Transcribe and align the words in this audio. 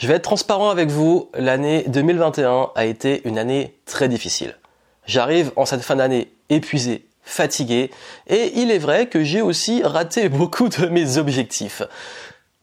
Je 0.00 0.06
vais 0.06 0.14
être 0.14 0.22
transparent 0.22 0.70
avec 0.70 0.88
vous, 0.88 1.28
l'année 1.34 1.84
2021 1.88 2.70
a 2.74 2.86
été 2.86 3.20
une 3.28 3.36
année 3.36 3.74
très 3.84 4.08
difficile. 4.08 4.56
J'arrive 5.04 5.52
en 5.56 5.66
cette 5.66 5.82
fin 5.82 5.96
d'année 5.96 6.32
épuisé, 6.48 7.04
fatigué, 7.22 7.90
et 8.26 8.50
il 8.58 8.70
est 8.70 8.78
vrai 8.78 9.08
que 9.08 9.22
j'ai 9.22 9.42
aussi 9.42 9.82
raté 9.82 10.28
beaucoup 10.30 10.70
de 10.70 10.86
mes 10.86 11.18
objectifs. 11.18 11.82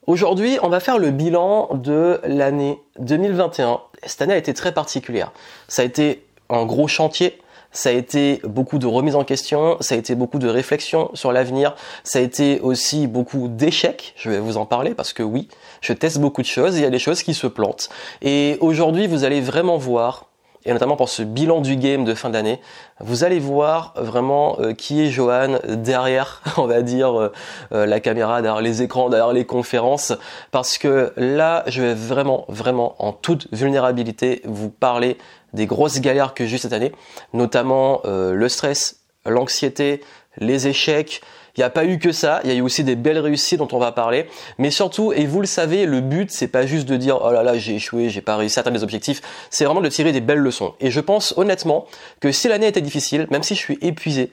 Aujourd'hui, 0.07 0.57
on 0.63 0.69
va 0.69 0.79
faire 0.79 0.97
le 0.97 1.11
bilan 1.11 1.69
de 1.75 2.19
l'année 2.23 2.79
2021. 2.97 3.81
Cette 4.03 4.23
année 4.23 4.33
a 4.33 4.37
été 4.37 4.55
très 4.55 4.73
particulière. 4.73 5.31
Ça 5.67 5.83
a 5.83 5.85
été 5.85 6.25
un 6.49 6.65
gros 6.65 6.87
chantier, 6.87 7.37
ça 7.71 7.89
a 7.89 7.91
été 7.91 8.41
beaucoup 8.43 8.79
de 8.79 8.87
remises 8.87 9.15
en 9.15 9.23
question, 9.23 9.77
ça 9.81 9.95
a 9.95 9.97
été 9.97 10.15
beaucoup 10.15 10.39
de 10.39 10.47
réflexions 10.47 11.11
sur 11.13 11.31
l'avenir, 11.31 11.75
ça 12.03 12.19
a 12.19 12.21
été 12.21 12.59
aussi 12.61 13.07
beaucoup 13.07 13.47
d'échecs, 13.47 14.13
je 14.15 14.29
vais 14.29 14.39
vous 14.39 14.57
en 14.57 14.65
parler 14.65 14.93
parce 14.93 15.13
que 15.13 15.23
oui, 15.23 15.47
je 15.81 15.93
teste 15.93 16.19
beaucoup 16.19 16.41
de 16.41 16.47
choses, 16.47 16.77
il 16.77 16.83
y 16.83 16.85
a 16.85 16.89
des 16.89 16.99
choses 16.99 17.23
qui 17.23 17.33
se 17.33 17.47
plantent. 17.47 17.89
Et 18.21 18.57
aujourd'hui, 18.61 19.07
vous 19.07 19.23
allez 19.23 19.41
vraiment 19.41 19.77
voir 19.77 20.27
et 20.67 20.73
notamment 20.73 20.97
pour 20.97 21.07
ce 21.07 21.23
bilan 21.23 21.61
du 21.61 21.77
game 21.77 22.03
de 22.03 22.13
fin 22.13 22.29
d'année, 22.29 22.59
vous 22.99 23.23
allez 23.23 23.39
voir 23.39 23.93
vraiment 23.95 24.57
euh, 24.59 24.73
qui 24.73 25.01
est 25.01 25.09
Johan 25.09 25.59
derrière, 25.65 26.41
on 26.57 26.67
va 26.67 26.81
dire, 26.81 27.17
euh, 27.17 27.31
euh, 27.71 27.85
la 27.85 28.01
caméra, 28.01 28.41
derrière 28.41 28.61
les 28.61 28.81
écrans, 28.81 29.09
derrière 29.09 29.31
les 29.31 29.45
conférences, 29.45 30.13
parce 30.51 30.77
que 30.77 31.13
là, 31.15 31.63
je 31.67 31.81
vais 31.81 31.93
vraiment, 31.93 32.45
vraiment, 32.49 32.95
en 32.99 33.13
toute 33.13 33.47
vulnérabilité, 33.53 34.41
vous 34.43 34.69
parler 34.69 35.17
des 35.57 35.65
grosses 35.65 35.99
galères 35.99 36.33
que 36.33 36.45
j'ai 36.45 36.55
eues 36.55 36.59
cette 36.59 36.73
année, 36.73 36.93
notamment 37.33 38.01
le 38.05 38.49
stress, 38.49 39.01
l'anxiété, 39.25 40.01
les 40.37 40.67
échecs, 40.67 41.21
il 41.57 41.61
n'y 41.61 41.63
a 41.63 41.71
pas 41.71 41.85
eu 41.85 41.97
que 41.97 42.11
ça, 42.11 42.39
il 42.43 42.51
y 42.51 42.53
a 42.53 42.55
eu 42.55 42.61
aussi 42.61 42.83
des 42.83 42.95
belles 42.95 43.17
réussites 43.17 43.57
dont 43.57 43.67
on 43.71 43.79
va 43.79 43.91
parler. 43.91 44.27
Mais 44.59 44.69
surtout, 44.69 45.11
et 45.11 45.25
vous 45.25 45.41
le 45.41 45.47
savez, 45.47 45.87
le 45.87 46.01
but, 46.01 46.29
c'est 46.29 46.47
pas 46.47 46.67
juste 46.67 46.87
de 46.87 46.95
dire 46.97 47.19
oh 47.23 47.31
là 47.31 47.41
là, 47.41 47.57
j'ai 47.57 47.75
échoué, 47.75 48.09
j'ai 48.09 48.21
pas 48.21 48.37
réussi 48.37 48.59
à 48.59 48.61
atteindre 48.61 48.77
mes 48.77 48.83
objectifs. 48.83 49.21
C'est 49.49 49.65
vraiment 49.65 49.81
de 49.81 49.89
tirer 49.89 50.11
des 50.11 50.21
belles 50.21 50.37
leçons. 50.37 50.75
Et 50.79 50.91
je 50.91 50.99
pense 50.99 51.33
honnêtement 51.35 51.87
que 52.19 52.31
si 52.31 52.47
l'année 52.47 52.67
était 52.67 52.81
difficile, 52.81 53.25
même 53.31 53.41
si 53.41 53.55
je 53.55 53.59
suis 53.59 53.79
épuisé, 53.81 54.31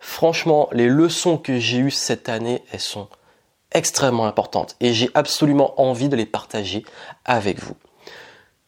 franchement, 0.00 0.68
les 0.72 0.88
leçons 0.88 1.38
que 1.38 1.58
j'ai 1.58 1.78
eues 1.78 1.90
cette 1.90 2.28
année, 2.28 2.62
elles 2.72 2.80
sont 2.80 3.08
extrêmement 3.72 4.26
importantes. 4.26 4.76
Et 4.80 4.92
j'ai 4.92 5.08
absolument 5.14 5.80
envie 5.80 6.10
de 6.10 6.16
les 6.16 6.26
partager 6.26 6.84
avec 7.24 7.58
vous. 7.58 7.74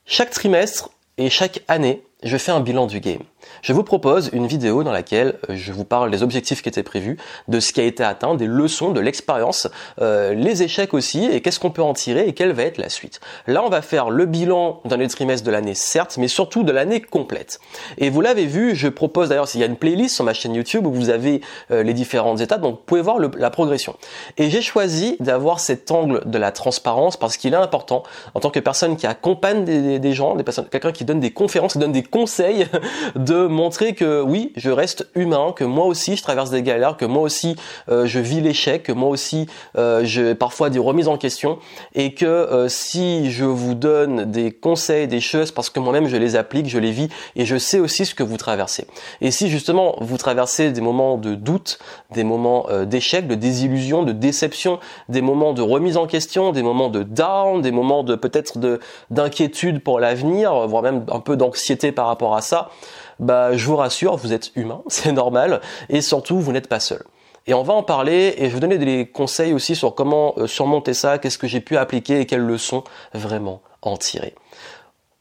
Chaque 0.06 0.31
trimestre 0.31 0.89
et 1.19 1.30
chaque 1.30 1.62
année, 1.69 2.02
je 2.22 2.36
fais 2.36 2.52
un 2.52 2.61
bilan 2.61 2.86
du 2.86 3.00
game. 3.00 3.22
Je 3.62 3.72
vous 3.72 3.83
propose 3.83 4.31
une 4.33 4.47
vidéo 4.47 4.84
dans 4.84 4.92
laquelle 4.92 5.39
je 5.48 5.72
vous 5.72 5.84
parle 5.84 6.11
des 6.11 6.22
objectifs 6.22 6.62
qui 6.62 6.69
étaient 6.69 6.83
prévus, 6.83 7.17
de 7.48 7.61
ce 7.61 7.72
qui 7.72 7.80
a 7.80 7.84
été 7.84 8.03
atteint, 8.03 8.34
des 8.34 8.47
leçons, 8.47 8.91
de 8.91 9.00
l'expérience, 9.00 9.69
euh, 10.00 10.34
les 10.34 10.62
échecs 10.62 10.95
aussi, 10.95 11.25
et 11.25 11.41
qu'est-ce 11.41 11.61
qu'on 11.61 11.70
peut 11.70 11.83
en 11.83 11.95
tirer 11.95 12.27
et 12.28 12.34
quelle 12.34 12.53
va 12.53 12.64
être 12.64 12.78
la 12.78 12.89
suite. 12.89 13.20
Là, 13.47 13.62
on 13.64 13.69
va 13.69 13.83
faire 13.83 14.11
le 14.11 14.27
bilan 14.27 14.80
d'un 14.84 15.06
trimestre 15.08 15.47
de 15.47 15.50
l'année, 15.50 15.75
certes, 15.75 16.17
mais 16.19 16.28
surtout 16.28 16.62
de 16.62 16.72
l'année 16.72 17.00
complète. 17.00 17.61
Et 17.97 18.11
vous 18.11 18.20
l'avez 18.20 18.47
vu, 18.47 18.75
je 18.75 18.89
propose 18.89 19.28
d'ailleurs, 19.28 19.48
s'il 19.48 19.61
y 19.61 19.64
a 19.64 19.67
une 19.67 19.77
playlist 19.77 20.14
sur 20.14 20.25
ma 20.25 20.34
chaîne 20.34 20.55
YouTube 20.55 20.86
où 20.86 20.92
vous 20.92 21.11
avez 21.11 21.41
euh, 21.70 21.83
les 21.83 21.95
différentes 21.95 22.41
étapes, 22.41 22.61
donc 22.61 22.77
vous 22.77 22.83
pouvez 22.84 23.00
voir 23.00 23.19
la 23.19 23.50
progression. 23.50 23.97
Et 24.36 24.50
j'ai 24.50 24.62
choisi 24.62 25.17
d'avoir 25.20 25.61
cet 25.61 25.91
angle 25.91 26.23
de 26.27 26.39
la 26.39 26.52
transparence 26.52 27.17
parce 27.17 27.36
qu'il 27.36 27.55
est 27.55 27.56
important 27.56 28.02
en 28.34 28.41
tant 28.41 28.50
que 28.50 28.61
personne 28.61 28.97
qui 28.97 29.06
accompagne 29.06 29.64
des, 29.64 29.98
des 29.98 30.12
gens, 30.12 30.34
des 30.34 30.45
personnes, 30.45 30.67
quelqu'un 30.69 30.92
qui 30.92 31.05
donne 31.05 31.20
des 31.20 31.30
conférences, 31.30 31.73
qui 31.73 31.78
donne 31.78 31.92
des 31.92 32.02
conseils 32.02 32.67
de 33.29 33.47
montrer 33.47 33.95
que 33.95 34.23
oui, 34.23 34.53
je 34.57 34.71
reste 34.71 35.07
humain, 35.15 35.53
que 35.55 35.65
moi 35.65 35.84
aussi 35.84 36.17
je 36.17 36.23
traverse 36.23 36.51
des 36.51 36.62
galères, 36.62 36.97
que 36.97 37.05
moi 37.05 37.23
aussi 37.23 37.57
euh, 37.91 38.07
je 38.07 38.19
vis 38.20 38.41
l'échec, 38.41 38.83
que 38.83 38.93
moi 38.93 39.11
aussi 39.11 39.47
euh, 39.77 40.01
j'ai 40.03 40.35
parfois 40.35 40.70
des 40.70 40.79
remises 40.79 41.09
en 41.09 41.19
question 41.19 41.59
et 41.95 42.15
que 42.15 42.25
euh, 42.25 42.69
si 42.69 43.31
je 43.31 43.45
vous 43.45 43.75
donne 43.75 44.31
des 44.31 44.51
conseils, 44.51 45.09
des 45.09 45.20
choses 45.20 45.53
parce 45.53 45.69
que 45.69 45.79
moi-même 45.79 46.09
je 46.09 46.17
les 46.17 46.37
applique, 46.37 46.69
je 46.69 46.79
les 46.79 46.91
vis 46.91 47.09
et 47.37 47.45
je 47.45 47.59
sais 47.59 47.79
aussi 47.79 48.07
ce 48.07 48.15
que 48.15 48.23
vous 48.23 48.39
traversez. 48.39 48.87
Et 49.20 49.31
si 49.31 49.51
justement 49.51 49.97
vous 50.01 50.17
traversez 50.17 50.73
des 50.73 50.81
moments 50.81 51.19
de 51.19 51.35
doute, 51.35 51.79
des 52.14 52.25
moments 52.25 52.67
d'échec, 52.86 53.27
de 53.27 53.35
désillusion, 53.35 54.05
de 54.05 54.13
déception, 54.13 54.79
des 55.11 55.20
moments 55.20 55.52
de 55.52 55.61
remise 55.61 55.98
en 55.98 56.07
question, 56.07 56.52
des 56.52 56.63
moments 56.63 56.89
de 56.89 57.02
down, 57.02 57.61
des 57.61 57.73
moments 57.73 58.05
de 58.05 58.14
peut-être 58.14 58.58
de 58.58 58.81
d'inquiétude 59.11 59.83
pour 59.83 60.01
l'avenir, 60.01 60.67
voire 60.67 60.83
même 60.83 61.05
un 61.13 61.20
peu 61.20 61.36
d'anxiété 61.36 61.92
par 61.92 62.07
rapport 62.07 62.35
à 62.35 62.41
ça, 62.41 62.70
bah 63.18 63.56
je 63.56 63.64
vous 63.67 63.77
rassure, 63.77 64.17
vous 64.17 64.33
êtes 64.33 64.52
humain, 64.56 64.83
c'est 64.89 65.12
normal, 65.12 65.61
et 65.89 66.01
surtout 66.01 66.40
vous 66.40 66.52
n'êtes 66.52 66.68
pas 66.68 66.80
seul. 66.80 67.05
Et 67.46 67.55
on 67.55 67.62
va 67.62 67.73
en 67.73 67.83
parler 67.83 68.34
et 68.36 68.40
je 68.40 68.45
vais 68.45 68.48
vous 68.51 68.61
donner 68.61 68.77
des 68.77 69.06
conseils 69.06 69.55
aussi 69.55 69.74
sur 69.74 69.95
comment 69.95 70.34
euh, 70.36 70.46
surmonter 70.46 70.92
ça, 70.92 71.18
qu'est-ce 71.18 71.39
que 71.39 71.46
j'ai 71.46 71.61
pu 71.61 71.78
appliquer 71.78 72.20
et 72.20 72.27
quelles 72.27 72.45
leçons 72.45 72.84
vraiment 73.14 73.62
en 73.80 73.96
tirer. 73.96 74.34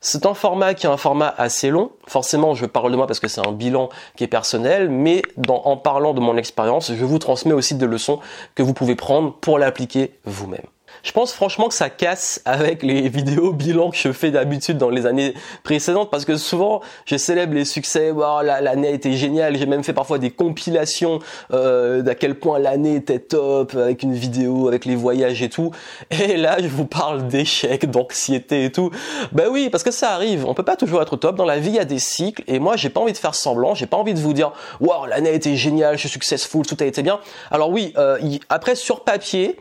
C'est 0.02 0.26
un 0.26 0.34
format 0.34 0.74
qui 0.74 0.86
est 0.86 0.90
un 0.90 0.98
format 0.98 1.34
assez 1.38 1.70
long. 1.70 1.92
Forcément, 2.06 2.54
je 2.54 2.66
parle 2.66 2.92
de 2.92 2.98
moi 2.98 3.08
parce 3.08 3.20
que 3.20 3.28
c'est 3.28 3.46
un 3.46 3.52
bilan 3.52 3.90
qui 4.16 4.26
est 4.26 4.28
personnel, 4.28 4.90
mais 4.90 5.22
en 5.50 5.78
parlant 5.78 6.14
de 6.14 6.20
mon 6.20 6.38
expérience, 6.38 6.94
je 6.94 7.06
vous 7.06 7.18
transmets 7.18 7.54
aussi 7.54 7.76
des 7.76 7.88
leçons 7.88 8.20
que 8.56 8.62
vous 8.62 8.74
pouvez 8.74 8.96
prendre 8.96 9.34
pour 9.34 9.58
l'appliquer 9.58 10.20
vous-même. 10.26 10.66
Je 11.08 11.14
pense 11.14 11.32
franchement 11.32 11.70
que 11.70 11.74
ça 11.74 11.90
casse 11.90 12.42
avec 12.44 12.84
les 12.84 13.08
vidéos 13.08 13.54
bilan 13.54 13.92
que 13.92 13.98
je 13.98 14.12
fais 14.12 14.30
d'habitude 14.30 14.78
dans 14.78 14.90
les 14.90 15.06
années 15.06 15.34
précédentes 15.64 16.12
parce 16.12 16.26
que 16.26 16.36
souvent 16.36 16.82
je 17.06 17.16
célèbre 17.16 17.54
les 17.54 17.64
succès, 17.64 18.12
wow, 18.12 18.42
l'année 18.42 18.90
a 18.90 18.92
été 18.92 19.14
géniale, 19.14 19.56
j'ai 19.56 19.68
même 19.68 19.86
fait 19.86 19.94
parfois 19.94 20.18
des 20.18 20.32
compilations 20.32 21.20
euh, 21.54 22.02
d'à 22.02 22.14
quel 22.14 22.36
point 22.36 22.60
l'année 22.60 22.96
était 22.96 23.20
top 23.20 23.74
avec 23.76 24.04
une 24.04 24.16
vidéo, 24.16 24.68
avec 24.68 24.84
les 24.84 24.98
voyages 24.98 25.42
et 25.42 25.48
tout. 25.48 25.72
Et 26.12 26.36
là 26.36 26.58
je 26.62 26.68
vous 26.68 26.86
parle 26.86 27.26
d'échecs, 27.30 27.90
d'anxiété 27.90 28.66
et 28.66 28.72
tout. 28.74 28.92
Ben 29.32 29.48
oui, 29.50 29.70
parce 29.70 29.86
que 29.86 29.92
ça 29.92 30.12
arrive, 30.12 30.46
on 30.46 30.54
peut 30.54 30.64
pas 30.64 30.76
toujours 30.76 31.02
être 31.02 31.16
top. 31.16 31.38
Dans 31.38 31.46
la 31.46 31.58
vie 31.58 31.70
il 31.70 31.76
y 31.76 31.80
a 31.80 31.86
des 31.86 32.00
cycles 32.00 32.44
et 32.48 32.60
moi 32.60 32.76
j'ai 32.76 32.90
pas 32.90 33.00
envie 33.00 33.14
de 33.14 33.18
faire 33.18 33.34
semblant, 33.34 33.76
j'ai 33.76 33.88
pas 33.88 33.96
envie 33.96 34.14
de 34.14 34.20
vous 34.20 34.34
dire 34.34 34.52
wow 34.82 35.06
l'année 35.06 35.30
a 35.30 35.34
été 35.34 35.56
géniale, 35.56 35.96
je 35.96 36.02
suis 36.02 36.10
successful, 36.10 36.66
tout 36.66 36.76
a 36.82 36.86
été 36.86 37.02
bien. 37.02 37.22
Alors 37.50 37.70
oui, 37.70 37.94
euh, 37.98 38.18
après 38.50 38.76
sur 38.76 39.06
papier, 39.06 39.56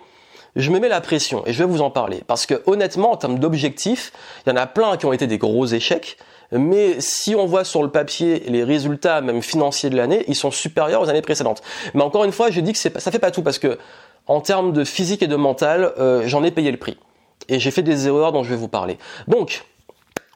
je 0.56 0.71
me 0.71 0.81
mets 0.81 0.89
la 0.89 1.00
pression 1.00 1.43
et 1.47 1.53
je 1.53 1.59
vais 1.59 1.69
vous 1.69 1.83
en 1.83 1.91
parler. 1.91 2.22
Parce 2.27 2.47
que 2.47 2.62
honnêtement, 2.67 3.12
en 3.12 3.17
termes 3.17 3.39
d'objectifs, 3.39 4.12
il 4.44 4.50
y 4.50 4.53
en 4.53 4.56
a 4.56 4.67
plein 4.67 4.97
qui 4.97 5.06
ont 5.06 5.12
été 5.12 5.27
des 5.27 5.39
gros 5.39 5.67
échecs. 5.67 6.17
Mais 6.53 7.00
si 7.00 7.34
on 7.34 7.44
voit 7.44 7.65
sur 7.65 7.83
le 7.83 7.91
papier 7.91 8.44
les 8.49 8.65
résultats, 8.65 9.21
même 9.21 9.43
financiers 9.43 9.91
de 9.91 9.97
l'année, 9.97 10.25
ils 10.28 10.37
sont 10.37 10.50
supérieurs 10.50 11.03
aux 11.03 11.09
années 11.09 11.22
précédentes. 11.22 11.62
Mais 11.94 12.03
encore 12.03 12.25
une 12.25 12.33
fois, 12.33 12.50
je 12.50 12.61
dis 12.61 12.72
que 12.72 12.78
c'est, 12.78 12.99
ça 12.99 13.11
fait 13.11 13.19
pas 13.19 13.31
tout 13.31 13.43
parce 13.43 13.59
que 13.59 13.78
en 14.27 14.41
termes 14.41 14.72
de 14.72 14.84
physique 14.84 15.22
et 15.22 15.27
de 15.27 15.37
mental, 15.37 15.93
euh, 15.99 16.22
j'en 16.27 16.43
ai 16.43 16.50
payé 16.50 16.71
le 16.71 16.78
prix. 16.78 16.97
Et 17.49 17.61
j'ai 17.61 17.71
fait 17.71 17.83
des 17.83 18.06
erreurs 18.06 18.33
dont 18.33 18.43
je 18.43 18.50
vais 18.50 18.56
vous 18.56 18.69
parler. 18.69 18.99
Donc, 19.28 19.65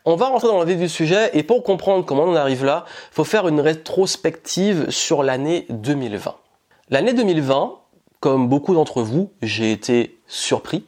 on 0.05 0.17
va 0.17 0.27
rentrer 0.27 0.49
dans 0.49 0.61
le 0.61 0.67
vif 0.67 0.79
du 0.79 0.89
sujet 0.89 1.31
et 1.35 1.43
pour 1.43 1.63
comprendre 1.63 2.05
comment 2.05 2.25
on 2.25 2.35
arrive 2.35 2.65
là, 2.65 2.85
faut 3.11 3.25
faire 3.25 3.49
une 3.49 3.61
rétrospective 3.61 4.91
sur 4.91 5.23
l'année 5.23 5.67
2020. 5.71 6.37
L'année 6.89 7.13
2020, 7.13 7.75
comme 8.21 8.49
beaucoup 8.49 8.75
d'entre 8.75 9.03
vous, 9.03 9.33
j'ai 9.43 9.73
été 9.73 10.21
surpris 10.27 10.85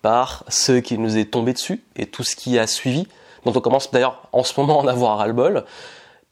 par 0.00 0.44
ce 0.48 0.72
qui 0.72 0.98
nous 0.98 1.16
est 1.16 1.26
tombé 1.26 1.52
dessus 1.52 1.84
et 1.96 2.06
tout 2.06 2.24
ce 2.24 2.34
qui 2.34 2.58
a 2.58 2.66
suivi, 2.66 3.06
dont 3.44 3.52
on 3.54 3.60
commence 3.60 3.90
d'ailleurs 3.90 4.28
en 4.32 4.42
ce 4.42 4.58
moment 4.58 4.80
à 4.80 4.84
en 4.84 4.88
avoir 4.88 5.18
ras-le-bol, 5.18 5.64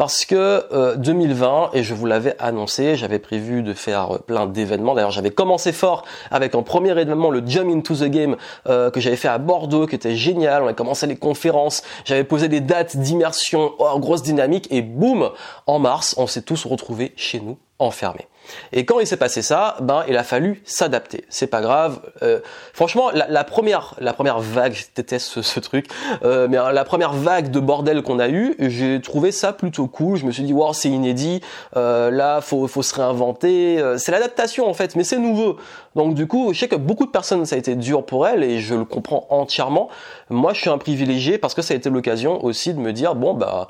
parce 0.01 0.25
que 0.25 0.97
2020, 0.97 1.47
euh, 1.47 1.67
et 1.75 1.83
je 1.83 1.93
vous 1.93 2.07
l'avais 2.07 2.35
annoncé, 2.39 2.97
j'avais 2.97 3.19
prévu 3.19 3.63
de 3.63 3.75
faire 3.75 4.15
euh, 4.15 4.19
plein 4.19 4.47
d'événements. 4.47 4.95
D'ailleurs, 4.95 5.11
j'avais 5.11 5.31
commencé 5.31 5.73
fort 5.73 6.07
avec 6.31 6.55
un 6.55 6.63
premier 6.63 6.99
événement, 6.99 7.29
le 7.29 7.43
Jump 7.45 7.71
into 7.71 7.95
the 7.95 8.05
Game, 8.05 8.37
euh, 8.67 8.91
que 8.91 8.99
j'avais 8.99 9.17
fait 9.17 9.29
à 9.29 9.37
Bordeaux, 9.37 9.87
qui 9.87 9.97
était 9.97 10.17
génial. 10.17 10.63
On 10.63 10.69
a 10.69 10.73
commencé 10.73 11.07
les 11.07 11.17
conférences, 11.17 11.83
j'avais 12.07 12.25
posé 12.25 12.49
des 12.49 12.61
dates 12.61 12.97
d'immersion, 12.97 13.73
oh, 13.79 13.99
grosse 13.99 14.23
dynamique, 14.23 14.69
et 14.71 14.81
boum, 14.81 15.33
en 15.67 15.79
mars, 15.79 16.15
on 16.17 16.27
s'est 16.27 16.43
tous 16.43 16.65
retrouvés 16.65 17.13
chez 17.17 17.41
nous, 17.41 17.59
enfermés. 17.79 18.27
Et 18.73 18.85
quand 18.85 19.01
il 19.01 19.07
s'est 19.07 19.17
passé 19.17 19.43
ça, 19.43 19.77
ben 19.81 20.05
il 20.09 20.17
a 20.17 20.25
fallu 20.25 20.63
s'adapter. 20.65 21.25
C'est 21.29 21.47
pas 21.47 21.61
grave. 21.61 22.01
Euh, 22.23 22.41
franchement, 22.73 23.11
la, 23.13 23.45
première, 23.45 23.95
la 24.01 24.13
première 24.13 24.41
vague, 24.41 24.73
je 24.73 24.85
déteste 24.95 25.43
ce, 25.43 25.61
truc, 25.61 25.87
euh, 26.25 26.49
mais 26.49 26.57
la 26.57 26.85
première 26.85 27.13
vague 27.13 27.51
de 27.51 27.61
bordel 27.61 28.03
qu'on 28.03 28.19
a 28.19 28.29
eu, 28.29 28.55
j'ai 28.59 29.01
trouvé 29.01 29.33
ça 29.33 29.53
plutôt 29.53 29.87
cool. 29.87 30.17
Je 30.17 30.27
me 30.27 30.33
suis 30.33 30.43
dit, 30.43 30.53
wow, 30.53 30.73
c'est 30.73 30.89
inédit. 30.89 31.41
Euh, 31.77 32.11
là, 32.11 32.41
faut, 32.41 32.67
faut 32.67 32.83
se 32.83 32.95
réinventer. 32.95 33.83
C'est 33.99 34.13
l'adaptation 34.13 34.69
en 34.69 34.75
fait, 34.75 34.97
mais 34.97 35.05
c'est 35.05 35.19
nouveau. 35.19 35.57
Donc 35.97 36.15
du 36.15 36.27
coup, 36.27 36.53
je 36.53 36.61
sais 36.61 36.69
que 36.69 36.77
beaucoup 36.77 37.07
de 37.07 37.11
personnes, 37.11 37.45
ça 37.47 37.57
a 37.57 37.59
été 37.59 37.75
dur 37.75 38.05
pour 38.05 38.27
elles 38.27 38.43
et 38.43 38.61
je 38.61 38.75
le 38.75 38.85
comprends 38.85 39.27
entièrement. 39.31 39.89
Moi, 40.29 40.53
je 40.53 40.61
suis 40.61 40.71
un 40.71 40.79
privilégié 40.79 41.39
parce 41.39 41.55
que 41.55 41.63
ça 41.63 41.75
a 41.75 41.77
été 41.77 41.91
l'occasion 41.91 42.45
aussi 42.45 42.75
de 42.75 42.79
me 42.79 42.93
dire, 42.93 43.15
bon 43.15 43.35
bah 43.35 43.69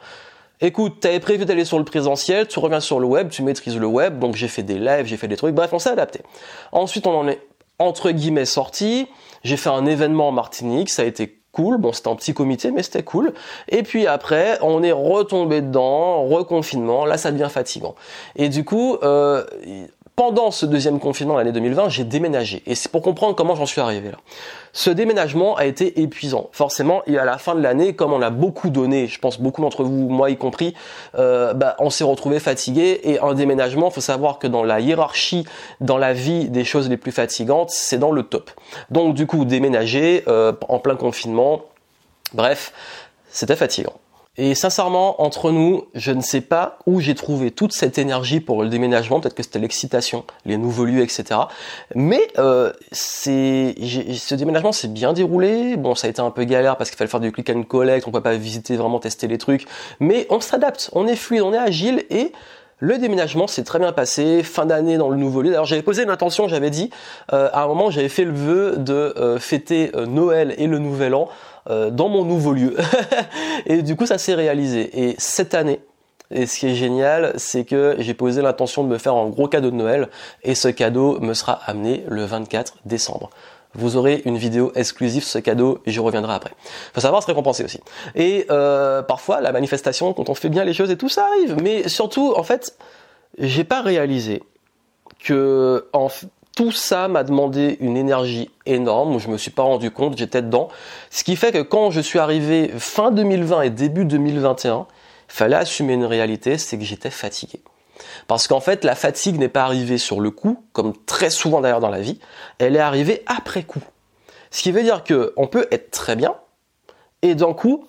écoute, 0.60 1.00
t'avais 1.00 1.20
prévu 1.20 1.44
d'aller 1.44 1.64
sur 1.64 1.78
le 1.78 1.84
présentiel, 1.84 2.46
tu 2.46 2.58
reviens 2.58 2.80
sur 2.80 3.00
le 3.00 3.06
web, 3.06 3.28
tu 3.30 3.42
maîtrises 3.42 3.76
le 3.76 3.86
web, 3.86 4.18
donc 4.18 4.36
j'ai 4.36 4.48
fait 4.48 4.62
des 4.62 4.78
lives, 4.78 5.06
j'ai 5.06 5.16
fait 5.16 5.28
des 5.28 5.36
trucs, 5.36 5.54
bref, 5.54 5.72
on 5.72 5.78
s'est 5.78 5.90
adapté. 5.90 6.20
Ensuite, 6.72 7.06
on 7.06 7.16
en 7.16 7.28
est 7.28 7.40
entre 7.78 8.10
guillemets 8.10 8.44
sorti, 8.44 9.08
j'ai 9.42 9.56
fait 9.56 9.70
un 9.70 9.86
événement 9.86 10.28
en 10.28 10.32
Martinique, 10.32 10.90
ça 10.90 11.02
a 11.02 11.06
été 11.06 11.38
cool, 11.52 11.78
bon 11.78 11.92
c'était 11.92 12.08
un 12.08 12.14
petit 12.14 12.32
comité 12.32 12.70
mais 12.70 12.82
c'était 12.82 13.02
cool, 13.02 13.32
et 13.68 13.82
puis 13.82 14.06
après 14.06 14.58
on 14.60 14.82
est 14.82 14.92
retombé 14.92 15.62
dedans, 15.62 16.24
reconfinement, 16.24 17.06
là 17.06 17.16
ça 17.16 17.32
devient 17.32 17.48
fatigant. 17.50 17.94
Et 18.36 18.48
du 18.48 18.64
coup, 18.64 18.98
euh, 19.02 19.44
pendant 20.16 20.50
ce 20.50 20.66
deuxième 20.66 20.98
confinement 21.00 21.36
l'année 21.36 21.52
2020, 21.52 21.88
j'ai 21.88 22.04
déménagé. 22.04 22.62
Et 22.66 22.74
c'est 22.74 22.90
pour 22.90 23.02
comprendre 23.02 23.34
comment 23.34 23.54
j'en 23.54 23.66
suis 23.66 23.80
arrivé 23.80 24.10
là. 24.10 24.18
Ce 24.72 24.90
déménagement 24.90 25.56
a 25.56 25.64
été 25.64 26.00
épuisant. 26.00 26.50
Forcément, 26.52 27.02
et 27.06 27.18
à 27.18 27.24
la 27.24 27.38
fin 27.38 27.54
de 27.54 27.60
l'année, 27.60 27.94
comme 27.94 28.12
on 28.12 28.22
a 28.22 28.30
beaucoup 28.30 28.70
donné, 28.70 29.06
je 29.06 29.18
pense 29.18 29.40
beaucoup 29.40 29.62
d'entre 29.62 29.82
vous, 29.82 30.08
moi 30.08 30.30
y 30.30 30.36
compris, 30.36 30.74
euh, 31.16 31.54
bah, 31.54 31.76
on 31.78 31.90
s'est 31.90 32.04
retrouvé 32.04 32.38
fatigué. 32.38 33.00
Et 33.04 33.18
un 33.20 33.34
déménagement, 33.34 33.90
faut 33.90 34.00
savoir 34.00 34.38
que 34.38 34.46
dans 34.46 34.64
la 34.64 34.80
hiérarchie, 34.80 35.46
dans 35.80 35.98
la 35.98 36.12
vie 36.12 36.48
des 36.48 36.64
choses 36.64 36.88
les 36.88 36.96
plus 36.96 37.12
fatigantes, 37.12 37.70
c'est 37.70 37.98
dans 37.98 38.12
le 38.12 38.22
top. 38.22 38.50
Donc 38.90 39.14
du 39.14 39.26
coup, 39.26 39.44
déménager 39.44 40.24
euh, 40.28 40.52
en 40.68 40.78
plein 40.78 40.96
confinement, 40.96 41.62
bref, 42.34 42.72
c'était 43.30 43.56
fatigant. 43.56 43.99
Et 44.36 44.54
sincèrement, 44.54 45.20
entre 45.20 45.50
nous, 45.50 45.86
je 45.94 46.12
ne 46.12 46.20
sais 46.20 46.40
pas 46.40 46.78
où 46.86 47.00
j'ai 47.00 47.16
trouvé 47.16 47.50
toute 47.50 47.72
cette 47.72 47.98
énergie 47.98 48.38
pour 48.38 48.62
le 48.62 48.68
déménagement. 48.68 49.18
Peut-être 49.18 49.34
que 49.34 49.42
c'était 49.42 49.58
l'excitation, 49.58 50.24
les 50.46 50.56
nouveaux 50.56 50.84
lieux, 50.84 51.02
etc. 51.02 51.40
Mais 51.96 52.20
euh, 52.38 52.72
c'est 52.92 53.74
ce 53.80 54.34
déménagement 54.36 54.70
s'est 54.70 54.86
bien 54.86 55.12
déroulé. 55.12 55.76
Bon, 55.76 55.96
ça 55.96 56.06
a 56.06 56.10
été 56.10 56.22
un 56.22 56.30
peu 56.30 56.44
galère 56.44 56.76
parce 56.76 56.90
qu'il 56.90 56.96
fallait 56.96 57.10
faire 57.10 57.18
du 57.18 57.32
click 57.32 57.50
and 57.50 57.64
collect. 57.64 58.06
On 58.06 58.12
peut 58.12 58.20
pas 58.20 58.36
visiter 58.36 58.76
vraiment 58.76 59.00
tester 59.00 59.26
les 59.26 59.36
trucs, 59.36 59.66
mais 59.98 60.28
on 60.30 60.40
s'adapte. 60.40 60.90
On 60.92 61.08
est 61.08 61.16
fluide, 61.16 61.42
on 61.42 61.52
est 61.52 61.58
agile 61.58 62.04
et 62.08 62.32
le 62.78 62.98
déménagement 62.98 63.48
s'est 63.48 63.64
très 63.64 63.80
bien 63.80 63.92
passé, 63.92 64.44
fin 64.44 64.64
d'année 64.64 64.96
dans 64.96 65.10
le 65.10 65.16
nouveau 65.16 65.42
lieu. 65.42 65.50
D'ailleurs, 65.50 65.66
j'avais 65.66 65.82
posé 65.82 66.04
une 66.04 66.08
intention, 66.08 66.46
j'avais 66.46 66.70
dit, 66.70 66.88
euh, 67.32 67.50
à 67.52 67.64
un 67.64 67.66
moment, 67.66 67.90
j'avais 67.90 68.08
fait 68.08 68.24
le 68.24 68.32
vœu 68.32 68.76
de 68.78 68.94
euh, 68.94 69.38
fêter 69.38 69.90
Noël 70.06 70.54
et 70.56 70.68
le 70.68 70.78
Nouvel 70.78 71.14
An 71.14 71.28
euh, 71.68 71.90
dans 71.90 72.08
mon 72.08 72.24
nouveau 72.24 72.52
lieu. 72.52 72.76
et 73.66 73.82
du 73.82 73.96
coup, 73.96 74.06
ça 74.06 74.18
s'est 74.18 74.34
réalisé. 74.34 75.08
Et 75.08 75.14
cette 75.18 75.54
année, 75.54 75.80
et 76.30 76.46
ce 76.46 76.60
qui 76.60 76.66
est 76.68 76.74
génial, 76.74 77.32
c'est 77.36 77.64
que 77.64 77.96
j'ai 77.98 78.14
posé 78.14 78.40
l'intention 78.40 78.84
de 78.84 78.88
me 78.88 78.98
faire 78.98 79.14
un 79.14 79.28
gros 79.28 79.48
cadeau 79.48 79.70
de 79.70 79.76
Noël 79.76 80.08
et 80.42 80.54
ce 80.54 80.68
cadeau 80.68 81.18
me 81.20 81.34
sera 81.34 81.54
amené 81.66 82.04
le 82.08 82.24
24 82.24 82.76
décembre. 82.84 83.30
Vous 83.74 83.96
aurez 83.96 84.22
une 84.24 84.36
vidéo 84.36 84.72
exclusive 84.74 85.22
sur 85.22 85.32
ce 85.32 85.38
cadeau 85.38 85.80
et 85.86 85.90
je 85.90 86.00
reviendrai 86.00 86.34
après. 86.34 86.52
Faut 86.92 87.00
savoir 87.00 87.22
se 87.22 87.28
récompenser 87.28 87.64
aussi. 87.64 87.80
Et 88.14 88.46
euh, 88.50 89.02
parfois, 89.02 89.40
la 89.40 89.52
manifestation, 89.52 90.12
quand 90.12 90.28
on 90.28 90.34
fait 90.34 90.48
bien 90.48 90.64
les 90.64 90.72
choses 90.72 90.90
et 90.90 90.96
tout, 90.96 91.08
ça 91.08 91.26
arrive. 91.26 91.56
Mais 91.62 91.88
surtout, 91.88 92.32
en 92.36 92.42
fait, 92.42 92.76
j'ai 93.38 93.64
pas 93.64 93.80
réalisé 93.80 94.42
que 95.22 95.88
en, 95.92 96.08
tout 96.60 96.72
ça 96.72 97.08
m'a 97.08 97.24
demandé 97.24 97.78
une 97.80 97.96
énergie 97.96 98.50
énorme, 98.66 99.18
je 99.18 99.28
me 99.28 99.38
suis 99.38 99.50
pas 99.50 99.62
rendu 99.62 99.90
compte, 99.90 100.18
j'étais 100.18 100.42
dedans. 100.42 100.68
Ce 101.08 101.24
qui 101.24 101.34
fait 101.36 101.52
que 101.52 101.62
quand 101.62 101.90
je 101.90 102.02
suis 102.02 102.18
arrivé 102.18 102.70
fin 102.76 103.10
2020 103.12 103.62
et 103.62 103.70
début 103.70 104.04
2021, 104.04 104.86
il 104.86 105.32
fallait 105.32 105.56
assumer 105.56 105.94
une 105.94 106.04
réalité, 106.04 106.58
c'est 106.58 106.76
que 106.76 106.84
j'étais 106.84 107.08
fatigué. 107.08 107.62
Parce 108.26 108.46
qu'en 108.46 108.60
fait, 108.60 108.84
la 108.84 108.94
fatigue 108.94 109.38
n'est 109.38 109.48
pas 109.48 109.62
arrivée 109.62 109.96
sur 109.96 110.20
le 110.20 110.30
coup, 110.30 110.62
comme 110.74 110.92
très 111.06 111.30
souvent 111.30 111.62
d'ailleurs 111.62 111.80
dans 111.80 111.88
la 111.88 112.02
vie, 112.02 112.20
elle 112.58 112.76
est 112.76 112.80
arrivée 112.80 113.22
après 113.24 113.62
coup. 113.62 113.82
Ce 114.50 114.60
qui 114.60 114.70
veut 114.70 114.82
dire 114.82 115.02
que 115.02 115.32
on 115.38 115.46
peut 115.46 115.66
être 115.70 115.90
très 115.90 116.14
bien, 116.14 116.34
et 117.22 117.34
d'un 117.34 117.54
coup, 117.54 117.88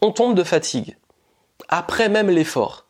on 0.00 0.10
tombe 0.10 0.34
de 0.34 0.42
fatigue. 0.42 0.96
Après 1.68 2.08
même 2.08 2.30
l'effort. 2.30 2.86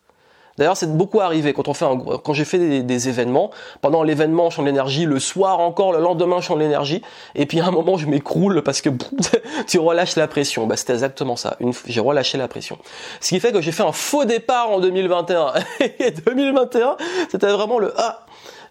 D'ailleurs, 0.61 0.77
c'est 0.77 0.95
beaucoup 0.95 1.21
arrivé 1.21 1.55
quand 1.55 1.69
on 1.69 1.75
fait 1.75 1.87
quand 2.23 2.35
j'ai 2.35 2.45
fait 2.45 2.83
des, 2.83 3.09
événements. 3.09 3.51
Pendant 3.81 4.03
l'événement, 4.03 4.51
je 4.51 4.57
change 4.57 4.67
l'énergie. 4.67 5.07
Le 5.07 5.19
soir 5.19 5.59
encore, 5.59 5.91
le 5.95 6.01
lendemain, 6.01 6.43
je 6.43 6.49
change 6.49 6.59
l'énergie. 6.59 7.01
Et 7.35 7.47
puis 7.47 7.61
à 7.61 7.67
un 7.67 7.71
moment, 7.71 7.97
je 7.97 8.07
m'écroule 8.07 8.61
parce 8.61 8.83
que 8.83 8.91
tu 9.67 9.79
relâches 9.79 10.17
la 10.17 10.29
pression. 10.29 10.67
Bah, 10.67 10.77
c'était 10.77 10.93
exactement 10.93 11.37
ça. 11.37 11.57
J'ai 11.87 12.01
relâché 12.01 12.37
la 12.37 12.47
pression. 12.47 12.77
Ce 13.23 13.31
qui 13.31 13.41
fait 13.41 13.53
que 13.53 13.63
j'ai 13.63 13.73
fait 13.73 13.85
un 13.85 13.93
faux 13.93 14.27
départ 14.27 14.71
en 14.71 14.81
2021. 14.81 15.55
et 15.99 16.11
2021, 16.11 16.99
c'était 17.31 17.53
vraiment 17.53 17.79
le 17.79 17.95
ah, 17.97 18.27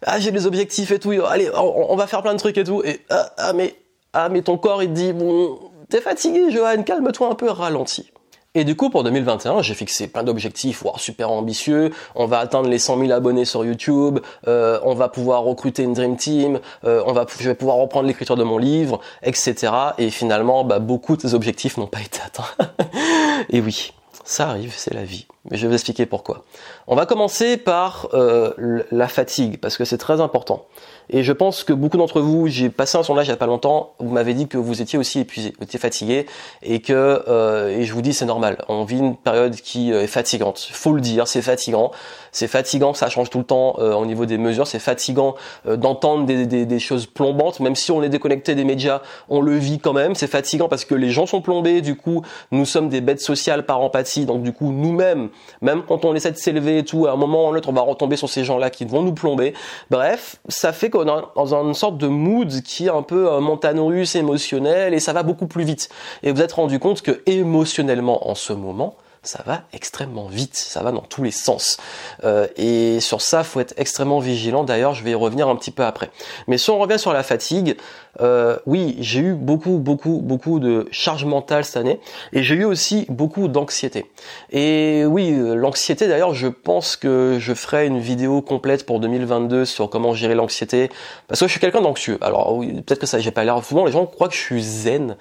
ah 0.06 0.20
j'ai 0.20 0.30
des 0.30 0.46
objectifs 0.46 0.92
et 0.92 1.00
tout. 1.00 1.12
Allez, 1.28 1.50
on, 1.56 1.96
va 1.96 2.06
faire 2.06 2.22
plein 2.22 2.34
de 2.34 2.40
trucs 2.40 2.60
et 2.60 2.64
tout. 2.64 2.84
Et 2.86 3.00
ah, 3.10 3.32
ah 3.40 3.54
mais 3.54 3.74
ah 4.14 4.30
mais 4.30 4.44
ton 4.44 4.60
corps 4.60 4.84
il 4.84 4.90
te 4.90 4.94
dit 4.94 5.12
bon, 5.12 5.58
t'es 5.90 6.02
fatigué, 6.02 6.52
Johan, 6.52 6.84
calme-toi 6.84 7.30
un 7.30 7.36
peu, 7.36 7.50
ralentis. 7.50 8.12
Et 8.56 8.64
du 8.64 8.76
coup, 8.76 8.90
pour 8.90 9.04
2021, 9.04 9.62
j'ai 9.62 9.76
fixé 9.76 10.08
plein 10.08 10.24
d'objectifs, 10.24 10.82
voire 10.82 11.00
super 11.00 11.30
ambitieux. 11.30 11.92
On 12.16 12.26
va 12.26 12.40
atteindre 12.40 12.68
les 12.68 12.80
100 12.80 12.98
000 13.00 13.12
abonnés 13.12 13.46
sur 13.46 13.64
YouTube. 13.64 14.18
Euh, 14.48 14.80
on 14.84 14.96
va 14.96 15.08
pouvoir 15.08 15.44
recruter 15.44 15.84
une 15.84 15.94
dream 15.94 16.18
team. 16.18 16.60
Euh, 16.84 17.04
on 17.06 17.14
va, 17.14 17.28
je 17.40 17.48
vais 17.48 17.54
pouvoir 17.54 17.78
reprendre 17.78 18.08
l'écriture 18.08 18.36
de 18.36 18.44
mon 18.44 18.58
livre, 18.58 19.02
etc. 19.22 19.72
Et 20.00 20.10
finalement, 20.10 20.64
bah, 20.64 20.80
beaucoup 20.80 21.16
de 21.16 21.22
ces 21.22 21.36
objectifs 21.36 21.78
n'ont 21.78 21.86
pas 21.86 22.02
été 22.02 22.22
atteints. 22.26 22.66
Et 23.50 23.62
oui, 23.62 23.94
ça 24.24 24.50
arrive, 24.50 24.74
c'est 24.76 24.96
la 24.96 25.04
vie. 25.04 25.28
Mais 25.50 25.58
je 25.58 25.64
vais 25.64 25.70
vous 25.70 25.74
expliquer 25.74 26.06
pourquoi. 26.06 26.44
On 26.88 26.96
va 26.96 27.06
commencer 27.06 27.58
par 27.58 28.10
euh, 28.14 28.84
la 28.92 29.08
fatigue, 29.08 29.60
parce 29.60 29.78
que 29.78 29.86
c'est 29.86 29.98
très 29.98 30.22
important. 30.22 30.66
Et 31.12 31.24
je 31.24 31.34
pense 31.34 31.64
que 31.64 31.74
beaucoup 31.74 31.98
d'entre 31.98 32.22
vous, 32.22 32.48
j'ai 32.48 32.70
passé 32.70 32.98
un 32.98 33.04
sondage 33.04 33.26
il 33.26 33.30
n'y 33.30 33.34
a 33.34 33.38
pas 33.38 33.48
longtemps, 33.48 33.94
vous 34.00 34.12
m'avez 34.12 34.36
dit 34.36 34.48
que 34.48 34.58
vous 34.58 34.82
étiez 34.82 35.00
aussi 35.00 35.20
épuisé, 35.20 35.54
vous 35.58 35.64
étiez 35.64 35.80
fatigué, 35.80 36.28
et 36.62 36.82
que 36.82 37.24
euh, 37.28 37.70
et 37.70 37.84
je 37.84 37.94
vous 37.94 38.04
dis 38.04 38.14
c'est 38.14 38.26
normal. 38.26 38.64
On 38.68 38.84
vit 38.84 39.00
une 39.00 39.16
période 39.16 39.56
qui 39.56 39.92
euh, 39.92 40.04
est 40.04 40.08
fatigante. 40.08 40.60
Faut 40.72 40.94
le 40.94 41.02
dire, 41.02 41.28
c'est 41.28 41.42
fatigant. 41.42 41.92
C'est 42.32 42.48
fatigant, 42.48 42.94
ça 42.94 43.10
change 43.10 43.32
tout 43.32 43.40
le 43.40 43.44
temps 43.44 43.78
euh, 43.80 43.94
au 43.94 44.06
niveau 44.06 44.28
des 44.28 44.38
mesures. 44.38 44.68
C'est 44.68 44.78
fatigant 44.78 45.36
d'entendre 45.66 46.26
des, 46.26 46.46
des, 46.46 46.68
des, 46.68 46.80
choses 46.80 47.08
plombantes, 47.08 47.60
même 47.60 47.76
si 47.76 47.92
on 47.92 48.04
est 48.04 48.10
déconnecté 48.10 48.54
des 48.54 48.64
médias, 48.64 49.02
on 49.30 49.42
le 49.42 49.56
vit 49.56 49.80
quand 49.80 49.94
même. 49.94 50.14
C'est 50.14 50.28
fatigant 50.28 50.70
parce 50.70 50.86
que 50.86 50.94
les 50.94 51.10
gens 51.10 51.26
sont 51.26 51.42
plombés. 51.42 51.82
Du 51.82 51.96
coup, 51.96 52.22
nous 52.52 52.66
sommes 52.66 52.88
des 52.90 53.02
bêtes 53.02 53.22
sociales 53.22 53.66
par 53.66 53.82
empathie. 53.82 54.28
Donc 54.28 54.44
du 54.44 54.54
coup, 54.54 54.72
nous-mêmes, 54.72 55.30
même 55.62 55.84
quand 55.84 56.06
on 56.06 56.16
essaie 56.16 56.32
de 56.32 56.38
s'élever 56.38 56.80
et 56.80 56.86
tout, 56.86 57.08
à 57.08 57.12
un 57.12 57.16
moment 57.16 57.46
ou 57.46 57.48
à 57.48 57.52
un 57.52 57.58
autre, 57.58 57.70
on 57.70 57.74
va 57.74 57.82
retomber 57.82 58.16
sur 58.16 58.30
ces 58.30 58.44
gens-là 58.44 58.70
qui 58.70 58.86
vont 58.86 59.02
nous 59.02 59.14
plomber. 59.14 59.54
Bref, 59.90 60.38
ça 60.48 60.74
fait 60.74 60.90
qu'on 60.90 61.04
est 61.04 61.22
dans 61.36 61.54
une 61.54 61.74
sorte 61.74 61.98
de 61.98 62.08
mood 62.08 62.62
qui 62.62 62.88
est 62.88 62.92
un 62.92 63.04
peu 63.04 63.32
un 63.32 63.40
montagne 63.40 63.80
russe 63.80 64.16
émotionnel 64.16 64.94
et 64.94 65.00
ça 65.00 65.14
va 65.14 65.24
beaucoup 65.24 65.48
plus 65.48 65.64
vite. 65.64 65.90
Et 66.24 66.32
vous 66.32 66.42
êtes 66.42 66.54
rendu 66.54 66.80
compte 66.80 67.02
que 67.02 67.22
émotionnellement 67.26 68.30
en 68.30 68.36
ce 68.36 68.54
moment, 68.54 68.96
ça 69.22 69.44
va 69.46 69.64
extrêmement 69.74 70.28
vite, 70.28 70.56
ça 70.56 70.82
va 70.82 70.92
dans 70.92 71.02
tous 71.02 71.24
les 71.24 71.32
sens. 71.32 71.78
Euh, 72.24 72.48
et 72.56 73.00
sur 73.00 73.22
ça, 73.22 73.44
faut 73.44 73.60
être 73.60 73.74
extrêmement 73.78 74.20
vigilant. 74.20 74.64
D'ailleurs, 74.64 74.94
je 74.94 75.04
vais 75.04 75.12
y 75.12 75.16
revenir 75.16 75.50
un 75.50 75.56
petit 75.56 75.72
peu 75.72 75.84
après. 75.84 76.10
Mais 76.48 76.58
si 76.58 76.70
on 76.70 76.80
revient 76.80 77.00
sur 77.00 77.12
la 77.12 77.24
fatigue, 77.24 77.78
euh, 78.22 78.58
oui, 78.66 78.98
j'ai 79.00 79.22
eu 79.22 79.34
beaucoup, 79.34 79.78
beaucoup, 79.78 80.20
beaucoup 80.22 80.60
de 80.60 80.88
charge 80.92 81.26
mentale 81.26 81.66
cette 81.66 81.78
année, 81.78 82.00
et 82.34 82.44
j'ai 82.44 82.56
eu 82.56 82.66
aussi 82.66 83.06
beaucoup 83.10 83.48
d'anxiété. 83.48 84.06
Et 84.52 85.04
oui, 85.06 85.32
euh, 85.32 85.56
l'anxiété, 85.56 86.08
d'ailleurs, 86.08 86.34
je 86.34 86.48
pense 86.48 86.96
que 86.96 87.38
je 87.40 87.54
ferai 87.54 87.88
une 87.88 88.00
vidéo 88.00 88.42
complète 88.42 88.86
pour 88.86 89.00
2022 89.00 89.66
sur 89.66 89.90
comment 89.90 90.14
gérer 90.14 90.36
l'anxiété, 90.36 90.90
parce 91.28 91.40
que 91.40 91.48
je 91.48 91.52
suis 91.52 91.60
quelqu'un 91.60 91.82
d'anxieux. 91.82 92.18
Alors 92.22 92.56
oui, 92.56 92.82
peut-être 92.82 93.00
que 93.00 93.08
ça, 93.08 93.20
j'ai 93.20 93.32
pas 93.32 93.44
l'air. 93.44 93.64
Souvent, 93.64 93.86
les 93.86 93.92
gens 93.92 94.06
croient 94.06 94.28
que 94.28 94.36
je 94.36 94.42
suis 94.42 94.64
zen, 94.64 95.16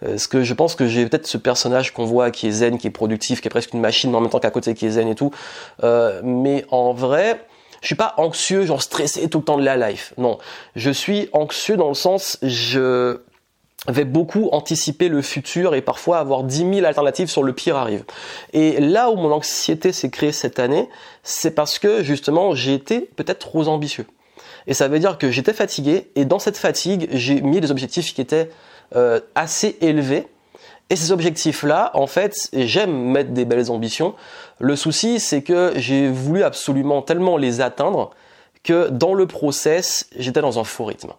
parce 0.00 0.26
que 0.26 0.42
je 0.42 0.54
pense 0.54 0.74
que 0.74 0.86
j'ai 0.86 1.06
peut-être 1.06 1.26
ce 1.26 1.38
personnage 1.38 1.92
qu'on 1.92 2.04
voit 2.04 2.30
qui 2.30 2.48
est 2.48 2.50
zen, 2.50 2.78
qui 2.78 2.86
est 2.86 2.90
productif, 2.90 3.40
qui 3.40 3.48
est 3.48 3.50
presque 3.50 3.72
une 3.72 3.80
machine, 3.80 4.10
mais 4.10 4.16
en 4.16 4.20
même 4.20 4.30
temps 4.30 4.40
qu'à 4.40 4.50
côté 4.50 4.74
qui 4.74 4.86
est 4.86 4.90
zen 4.90 5.08
et 5.08 5.14
tout. 5.14 5.30
Euh, 5.82 6.20
mais 6.24 6.64
en 6.70 6.92
vrai, 6.92 7.40
je 7.82 7.88
suis 7.88 7.94
pas 7.94 8.14
anxieux, 8.16 8.64
genre 8.64 8.80
stressé 8.80 9.28
tout 9.28 9.38
le 9.38 9.44
temps 9.44 9.58
de 9.58 9.64
la 9.64 9.76
life. 9.76 10.14
Non, 10.16 10.38
je 10.76 10.90
suis 10.90 11.28
anxieux 11.32 11.76
dans 11.76 11.88
le 11.88 11.94
sens 11.94 12.38
je 12.42 13.20
vais 13.88 14.04
beaucoup 14.04 14.48
anticiper 14.52 15.08
le 15.08 15.22
futur 15.22 15.74
et 15.74 15.82
parfois 15.82 16.18
avoir 16.18 16.44
10 16.44 16.74
000 16.74 16.86
alternatives 16.86 17.28
sur 17.28 17.42
le 17.42 17.52
pire 17.52 17.76
arrive. 17.76 18.04
Et 18.52 18.80
là 18.80 19.10
où 19.10 19.16
mon 19.16 19.32
anxiété 19.32 19.92
s'est 19.92 20.10
créée 20.10 20.32
cette 20.32 20.60
année, 20.60 20.88
c'est 21.24 21.50
parce 21.50 21.78
que 21.78 22.02
justement 22.02 22.54
j'ai 22.54 22.74
été 22.74 23.00
peut-être 23.16 23.40
trop 23.40 23.66
ambitieux. 23.66 24.06
Et 24.68 24.74
ça 24.74 24.86
veut 24.86 25.00
dire 25.00 25.18
que 25.18 25.30
j'étais 25.30 25.52
fatigué 25.52 26.10
et 26.14 26.24
dans 26.24 26.38
cette 26.38 26.56
fatigue 26.56 27.08
j'ai 27.10 27.40
mis 27.40 27.60
des 27.60 27.72
objectifs 27.72 28.14
qui 28.14 28.20
étaient 28.20 28.50
euh, 28.94 29.20
assez 29.34 29.76
élevés. 29.80 30.28
Et 30.90 30.96
ces 30.96 31.10
objectifs-là, 31.10 31.90
en 31.94 32.06
fait, 32.06 32.50
j'aime 32.52 32.92
mettre 32.92 33.30
des 33.30 33.44
belles 33.44 33.70
ambitions, 33.70 34.14
le 34.58 34.76
souci, 34.76 35.18
c'est 35.20 35.42
que 35.42 35.72
j'ai 35.76 36.08
voulu 36.08 36.42
absolument 36.42 37.02
tellement 37.02 37.36
les 37.36 37.60
atteindre 37.60 38.10
que 38.62 38.88
dans 38.90 39.14
le 39.14 39.26
process, 39.26 40.08
j'étais 40.16 40.40
dans 40.40 40.58
un 40.60 40.64
faux 40.64 40.84
rythme. 40.84 41.12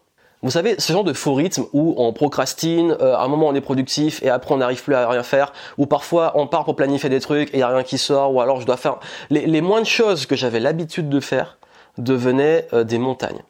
Vous 0.43 0.51
savez, 0.51 0.75
ce 0.77 0.91
genre 0.91 1.05
de 1.05 1.13
faux 1.13 1.33
rythme 1.33 1.63
où 1.71 1.93
on 1.97 2.11
procrastine, 2.11 2.97
euh, 2.99 3.15
à 3.15 3.23
un 3.23 3.27
moment 3.29 3.47
on 3.47 3.55
est 3.55 3.61
productif 3.61 4.21
et 4.23 4.29
après 4.29 4.53
on 4.53 4.57
n'arrive 4.57 4.83
plus 4.83 4.93
à 4.93 5.07
rien 5.07 5.23
faire, 5.23 5.53
ou 5.77 5.85
parfois 5.85 6.33
on 6.35 6.47
part 6.47 6.65
pour 6.65 6.75
planifier 6.75 7.09
des 7.09 7.21
trucs 7.21 7.49
et 7.49 7.53
il 7.53 7.57
n'y 7.57 7.63
a 7.63 7.69
rien 7.69 7.83
qui 7.83 7.97
sort, 7.97 8.33
ou 8.33 8.41
alors 8.41 8.59
je 8.59 8.65
dois 8.65 8.75
faire... 8.75 8.97
Les, 9.29 9.61
moindres 9.61 9.87
choses 9.87 10.25
que 10.25 10.35
j'avais 10.35 10.59
l'habitude 10.59 11.07
de 11.07 11.19
faire 11.21 11.57
devenaient 11.97 12.67
euh, 12.73 12.83
des 12.83 12.97
montagnes. 12.97 13.41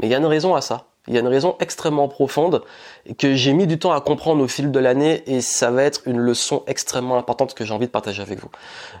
Mais 0.00 0.08
il 0.08 0.10
y 0.10 0.14
a 0.14 0.18
une 0.18 0.26
raison 0.26 0.56
à 0.56 0.60
ça. 0.60 0.86
Il 1.06 1.14
y 1.14 1.18
a 1.18 1.20
une 1.20 1.28
raison 1.28 1.56
extrêmement 1.60 2.08
profonde 2.08 2.62
que 3.18 3.34
j'ai 3.34 3.52
mis 3.52 3.66
du 3.66 3.78
temps 3.78 3.92
à 3.92 4.00
comprendre 4.00 4.42
au 4.42 4.48
fil 4.48 4.70
de 4.70 4.78
l'année 4.78 5.22
et 5.26 5.42
ça 5.42 5.70
va 5.70 5.82
être 5.82 6.00
une 6.06 6.18
leçon 6.18 6.62
extrêmement 6.66 7.18
importante 7.18 7.54
que 7.54 7.64
j'ai 7.64 7.74
envie 7.74 7.86
de 7.86 7.90
partager 7.90 8.22
avec 8.22 8.40
vous. 8.40 8.50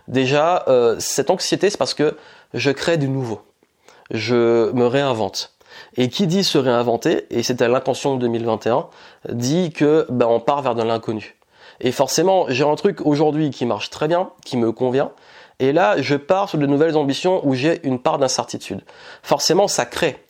Déjà, 0.06 0.64
euh, 0.68 0.96
cette 0.98 1.30
anxiété, 1.30 1.70
c'est 1.70 1.78
parce 1.78 1.94
que 1.94 2.16
je 2.52 2.70
crée 2.70 2.98
du 2.98 3.08
nouveau. 3.08 3.40
Je 4.10 4.70
me 4.72 4.86
réinvente. 4.86 5.52
Et 5.96 6.08
qui 6.08 6.26
dit 6.26 6.44
se 6.44 6.58
réinventer, 6.58 7.26
et 7.30 7.42
c'était 7.42 7.68
l'intention 7.68 8.14
de 8.14 8.20
2021, 8.20 8.86
dit 9.30 9.72
que 9.72 10.06
ben, 10.10 10.26
on 10.26 10.40
part 10.40 10.62
vers 10.62 10.74
de 10.74 10.82
l'inconnu. 10.82 11.36
Et 11.80 11.90
forcément, 11.90 12.46
j'ai 12.48 12.64
un 12.64 12.74
truc 12.76 13.00
aujourd'hui 13.04 13.50
qui 13.50 13.66
marche 13.66 13.90
très 13.90 14.08
bien, 14.08 14.30
qui 14.44 14.56
me 14.56 14.72
convient, 14.72 15.10
Et 15.60 15.72
là, 15.72 16.00
je 16.00 16.16
pars 16.16 16.48
sur 16.48 16.58
de 16.58 16.66
nouvelles 16.66 16.96
ambitions 16.96 17.46
où 17.46 17.54
j'ai 17.54 17.84
une 17.86 18.00
part 18.00 18.18
d'incertitude. 18.18 18.82
Forcément, 19.22 19.68
ça 19.68 19.86
crée, 19.86 20.23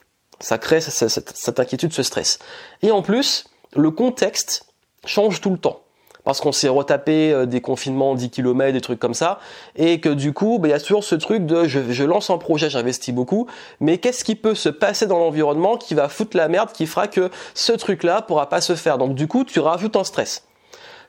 ça 0.45 0.59
crée 0.59 0.83
cette, 0.83 1.59
inquiétude, 1.59 1.95
ce 1.95 2.03
stress. 2.03 2.39
Et 2.83 2.91
en 2.91 3.01
plus, 3.01 3.47
le 3.75 3.91
contexte 3.91 4.67
change 5.07 5.41
tout 5.41 5.49
le 5.51 5.57
temps 5.57 5.81
parce 6.23 6.41
qu'on 6.41 6.53
s'est 6.53 6.69
retapé 6.69 7.33
euh, 7.33 7.45
des 7.45 7.61
confinements 7.61 8.15
10 8.15 8.31
km, 8.31 8.73
des 8.73 8.81
trucs 8.81 8.99
comme 8.99 9.13
ça, 9.13 9.41
et 9.77 10.01
que 10.01 10.09
du 10.09 10.33
coup, 10.33 10.59
bah, 10.59 10.69
il 10.69 10.71
y 10.71 10.75
a 10.75 10.81
toujours 10.81 11.05
ce 11.05 11.15
truc 11.15 11.45
de 11.45 11.67
je, 11.67 12.05
lance 12.05 12.31
un 12.31 12.39
projet, 12.39 12.71
j'investis 12.71 13.15
beaucoup, 13.15 13.47
mais 13.81 13.99
qu'est-ce 13.99 14.25
qui 14.25 14.35
peut 14.35 14.55
se 14.55 14.71
passer 14.71 15.07
dans 15.07 15.19
l'environnement 15.19 15.77
qui 15.77 15.95
va 15.95 16.09
foutre 16.09 16.35
la 16.35 16.49
merde, 16.49 16.73
qui 16.73 16.87
fera 16.87 17.09
que 17.09 17.31
ce 17.53 17.73
truc-là 17.73 18.23
pourra 18.23 18.49
pas 18.49 18.63
se 18.63 18.75
faire? 18.75 18.97
Donc 18.97 19.15
du 19.15 19.29
coup, 19.29 19.45
tu 19.45 19.61
rajoutes 19.61 19.97
un 19.97 20.05
stress. 20.05 20.47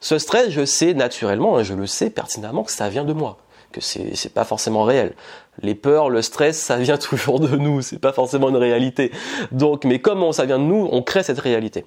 Ce 0.02 0.18
stress, 0.18 0.50
je 0.50 0.66
sais 0.66 0.94
naturellement, 0.94 1.60
et 1.60 1.64
je 1.64 1.74
le 1.74 1.88
sais 1.88 2.10
pertinemment 2.10 2.64
que 2.64 2.72
ça 2.72 2.90
vient 2.90 3.06
de 3.06 3.14
moi 3.14 3.38
que 3.76 3.82
c'est 3.82 4.16
c'est 4.16 4.34
pas 4.34 4.46
forcément 4.46 4.84
réel. 4.84 5.14
Les 5.62 5.76
peurs, 5.76 6.10
le 6.10 6.22
stress, 6.22 6.58
ça 6.58 6.78
vient 6.78 6.98
toujours 7.10 7.40
de 7.40 7.56
nous, 7.56 7.82
c'est 7.82 8.00
pas 8.00 8.14
forcément 8.14 8.50
une 8.50 8.58
réalité. 8.58 9.12
Donc, 9.52 9.84
mais 9.84 10.00
comment 10.00 10.32
ça 10.32 10.46
vient 10.46 10.60
de 10.60 10.64
nous, 10.64 10.88
on 10.92 11.02
crée 11.02 11.24
cette 11.24 11.40
réalité. 11.40 11.86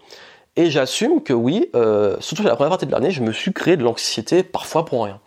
Et 0.57 0.71
j'assume 0.71 1.23
que 1.23 1.33
oui, 1.33 1.71
euh, 1.77 2.17
surtout 2.21 2.43
la 2.43 2.57
première 2.57 2.71
partie 2.71 2.87
de 2.87 2.93
l'année, 2.93 3.11
je 3.11 3.23
me 3.23 3.33
suis 3.33 3.53
créé 3.53 3.77
de 3.77 3.85
l'anxiété 3.85 4.43
parfois 4.43 4.85
pour 4.85 5.05
rien. 5.05 5.21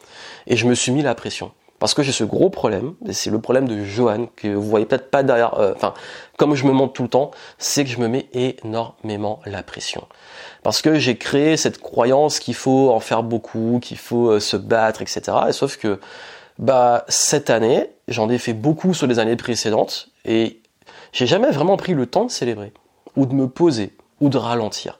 Et 0.47 0.57
je 0.57 0.67
me 0.67 0.75
suis 0.75 0.91
mis 0.91 1.01
la 1.01 1.15
pression. 1.15 1.51
Parce 1.81 1.95
que 1.95 2.03
j'ai 2.03 2.11
ce 2.11 2.23
gros 2.23 2.51
problème, 2.51 2.93
et 3.07 3.13
c'est 3.13 3.31
le 3.31 3.41
problème 3.41 3.67
de 3.67 3.83
Johan, 3.83 4.27
que 4.35 4.49
vous 4.49 4.61
voyez 4.69 4.85
peut-être 4.85 5.09
pas 5.09 5.23
derrière, 5.23 5.55
euh, 5.55 5.73
enfin, 5.75 5.95
comme 6.37 6.53
je 6.53 6.65
me 6.65 6.71
montre 6.73 6.93
tout 6.93 7.01
le 7.01 7.09
temps, 7.09 7.31
c'est 7.57 7.83
que 7.85 7.89
je 7.89 7.97
me 7.97 8.07
mets 8.07 8.29
énormément 8.33 9.39
la 9.47 9.63
pression. 9.63 10.07
Parce 10.61 10.83
que 10.83 10.99
j'ai 10.99 11.17
créé 11.17 11.57
cette 11.57 11.81
croyance 11.81 12.39
qu'il 12.39 12.53
faut 12.53 12.91
en 12.91 12.99
faire 12.99 13.23
beaucoup, 13.23 13.79
qu'il 13.81 13.97
faut 13.97 14.29
euh, 14.29 14.39
se 14.39 14.57
battre, 14.57 15.01
etc. 15.01 15.21
Et 15.49 15.53
sauf 15.53 15.77
que 15.77 15.99
bah 16.61 17.05
cette 17.09 17.49
année, 17.49 17.89
j'en 18.07 18.29
ai 18.29 18.37
fait 18.37 18.53
beaucoup 18.53 18.93
sur 18.93 19.07
les 19.07 19.17
années 19.17 19.35
précédentes 19.35 20.09
et 20.25 20.61
j'ai 21.11 21.25
jamais 21.25 21.49
vraiment 21.49 21.75
pris 21.75 21.93
le 21.93 22.05
temps 22.05 22.25
de 22.25 22.31
célébrer 22.31 22.71
ou 23.17 23.25
de 23.25 23.33
me 23.33 23.47
poser 23.47 23.93
ou 24.21 24.29
de 24.29 24.37
ralentir 24.37 24.99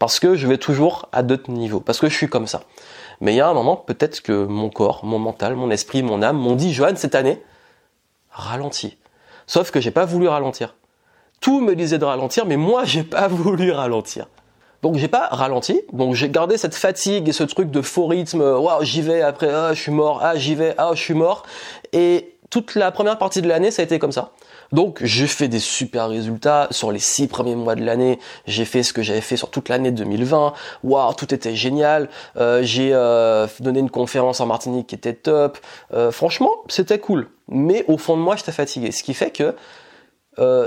parce 0.00 0.18
que 0.18 0.34
je 0.34 0.48
vais 0.48 0.58
toujours 0.58 1.08
à 1.12 1.22
d'autres 1.22 1.50
niveaux 1.50 1.78
parce 1.78 2.00
que 2.00 2.08
je 2.08 2.14
suis 2.14 2.28
comme 2.28 2.48
ça. 2.48 2.62
Mais 3.20 3.32
il 3.32 3.36
y 3.36 3.40
a 3.40 3.48
un 3.48 3.54
moment 3.54 3.76
peut-être 3.76 4.20
que 4.20 4.44
mon 4.44 4.68
corps, 4.68 5.04
mon 5.04 5.20
mental, 5.20 5.54
mon 5.54 5.70
esprit, 5.70 6.02
mon 6.02 6.22
âme 6.22 6.36
m'ont 6.36 6.56
dit 6.56 6.74
Johan 6.74 6.96
cette 6.96 7.14
année 7.14 7.40
ralentis. 8.30 8.98
Sauf 9.46 9.70
que 9.70 9.80
j'ai 9.80 9.92
pas 9.92 10.04
voulu 10.06 10.26
ralentir. 10.26 10.74
Tout 11.40 11.60
me 11.60 11.76
disait 11.76 11.98
de 11.98 12.04
ralentir 12.04 12.46
mais 12.46 12.56
moi 12.56 12.84
j'ai 12.84 13.04
pas 13.04 13.28
voulu 13.28 13.70
ralentir. 13.70 14.26
Donc 14.86 14.98
j'ai 14.98 15.08
pas 15.08 15.26
ralenti, 15.32 15.80
donc 15.92 16.14
j'ai 16.14 16.28
gardé 16.28 16.56
cette 16.56 16.76
fatigue 16.76 17.28
et 17.28 17.32
ce 17.32 17.42
truc 17.42 17.72
de 17.72 17.82
faux 17.82 18.06
rythme, 18.06 18.40
waouh 18.40 18.84
j'y 18.84 19.02
vais, 19.02 19.20
après 19.20 19.50
ah 19.52 19.74
je 19.74 19.82
suis 19.82 19.90
mort, 19.90 20.20
ah 20.22 20.36
j'y 20.36 20.54
vais, 20.54 20.76
ah 20.78 20.90
je 20.94 21.00
suis 21.00 21.12
mort. 21.12 21.42
Et 21.92 22.36
toute 22.50 22.76
la 22.76 22.92
première 22.92 23.18
partie 23.18 23.42
de 23.42 23.48
l'année 23.48 23.72
ça 23.72 23.82
a 23.82 23.84
été 23.84 23.98
comme 23.98 24.12
ça. 24.12 24.30
Donc 24.70 25.00
j'ai 25.02 25.26
fait 25.26 25.48
des 25.48 25.58
super 25.58 26.08
résultats 26.08 26.68
sur 26.70 26.92
les 26.92 27.00
six 27.00 27.26
premiers 27.26 27.56
mois 27.56 27.74
de 27.74 27.84
l'année. 27.84 28.20
J'ai 28.46 28.64
fait 28.64 28.84
ce 28.84 28.92
que 28.92 29.02
j'avais 29.02 29.22
fait 29.22 29.36
sur 29.36 29.50
toute 29.50 29.68
l'année 29.68 29.90
2020. 29.90 30.52
Waouh, 30.84 31.14
tout 31.14 31.34
était 31.34 31.56
génial. 31.56 32.08
Euh, 32.36 32.62
j'ai 32.62 32.90
euh, 32.92 33.48
donné 33.58 33.80
une 33.80 33.90
conférence 33.90 34.40
en 34.40 34.46
Martinique 34.46 34.86
qui 34.86 34.94
était 34.94 35.14
top. 35.14 35.58
Euh, 35.94 36.12
franchement, 36.12 36.52
c'était 36.68 37.00
cool. 37.00 37.28
Mais 37.48 37.84
au 37.88 37.98
fond 37.98 38.16
de 38.16 38.22
moi, 38.22 38.36
j'étais 38.36 38.52
fatigué. 38.52 38.92
Ce 38.92 39.02
qui 39.02 39.14
fait 39.14 39.32
que 39.32 39.56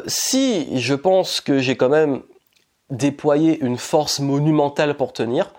si 0.07 0.77
je 0.77 0.95
pense 0.95 1.39
que 1.39 1.59
j'ai 1.59 1.77
quand 1.77 1.89
même 1.89 2.23
déployer 2.89 3.59
une 3.59 3.77
force 3.77 4.19
monumentale 4.19 4.95
pour 4.95 5.13
tenir. 5.13 5.51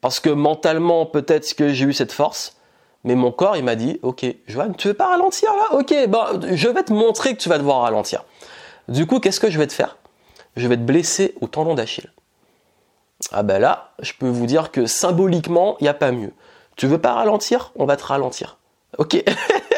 Parce 0.00 0.20
que 0.20 0.30
mentalement, 0.30 1.06
peut-être 1.06 1.54
que 1.54 1.72
j'ai 1.72 1.84
eu 1.86 1.92
cette 1.92 2.12
force, 2.12 2.56
mais 3.04 3.14
mon 3.14 3.32
corps, 3.32 3.56
il 3.56 3.64
m'a 3.64 3.76
dit, 3.76 3.98
ok, 4.02 4.26
Joanne, 4.46 4.74
tu 4.76 4.88
veux 4.88 4.94
pas 4.94 5.08
ralentir 5.08 5.50
là? 5.52 5.78
Ok, 5.78 5.94
je 6.54 6.68
vais 6.68 6.82
te 6.82 6.92
montrer 6.92 7.34
que 7.34 7.40
tu 7.40 7.48
vas 7.48 7.58
devoir 7.58 7.82
ralentir. 7.82 8.24
Du 8.88 9.06
coup, 9.06 9.20
qu'est-ce 9.20 9.40
que 9.40 9.50
je 9.50 9.58
vais 9.58 9.66
te 9.66 9.72
faire? 9.72 9.96
Je 10.56 10.66
vais 10.68 10.76
te 10.76 10.82
blesser 10.82 11.34
au 11.40 11.46
tendon 11.46 11.74
d'Achille. 11.74 12.10
Ah 13.30 13.42
ben 13.42 13.58
là, 13.58 13.92
je 14.00 14.12
peux 14.18 14.28
vous 14.28 14.46
dire 14.46 14.72
que 14.72 14.86
symboliquement, 14.86 15.76
il 15.80 15.84
n'y 15.84 15.88
a 15.88 15.94
pas 15.94 16.10
mieux. 16.10 16.32
Tu 16.76 16.86
veux 16.86 16.98
pas 16.98 17.12
ralentir? 17.12 17.72
On 17.76 17.86
va 17.86 17.96
te 17.96 18.04
ralentir. 18.04 18.58
Ok. 18.98 19.22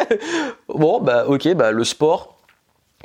bon, 0.69 1.01
bah 1.01 1.27
ok, 1.29 1.55
bah 1.55 1.71
le 1.71 1.85
sport, 1.85 2.37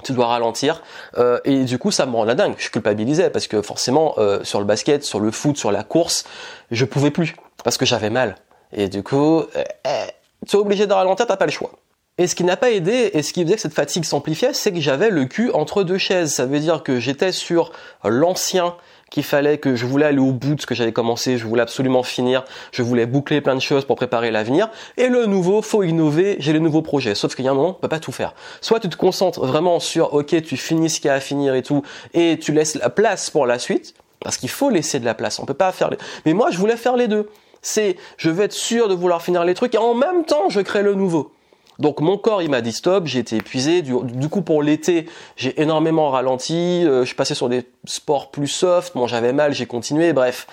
tu 0.03 0.13
dois 0.13 0.27
ralentir 0.27 0.81
euh, 1.17 1.39
et 1.45 1.63
du 1.63 1.77
coup 1.77 1.91
ça 1.91 2.05
me 2.05 2.15
rend 2.15 2.23
la 2.23 2.35
dingue. 2.35 2.55
Je 2.57 2.69
culpabilisais 2.69 3.29
parce 3.29 3.47
que 3.47 3.61
forcément 3.61 4.15
euh, 4.17 4.43
sur 4.43 4.59
le 4.59 4.65
basket 4.65 5.03
sur 5.03 5.19
le 5.19 5.31
foot 5.31 5.57
sur 5.57 5.71
la 5.71 5.83
course 5.83 6.25
je 6.71 6.85
pouvais 6.85 7.11
plus 7.11 7.35
parce 7.63 7.77
que 7.77 7.85
j'avais 7.85 8.09
mal. 8.09 8.35
Et 8.71 8.87
du 8.87 9.03
coup 9.03 9.39
euh, 9.39 10.05
tu 10.47 10.55
es 10.55 10.59
obligé 10.59 10.87
de 10.87 10.93
ralentir 10.93 11.27
t'as 11.27 11.37
pas 11.37 11.45
le 11.45 11.51
choix. 11.51 11.71
Et 12.17 12.27
ce 12.27 12.35
qui 12.35 12.43
n'a 12.43 12.57
pas 12.57 12.71
aidé 12.71 13.11
et 13.13 13.23
ce 13.23 13.31
qui 13.31 13.43
faisait 13.43 13.55
que 13.55 13.61
cette 13.61 13.73
fatigue 13.73 14.03
s'amplifiait 14.03 14.53
c'est 14.53 14.71
que 14.71 14.81
j'avais 14.81 15.09
le 15.09 15.25
cul 15.25 15.51
entre 15.51 15.83
deux 15.83 15.97
chaises. 15.97 16.33
Ça 16.33 16.45
veut 16.45 16.59
dire 16.59 16.83
que 16.83 16.99
j'étais 16.99 17.31
sur 17.31 17.71
l'ancien 18.03 18.75
qu'il 19.09 19.23
fallait 19.23 19.57
que 19.57 19.75
je 19.75 19.85
voulais 19.85 20.05
aller 20.05 20.19
au 20.19 20.31
bout 20.31 20.55
de 20.55 20.61
ce 20.61 20.65
que 20.65 20.75
j'avais 20.75 20.91
commencé, 20.91 21.37
je 21.37 21.45
voulais 21.45 21.61
absolument 21.61 22.03
finir, 22.03 22.43
je 22.71 22.83
voulais 22.83 23.05
boucler 23.05 23.41
plein 23.41 23.55
de 23.55 23.61
choses 23.61 23.85
pour 23.85 23.95
préparer 23.95 24.31
l'avenir. 24.31 24.69
Et 24.97 25.07
le 25.07 25.25
nouveau, 25.25 25.61
faut 25.61 25.83
innover, 25.83 26.35
j'ai 26.39 26.53
les 26.53 26.59
nouveaux 26.59 26.81
projets. 26.81 27.15
Sauf 27.15 27.35
qu'il 27.35 27.45
y 27.45 27.47
a 27.47 27.51
un 27.51 27.55
moment, 27.55 27.69
on 27.69 27.73
peut 27.73 27.87
pas 27.87 27.99
tout 27.99 28.11
faire. 28.11 28.33
Soit 28.61 28.79
tu 28.79 28.89
te 28.89 28.97
concentres 28.97 29.45
vraiment 29.45 29.79
sur, 29.79 30.13
ok, 30.13 30.41
tu 30.41 30.57
finis 30.57 30.89
ce 30.89 30.99
qu'il 30.99 31.07
y 31.07 31.11
a 31.11 31.15
à 31.15 31.19
finir 31.19 31.55
et 31.55 31.63
tout, 31.63 31.83
et 32.13 32.37
tu 32.39 32.51
laisses 32.51 32.75
la 32.75 32.89
place 32.89 33.29
pour 33.29 33.45
la 33.45 33.59
suite, 33.59 33.93
parce 34.21 34.37
qu'il 34.37 34.49
faut 34.49 34.69
laisser 34.69 34.99
de 34.99 35.05
la 35.05 35.13
place. 35.13 35.39
On 35.39 35.45
peut 35.45 35.53
pas 35.53 35.71
faire 35.71 35.89
les... 35.89 35.97
Mais 36.25 36.33
moi, 36.33 36.49
je 36.51 36.57
voulais 36.57 36.77
faire 36.77 36.95
les 36.95 37.07
deux. 37.07 37.29
C'est, 37.61 37.97
je 38.17 38.29
veux 38.29 38.43
être 38.43 38.53
sûr 38.53 38.87
de 38.87 38.93
vouloir 38.93 39.21
finir 39.21 39.43
les 39.43 39.53
trucs 39.53 39.75
et 39.75 39.77
en 39.77 39.93
même 39.93 40.23
temps, 40.23 40.49
je 40.49 40.61
crée 40.61 40.81
le 40.81 40.93
nouveau. 40.93 41.31
Donc 41.79 42.01
mon 42.01 42.17
corps 42.17 42.41
il 42.41 42.49
m'a 42.49 42.61
dit 42.61 42.73
stop, 42.73 43.07
j'ai 43.07 43.19
été 43.19 43.37
épuisé. 43.37 43.81
Du, 43.81 44.29
coup 44.29 44.41
pour 44.41 44.61
l'été 44.61 45.07
j'ai 45.37 45.59
énormément 45.61 46.09
ralenti. 46.09 46.83
Euh, 46.85 47.05
je 47.05 47.15
passé 47.15 47.33
sur 47.33 47.47
des 47.47 47.65
sports 47.85 48.31
plus 48.31 48.49
soft. 48.49 48.93
Bon 48.95 49.07
j'avais 49.07 49.31
mal, 49.31 49.53
j'ai 49.53 49.65
continué. 49.65 50.11
Bref. 50.11 50.47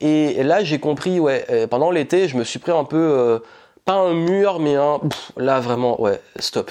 Et, 0.00 0.42
là 0.42 0.64
j'ai 0.64 0.78
compris 0.78 1.20
ouais 1.20 1.44
euh, 1.50 1.66
pendant 1.66 1.90
l'été 1.90 2.28
je 2.28 2.36
me 2.36 2.44
suis 2.44 2.58
pris 2.58 2.72
un 2.72 2.84
peu 2.84 2.96
euh, 2.96 3.38
pas 3.84 3.92
un 3.92 4.14
mur 4.14 4.58
mais 4.58 4.74
un 4.76 5.00
là 5.36 5.60
vraiment 5.60 6.00
ouais 6.00 6.20
stop. 6.38 6.70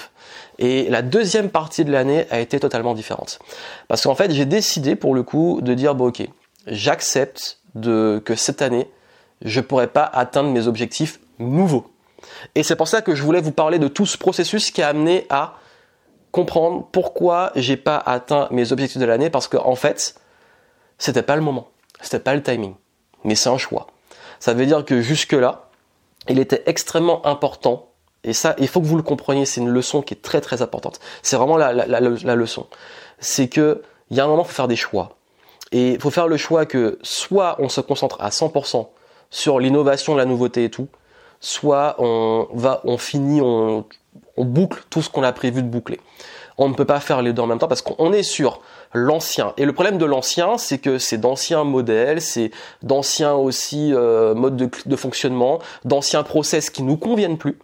Et 0.58 0.90
la 0.90 1.02
deuxième 1.02 1.48
partie 1.48 1.84
de 1.84 1.92
l'année 1.92 2.26
a 2.30 2.40
été 2.40 2.58
totalement 2.58 2.94
différente 2.94 3.38
parce 3.86 4.02
qu'en 4.02 4.16
fait 4.16 4.32
j'ai 4.32 4.44
décidé 4.44 4.96
pour 4.96 5.14
le 5.14 5.22
coup 5.22 5.60
de 5.62 5.72
dire 5.72 5.94
bon 5.94 6.08
ok 6.08 6.26
j'accepte 6.66 7.58
que 7.80 8.34
cette 8.34 8.60
année 8.60 8.90
je 9.42 9.60
pourrais 9.60 9.86
pas 9.86 10.04
atteindre 10.04 10.50
mes 10.50 10.66
objectifs 10.66 11.20
nouveaux 11.38 11.86
et 12.54 12.62
c'est 12.62 12.76
pour 12.76 12.88
ça 12.88 13.02
que 13.02 13.14
je 13.14 13.22
voulais 13.22 13.40
vous 13.40 13.52
parler 13.52 13.78
de 13.78 13.88
tout 13.88 14.06
ce 14.06 14.18
processus 14.18 14.70
qui 14.70 14.82
a 14.82 14.88
amené 14.88 15.26
à 15.30 15.54
comprendre 16.30 16.86
pourquoi 16.92 17.52
j'ai 17.56 17.76
pas 17.76 17.96
atteint 17.96 18.48
mes 18.50 18.72
objectifs 18.72 19.00
de 19.00 19.04
l'année 19.04 19.30
parce 19.30 19.48
qu'en 19.48 19.66
en 19.66 19.74
fait, 19.74 20.14
c'était 20.98 21.22
pas 21.22 21.36
le 21.36 21.42
moment, 21.42 21.68
c'était 22.00 22.20
pas 22.20 22.34
le 22.34 22.42
timing, 22.42 22.74
mais 23.24 23.34
c'est 23.34 23.48
un 23.48 23.58
choix. 23.58 23.88
Ça 24.38 24.54
veut 24.54 24.66
dire 24.66 24.84
que 24.84 25.00
jusque 25.00 25.32
là, 25.32 25.68
il 26.28 26.38
était 26.38 26.62
extrêmement 26.66 27.26
important 27.26 27.90
et 28.22 28.32
ça, 28.32 28.54
il 28.58 28.68
faut 28.68 28.80
que 28.80 28.86
vous 28.86 28.96
le 28.96 29.02
compreniez, 29.02 29.46
c'est 29.46 29.60
une 29.60 29.70
leçon 29.70 30.02
qui 30.02 30.14
est 30.14 30.22
très 30.22 30.40
très 30.40 30.62
importante. 30.62 31.00
C'est 31.22 31.36
vraiment 31.36 31.56
la, 31.56 31.72
la, 31.72 32.00
leçon. 32.34 32.66
C'est 33.18 33.48
que 33.48 33.82
il 34.10 34.16
y 34.16 34.20
a 34.20 34.24
un 34.24 34.28
moment, 34.28 34.42
il 34.42 34.48
faut 34.48 34.54
faire 34.54 34.68
des 34.68 34.76
choix. 34.76 35.16
Et 35.72 35.92
il 35.92 36.00
faut 36.00 36.10
faire 36.10 36.26
le 36.26 36.36
choix 36.36 36.66
que 36.66 36.98
soit 37.02 37.56
on 37.60 37.68
se 37.68 37.80
concentre 37.80 38.20
à 38.20 38.30
100% 38.30 38.88
sur 39.30 39.60
l'innovation, 39.60 40.16
la 40.16 40.24
nouveauté 40.24 40.64
et 40.64 40.70
tout, 40.70 40.88
soit 41.40 41.96
on 41.98 42.48
va, 42.52 42.80
on 42.84 42.98
finit, 42.98 43.40
on, 43.40 43.84
boucle 44.36 44.84
tout 44.88 45.02
ce 45.02 45.10
qu'on 45.10 45.22
a 45.22 45.32
prévu 45.32 45.62
de 45.62 45.68
boucler. 45.68 46.00
On 46.56 46.68
ne 46.68 46.74
peut 46.74 46.86
pas 46.86 47.00
faire 47.00 47.20
les 47.20 47.34
deux 47.34 47.42
en 47.42 47.46
même 47.46 47.58
temps 47.58 47.68
parce 47.68 47.82
qu'on 47.82 48.12
est 48.12 48.22
sur 48.22 48.62
l'ancien. 48.94 49.52
Et 49.58 49.64
le 49.64 49.72
problème 49.72 49.98
de 49.98 50.04
l'ancien, 50.04 50.56
c'est 50.56 50.78
que 50.78 50.98
c'est 50.98 51.18
d'anciens 51.18 51.64
modèles, 51.64 52.22
c'est 52.22 52.50
d'anciens 52.82 53.34
aussi 53.34 53.92
euh, 53.92 54.34
modes 54.34 54.56
de, 54.56 54.96
fonctionnement, 54.96 55.58
d'anciens 55.84 56.22
process 56.22 56.70
qui 56.70 56.82
nous 56.82 56.96
conviennent 56.96 57.38
plus, 57.38 57.58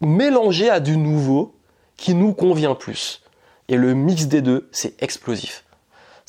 mélangés 0.00 0.70
à 0.70 0.78
du 0.78 0.96
nouveau 0.96 1.54
qui 1.96 2.14
nous 2.14 2.32
convient 2.32 2.74
plus. 2.74 3.22
Et 3.68 3.76
le 3.76 3.94
mix 3.94 4.26
des 4.26 4.42
deux, 4.42 4.68
c'est 4.72 5.00
explosif. 5.02 5.64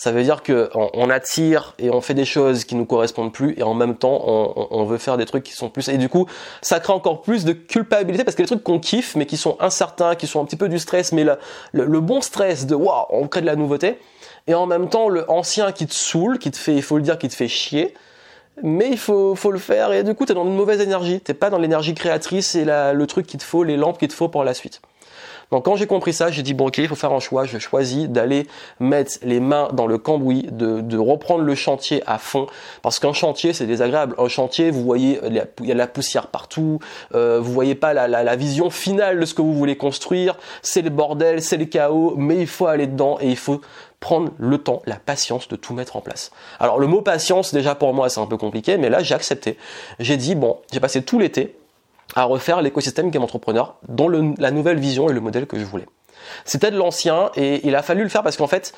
Ça 0.01 0.12
veut 0.12 0.24
dire 0.24 0.41
que 0.41 0.72
on, 0.74 1.12
attire 1.12 1.75
et 1.77 1.91
on 1.91 2.01
fait 2.01 2.15
des 2.15 2.25
choses 2.25 2.65
qui 2.65 2.74
nous 2.74 2.88
correspondent 2.88 3.31
plus 3.31 3.53
et 3.60 3.62
en 3.62 3.75
même 3.75 3.96
temps 3.96 4.20
on, 4.72 4.84
veut 4.84 4.98
faire 4.98 5.15
des 5.15 5.27
trucs 5.27 5.43
qui 5.43 5.51
sont 5.53 5.70
plus. 5.70 5.89
Et 5.89 6.00
du 6.00 6.10
coup 6.10 6.25
ça 6.63 6.79
crée 6.79 6.93
encore 6.93 7.22
plus 7.22 7.46
de 7.46 7.53
culpabilité 7.53 8.24
parce 8.24 8.34
que 8.34 8.41
les 8.41 8.48
trucs 8.48 8.63
qu'on 8.63 8.79
kiffe 8.79 9.15
mais 9.15 9.27
qui 9.27 9.38
sont 9.38 9.58
incertains, 9.60 10.15
qui 10.15 10.25
sont 10.25 10.41
un 10.41 10.46
petit 10.46 10.55
peu 10.55 10.70
du 10.70 10.79
stress 10.79 11.12
mais 11.12 11.24
le, 11.24 11.38
le, 11.72 12.00
bon 12.00 12.20
stress 12.22 12.65
de 12.65 12.74
waouh 12.74 13.05
on 13.12 13.27
crée 13.27 13.41
de 13.41 13.46
la 13.46 13.55
nouveauté. 13.55 14.00
Et 14.48 14.55
en 14.55 14.65
même 14.65 14.89
temps 14.89 15.08
le 15.08 15.29
ancien 15.29 15.72
qui 15.72 15.86
te 15.86 15.93
saoule, 15.93 16.39
qui 16.39 16.50
te 16.50 16.58
fait 16.58 16.74
il 16.74 16.81
faut 16.81 16.98
le 16.98 17.03
dire 17.03 17.20
qui 17.20 17.27
te 17.27 17.36
fait 17.36 17.48
chier 17.48 17.93
mais 18.63 18.89
il 18.89 18.98
faut, 18.98 19.36
faut 19.36 19.51
le 19.51 19.60
faire. 19.60 19.93
Et 19.93 20.01
du 20.03 20.15
coup 20.15 20.25
tu 20.25 20.31
es 20.31 20.36
dans 20.36 20.48
une 20.48 20.55
mauvaise 20.55 20.81
énergie, 20.81 21.20
t'es 21.20 21.36
pas 21.36 21.51
dans 21.51 21.60
l'énergie 21.60 21.93
créatrice 21.93 22.55
et 22.55 22.65
la, 22.65 22.93
le 22.93 23.05
truc 23.05 23.27
qu'il 23.27 23.39
te 23.39 23.46
faut, 23.46 23.63
les 23.63 23.77
lampes 23.77 24.00
qu'il 24.00 24.08
te 24.08 24.15
faut 24.15 24.29
pour 24.29 24.43
la 24.43 24.55
suite. 24.55 24.81
Donc 25.51 25.65
quand 25.65 25.75
j'ai 25.75 25.88
compris 25.88 26.13
ça, 26.13 26.31
j'ai 26.31 26.43
dit 26.43 26.53
bon 26.53 26.67
ok, 26.67 26.77
il 26.77 26.88
faut 26.88 26.96
faire 26.96 27.12
un 27.12 27.20
choix. 27.20 27.46
Je 27.46 27.58
choisis 27.58 28.08
d'aller 28.08 28.48
mettre 28.79 29.17
les 29.22 29.39
mains 29.39 29.67
dans 29.74 29.86
le 29.86 29.98
cambouis, 29.98 30.48
de, 30.51 30.98
reprendre 30.98 31.43
le 31.43 31.55
chantier 31.55 32.01
à 32.05 32.17
fond, 32.17 32.48
parce 32.81 33.00
qu'un 33.00 33.13
chantier 33.13 33.51
c'est 33.53 33.65
désagréable. 33.65 34.15
Un 34.17 34.29
chantier, 34.29 34.72
vous 34.72 34.84
voyez, 34.84 35.20
il 35.25 35.34
y 35.34 35.39
a 35.39 35.46
de 35.46 35.77
la 35.77 35.88
poussière 35.88 36.27
partout, 36.27 36.79
euh, 37.13 37.39
vous 37.41 37.51
voyez 37.51 37.75
pas 37.75 37.93
la, 37.93 38.08
la, 38.08 38.36
vision 38.36 38.70
finale 38.70 39.20
de 39.20 39.25
ce 39.25 39.34
que 39.34 39.41
vous 39.41 39.53
voulez 39.53 39.75
construire. 39.75 40.38
C'est 40.62 40.81
le 40.81 40.89
bordel, 40.89 41.41
c'est 41.41 41.58
le 41.58 41.65
chaos, 41.65 42.13
mais 42.17 42.38
il 42.38 42.48
faut 42.48 42.67
aller 42.67 42.88
dedans 42.88 43.17
et 43.20 43.27
il 43.27 43.38
faut 43.38 43.62
prendre 44.00 44.31
le 44.38 44.58
temps, 44.58 44.81
la 44.86 44.96
patience 44.96 45.48
de 45.48 45.55
tout 45.55 45.74
mettre 45.74 45.96
en 45.96 46.01
place. 46.01 46.31
Alors 46.60 46.79
le 46.79 46.88
mot 46.88 47.01
patience, 47.01 47.53
déjà 47.53 47.75
pour 47.75 47.93
moi, 47.93 48.10
c'est 48.10 48.20
un 48.20 48.25
peu 48.25 48.38
compliqué, 48.38 48.77
mais 48.77 48.89
là 48.89 49.03
j'ai 49.03 49.15
accepté. 49.15 49.58
J'ai 50.00 50.17
dit 50.17 50.36
bon, 50.36 50.60
j'ai 50.72 50.79
passé 50.79 51.03
tout 51.03 51.20
l'été 51.20 51.55
à 52.15 52.24
refaire 52.24 52.62
l'écosystème 52.62 53.10
Game 53.10 53.24
Entrepreneur 53.24 53.75
dans 53.88 54.08
la 54.10 54.51
nouvelle 54.51 54.80
vision 54.80 55.10
et 55.10 55.13
le 55.13 55.22
modèle 55.22 55.48
que 55.48 55.58
je 55.58 55.65
voulais. 55.65 55.88
C'était 56.46 56.72
de 56.72 56.77
l'ancien 56.77 57.32
et 57.36 57.65
il 57.68 57.75
a 57.75 57.82
fallu 57.82 58.03
le 58.03 58.10
faire 58.10 58.24
parce 58.24 58.38
qu'en 58.38 58.48
fait, 58.48 58.74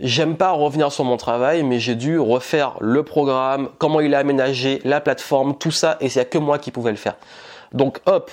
j'aime 0.00 0.36
pas 0.36 0.50
revenir 0.50 0.92
sur 0.92 1.04
mon 1.04 1.16
travail, 1.16 1.62
mais 1.62 1.78
j'ai 1.78 1.94
dû 1.94 2.18
refaire 2.18 2.76
le 2.80 3.02
programme, 3.02 3.70
comment 3.78 4.00
il 4.00 4.12
est 4.12 4.16
aménagé, 4.16 4.80
la 4.84 5.00
plateforme, 5.00 5.56
tout 5.56 5.70
ça, 5.70 5.96
et 6.00 6.08
c'est 6.08 6.28
que 6.28 6.38
moi 6.38 6.58
qui 6.58 6.70
pouvais 6.70 6.90
le 6.90 6.96
faire. 6.96 7.16
Donc 7.72 8.00
hop, 8.06 8.30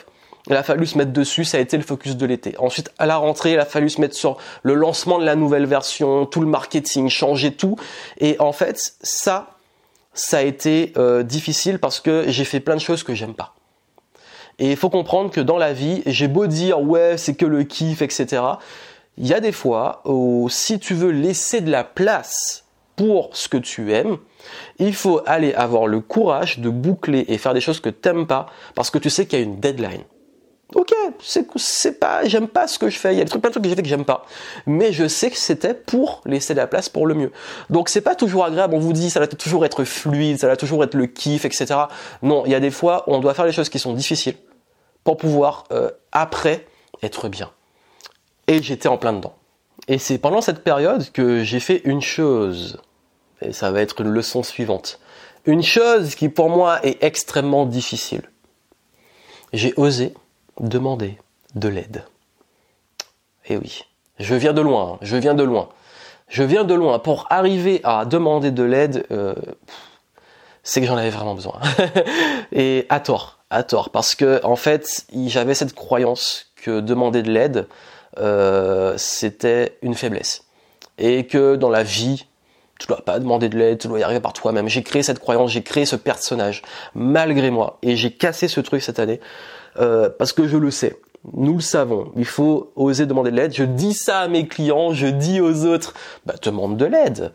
il 0.48 0.56
a 0.56 0.64
fallu 0.64 0.86
se 0.88 0.98
mettre 0.98 1.12
dessus, 1.12 1.46
ça 1.46 1.58
a 1.58 1.60
été 1.60 1.78
le 1.78 1.84
focus 1.84 2.16
de 2.16 2.26
l'été. 2.26 2.56
Ensuite, 2.58 2.92
à 2.98 3.06
la 3.06 3.18
rentrée, 3.18 3.54
il 3.54 3.60
a 3.60 3.66
fallu 3.66 3.90
se 3.90 4.02
mettre 4.02 4.16
sur 4.16 4.38
le 4.64 4.74
lancement 4.74 5.20
de 5.20 5.26
la 5.26 5.36
nouvelle 5.36 5.66
version, 5.66 6.26
tout 6.26 6.42
le 6.42 6.48
marketing, 6.48 7.10
changer 7.10 7.54
tout. 7.54 7.76
Et 8.20 8.36
en 8.40 8.52
fait, 8.52 8.96
ça, 9.02 9.52
ça 10.14 10.38
a 10.38 10.42
été 10.42 10.94
euh, 10.98 11.24
difficile 11.24 11.78
parce 11.78 12.00
que 12.00 12.26
j'ai 12.28 12.46
fait 12.46 12.60
plein 12.60 12.76
de 12.76 12.82
choses 12.82 13.04
que 13.04 13.14
j'aime 13.14 13.36
pas. 13.36 13.54
Et 14.60 14.72
il 14.72 14.76
faut 14.76 14.90
comprendre 14.90 15.32
que 15.32 15.42
dans 15.42 15.58
la 15.58 15.74
vie, 15.74 16.04
j'ai 16.06 16.28
beau 16.28 16.48
dire 16.48 16.82
ouais, 16.82 17.18
c'est 17.18 17.34
que 17.34 17.46
le 17.46 17.64
kiff, 17.64 18.02
etc. 18.02 18.44
Il 19.18 19.28
y 19.28 19.34
a 19.34 19.40
des 19.40 19.52
fois 19.52 20.02
où 20.06 20.48
si 20.50 20.80
tu 20.80 20.94
veux 20.94 21.12
laisser 21.12 21.62
de 21.62 21.72
la 21.72 21.84
place 21.84 22.66
pour 22.96 23.30
ce 23.34 23.48
que 23.48 23.58
tu 23.58 23.94
aimes, 23.94 24.18
il 24.78 24.94
faut 24.94 25.22
aller 25.26 25.54
avoir 25.54 25.88
le 25.88 26.02
courage 26.02 26.60
de 26.60 26.70
boucler 26.70 27.26
et 27.30 27.38
faire 27.38 27.54
des 27.54 27.62
choses 27.62 27.80
que 27.80 27.90
t'aimes 27.90 28.28
pas 28.28 28.48
parce 28.76 28.90
que 28.90 28.98
tu 28.98 29.10
sais 29.10 29.26
qu'il 29.26 29.40
y 29.40 29.42
a 29.42 29.46
une 29.46 29.60
deadline. 29.60 30.04
Ok, 30.76 30.94
c'est 31.56 32.00
pas, 32.00 32.26
j'aime 32.26 32.48
pas 32.48 32.68
ce 32.68 32.78
que 32.78 32.90
je 32.90 33.00
fais. 33.00 33.16
Il 33.16 33.18
y 33.18 33.22
a 33.22 33.24
des 33.24 33.30
trucs, 33.30 33.42
plein 33.42 33.50
de 33.50 33.54
trucs 33.54 33.64
que 33.64 33.70
j'ai 33.70 33.76
fait 33.76 33.82
que 33.82 33.88
j'aime 33.88 34.06
pas. 34.06 34.26
Mais 34.68 34.94
je 34.94 35.08
sais 35.08 35.32
que 35.32 35.38
c'était 35.38 35.74
pour 35.74 36.22
laisser 36.26 36.54
de 36.54 36.60
la 36.60 36.68
place 36.68 36.90
pour 36.90 37.08
le 37.08 37.16
mieux. 37.16 37.32
Donc 37.72 37.90
c'est 37.90 38.02
pas 38.02 38.14
toujours 38.14 38.46
agréable. 38.46 38.76
On 38.76 38.80
vous 38.80 38.94
dit, 38.94 39.10
ça 39.10 39.20
va 39.20 39.26
toujours 39.26 39.66
être 39.66 39.84
fluide, 39.84 40.38
ça 40.38 40.48
va 40.48 40.58
toujours 40.58 40.84
être 40.84 40.94
le 40.94 41.08
kiff, 41.08 41.44
etc. 41.46 41.66
Non, 42.22 42.44
il 42.46 42.52
y 42.52 42.56
a 42.56 42.60
des 42.60 42.70
fois 42.70 43.04
on 43.08 43.20
doit 43.20 43.34
faire 43.34 43.46
des 43.46 43.52
choses 43.52 43.70
qui 43.70 43.80
sont 43.80 43.94
difficiles 43.94 44.36
pour 45.04 45.18
pouvoir 45.18 45.66
euh, 45.72 45.90
après 46.12 46.68
être 47.02 47.30
bien. 47.30 47.52
Et 48.48 48.62
j'étais 48.62 48.90
en 48.90 48.98
plein 48.98 49.14
dedans. 49.14 49.36
Et 49.88 49.98
c'est 49.98 50.18
pendant 50.18 50.42
cette 50.42 50.64
période 50.64 51.12
que 51.12 51.44
j'ai 51.44 51.60
fait 51.60 51.82
une 51.86 52.02
chose. 52.02 52.82
Et 53.42 53.54
ça 53.54 53.72
va 53.72 53.82
être 53.82 54.02
une 54.02 54.10
leçon 54.10 54.44
suivante. 54.44 55.00
Une 55.46 55.64
chose 55.64 56.16
qui 56.16 56.30
pour 56.30 56.50
moi 56.50 56.86
est 56.86 57.04
extrêmement 57.04 57.66
difficile. 57.66 58.24
J'ai 59.54 59.74
osé 59.78 60.14
demander 60.60 61.18
de 61.56 61.70
l'aide. 61.70 62.04
Et 63.48 63.58
oui, 63.58 63.86
je 64.20 64.36
viens 64.36 64.54
de 64.54 64.62
loin, 64.62 65.00
je 65.02 65.16
viens 65.16 65.34
de 65.34 65.44
loin. 65.44 65.70
Je 66.28 66.44
viens 66.44 66.64
de 66.64 66.76
loin. 66.76 67.00
Pour 67.00 67.26
arriver 67.32 67.82
à 67.84 68.06
demander 68.06 68.52
de 68.52 68.64
l'aide, 68.64 69.06
euh, 69.10 69.34
c'est 70.64 70.82
que 70.82 70.88
j'en 70.88 70.98
avais 70.98 71.10
vraiment 71.10 71.36
besoin. 71.36 71.60
Et 72.52 72.86
à 72.90 73.00
tort 73.00 73.40
à 73.50 73.64
tort 73.64 73.90
parce 73.90 74.16
que 74.16 74.40
en 74.44 74.56
fait 74.56 75.06
j'avais 75.28 75.56
cette 75.56 75.74
croyance 75.74 76.52
que 76.56 76.82
demander 76.82 77.24
de 77.24 77.32
l'aide 77.32 77.68
euh, 78.20 78.94
c'était 78.98 79.78
une 79.82 79.96
faiblesse 79.96 80.44
et 80.98 81.26
que 81.26 81.56
dans 81.56 81.70
la 81.70 81.84
vie 81.84 82.26
tu 82.80 82.88
dois 82.88 83.02
pas 83.02 83.20
demander 83.20 83.50
de 83.50 83.58
l'aide, 83.58 83.78
tu 83.78 83.90
dois 83.90 84.00
y 84.00 84.04
arriver 84.04 84.22
par 84.22 84.32
toi-même. 84.32 84.70
J'ai 84.70 84.84
créé 84.84 85.04
cette 85.04 85.20
croyance, 85.20 85.52
j'ai 85.52 85.64
créé 85.64 85.86
ce 85.86 85.98
personnage 85.98 86.62
malgré 86.96 87.52
moi 87.52 87.78
et 87.82 87.98
j'ai 87.98 88.12
cassé 88.12 88.48
ce 88.48 88.62
truc 88.62 88.82
cette 88.82 89.00
année 89.00 89.20
euh, 89.80 90.10
parce 90.18 90.32
que 90.32 90.48
je 90.48 90.56
le 90.56 90.72
sais. 90.72 90.98
Nous 91.34 91.56
le 91.56 91.62
savons, 91.62 92.14
il 92.16 92.26
faut 92.26 92.72
oser 92.78 93.06
demander 93.06 93.32
de 93.32 93.36
l'aide. 93.36 93.54
Je 93.54 93.66
dis 93.66 93.94
ça 93.94 94.22
à 94.22 94.28
mes 94.30 94.48
clients, 94.48 94.94
je 94.94 95.08
dis 95.08 95.42
aux 95.42 95.66
autres, 95.66 95.94
bah 96.26 96.36
demande 96.42 96.78
de 96.78 96.86
l'aide. 96.86 97.34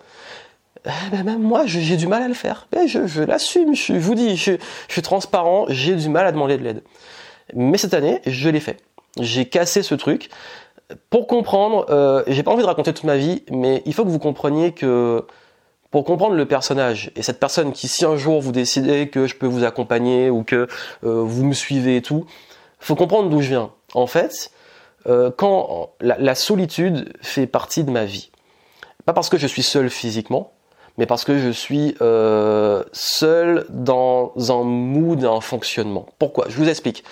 Eh 0.87 1.11
ben, 1.11 1.25
même 1.25 1.43
moi, 1.43 1.65
j'ai 1.67 1.97
du 1.97 2.07
mal 2.07 2.23
à 2.23 2.29
le 2.29 2.35
faire. 2.35 2.69
Je, 2.87 3.07
je 3.07 3.23
l'assume, 3.23 3.75
je, 3.75 3.95
vous 3.95 4.15
dis, 4.15 4.37
je, 4.37 4.53
suis 4.89 5.03
transparent, 5.03 5.65
j'ai 5.69 5.95
du 5.95 6.09
mal 6.09 6.27
à 6.27 6.33
demander 6.33 6.59
de 6.59 6.63
l'aide. 6.63 6.83
Mais 7.55 7.79
cette 7.79 7.95
année, 7.95 8.21
je 8.27 8.51
l'ai 8.51 8.61
fait. 8.61 8.79
J'ai 9.19 9.47
cassé 9.47 9.83
ce 9.83 9.95
truc. 9.95 10.29
Pour 11.09 11.27
comprendre, 11.27 11.87
euh, 11.89 12.23
j'ai 12.27 12.43
pas 12.43 12.51
envie 12.51 12.63
de 12.63 12.67
raconter 12.67 12.93
toute 12.93 13.05
ma 13.05 13.17
vie, 13.17 13.43
mais 13.51 13.83
il 13.87 13.95
faut 13.95 14.05
que 14.05 14.11
vous 14.11 14.19
compreniez 14.19 14.73
que 14.73 15.25
pour 15.91 16.05
comprendre 16.05 16.35
le 16.35 16.47
personnage 16.47 17.11
et 17.17 17.23
cette 17.23 17.41
personne 17.41 17.73
qui, 17.73 17.89
si 17.89 18.05
un 18.05 18.17
jour 18.17 18.41
vous 18.43 18.53
décidez 18.53 19.09
que 19.09 19.27
je 19.27 19.37
peux 19.37 19.47
vous 19.47 19.65
accompagner 19.65 20.29
ou 20.29 20.43
que 20.43 20.67
euh, 21.05 21.23
vous 21.23 21.45
me 21.45 21.55
suivez 21.55 21.97
et 21.97 22.03
tout, 22.03 22.27
faut 22.81 22.97
comprendre 22.97 23.31
d'où 23.31 23.41
je 23.41 23.51
viens. 23.51 23.71
En 23.95 24.07
fait, 24.07 24.51
euh, 25.07 25.31
quand 25.35 25.93
la 26.01 26.35
solitude 26.35 27.17
fait 27.23 27.47
partie 27.47 27.85
de 27.85 27.91
ma 27.91 28.05
vie, 28.05 28.31
pas 29.07 29.13
parce 29.13 29.29
que 29.29 29.39
je 29.39 29.47
suis 29.47 29.63
seul 29.63 29.89
physiquement, 29.89 30.53
mais 30.99 31.07
parce 31.07 31.25
que 31.25 31.39
je 31.39 31.51
suis 31.51 31.97
euh, 32.01 32.83
seul 32.93 33.67
dans 33.69 34.33
un 34.37 34.63
mood, 34.63 35.25
un 35.25 35.41
fonctionnement. 35.41 36.07
Pourquoi? 36.19 36.47
Je 36.49 36.57
vous 36.57 36.69
explique. 36.69 37.05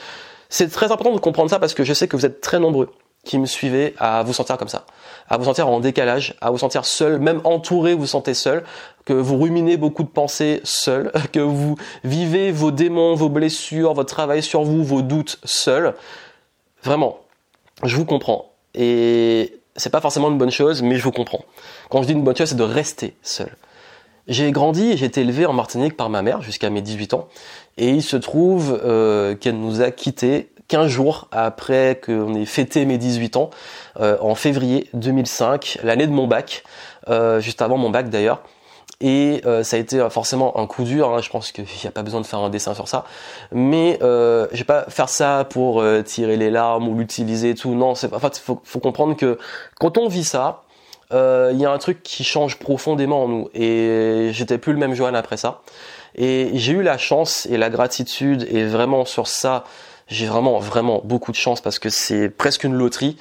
C'est 0.48 0.70
très 0.70 0.92
important 0.92 1.14
de 1.14 1.20
comprendre 1.20 1.50
ça 1.50 1.58
parce 1.58 1.74
que 1.74 1.82
je 1.82 1.92
sais 1.92 2.08
que 2.08 2.16
vous 2.16 2.26
êtes 2.26 2.40
très 2.40 2.60
nombreux 2.60 2.90
qui 3.24 3.38
me 3.38 3.46
suivez 3.46 3.94
à 3.98 4.22
vous 4.24 4.32
sentir 4.32 4.58
comme 4.58 4.68
ça, 4.68 4.84
à 5.28 5.36
vous 5.36 5.44
sentir 5.44 5.68
en 5.68 5.78
décalage, 5.80 6.34
à 6.40 6.50
vous 6.50 6.58
sentir 6.58 6.84
seul, 6.84 7.20
même 7.20 7.40
entouré, 7.44 7.94
vous 7.94 8.06
sentez 8.06 8.34
seul, 8.34 8.64
que 9.04 9.12
vous 9.12 9.38
ruminez 9.38 9.76
beaucoup 9.76 10.02
de 10.02 10.08
pensées 10.08 10.60
seul, 10.64 11.12
que 11.32 11.40
vous 11.40 11.76
vivez 12.04 12.50
vos 12.50 12.70
démons, 12.70 13.14
vos 13.14 13.28
blessures, 13.28 13.94
votre 13.94 14.12
travail 14.12 14.42
sur 14.42 14.62
vous, 14.62 14.82
vos 14.82 15.02
doutes 15.02 15.38
seul. 15.44 15.94
Vraiment, 16.82 17.20
je 17.84 17.96
vous 17.96 18.04
comprends. 18.04 18.52
Et 18.74 19.60
c'est 19.76 19.90
pas 19.90 20.00
forcément 20.00 20.28
une 20.28 20.38
bonne 20.38 20.50
chose, 20.50 20.82
mais 20.82 20.96
je 20.96 21.04
vous 21.04 21.12
comprends. 21.12 21.44
Quand 21.90 22.02
je 22.02 22.08
dis 22.08 22.12
une 22.12 22.24
bonne 22.24 22.36
chose, 22.36 22.48
c'est 22.48 22.56
de 22.56 22.62
rester 22.62 23.14
seul. 23.22 23.56
J'ai 24.28 24.52
grandi 24.52 24.92
et 24.92 24.96
j'ai 24.96 25.06
été 25.06 25.22
élevé 25.22 25.46
en 25.46 25.52
Martinique 25.52 25.96
par 25.96 26.08
ma 26.08 26.22
mère 26.22 26.42
jusqu'à 26.42 26.70
mes 26.70 26.80
18 26.80 27.14
ans. 27.14 27.28
Et 27.76 27.88
il 27.90 28.02
se 28.02 28.16
trouve 28.16 28.80
euh, 28.84 29.34
qu'elle 29.34 29.58
nous 29.58 29.80
a 29.80 29.90
quittés 29.90 30.52
15 30.68 30.86
jours 30.88 31.28
après 31.32 32.00
qu'on 32.04 32.34
ait 32.34 32.46
fêté 32.46 32.84
mes 32.84 32.98
18 32.98 33.36
ans, 33.36 33.50
euh, 34.00 34.16
en 34.20 34.34
février 34.34 34.88
2005, 34.94 35.80
l'année 35.82 36.06
de 36.06 36.12
mon 36.12 36.28
bac, 36.28 36.62
euh, 37.08 37.40
juste 37.40 37.62
avant 37.62 37.76
mon 37.76 37.90
bac 37.90 38.10
d'ailleurs. 38.10 38.42
Et 39.00 39.42
ça 39.64 39.74
a 39.74 39.80
été 39.80 40.06
forcément 40.10 40.56
un 40.60 40.68
coup 40.68 40.84
dur. 40.84 41.12
Hein, 41.12 41.20
je 41.20 41.28
pense 41.28 41.50
qu'il 41.50 41.64
n'y 41.64 41.88
a 41.88 41.90
pas 41.90 42.04
besoin 42.04 42.20
de 42.20 42.26
faire 42.26 42.38
un 42.38 42.50
dessin 42.50 42.72
sur 42.72 42.86
ça. 42.86 43.04
Mais 43.50 43.98
euh, 44.00 44.46
je 44.52 44.58
vais 44.58 44.64
pas 44.64 44.84
faire 44.88 45.08
ça 45.08 45.44
pour 45.50 45.82
tirer 46.04 46.36
les 46.36 46.50
larmes 46.50 46.86
ou 46.86 46.96
l'utiliser 46.96 47.50
et 47.50 47.54
tout. 47.56 47.74
Non, 47.74 47.90
en 47.90 47.94
fait 47.96 48.38
faut, 48.38 48.60
faut 48.62 48.78
comprendre 48.78 49.16
que 49.16 49.38
quand 49.80 49.98
on 49.98 50.06
vit 50.06 50.22
ça, 50.22 50.62
euh, 50.62 50.71
il 51.12 51.58
y 51.58 51.64
a 51.64 51.70
un 51.70 51.78
truc 51.78 52.02
qui 52.02 52.24
change 52.24 52.58
profondément 52.58 53.24
en 53.24 53.28
nous. 53.28 53.48
Et 53.54 54.30
j'étais 54.32 54.58
plus 54.58 54.72
le 54.72 54.78
même 54.78 54.94
Johan 54.94 55.14
après 55.14 55.36
ça. 55.36 55.62
Et 56.14 56.50
j'ai 56.54 56.72
eu 56.72 56.82
la 56.82 56.98
chance 56.98 57.46
et 57.46 57.56
la 57.56 57.70
gratitude, 57.70 58.46
et 58.50 58.64
vraiment 58.64 59.04
sur 59.04 59.26
ça, 59.26 59.64
j'ai 60.08 60.26
vraiment, 60.26 60.58
vraiment 60.58 61.00
beaucoup 61.04 61.32
de 61.32 61.36
chance 61.36 61.60
parce 61.60 61.78
que 61.78 61.88
c'est 61.88 62.28
presque 62.28 62.64
une 62.64 62.74
loterie. 62.74 63.16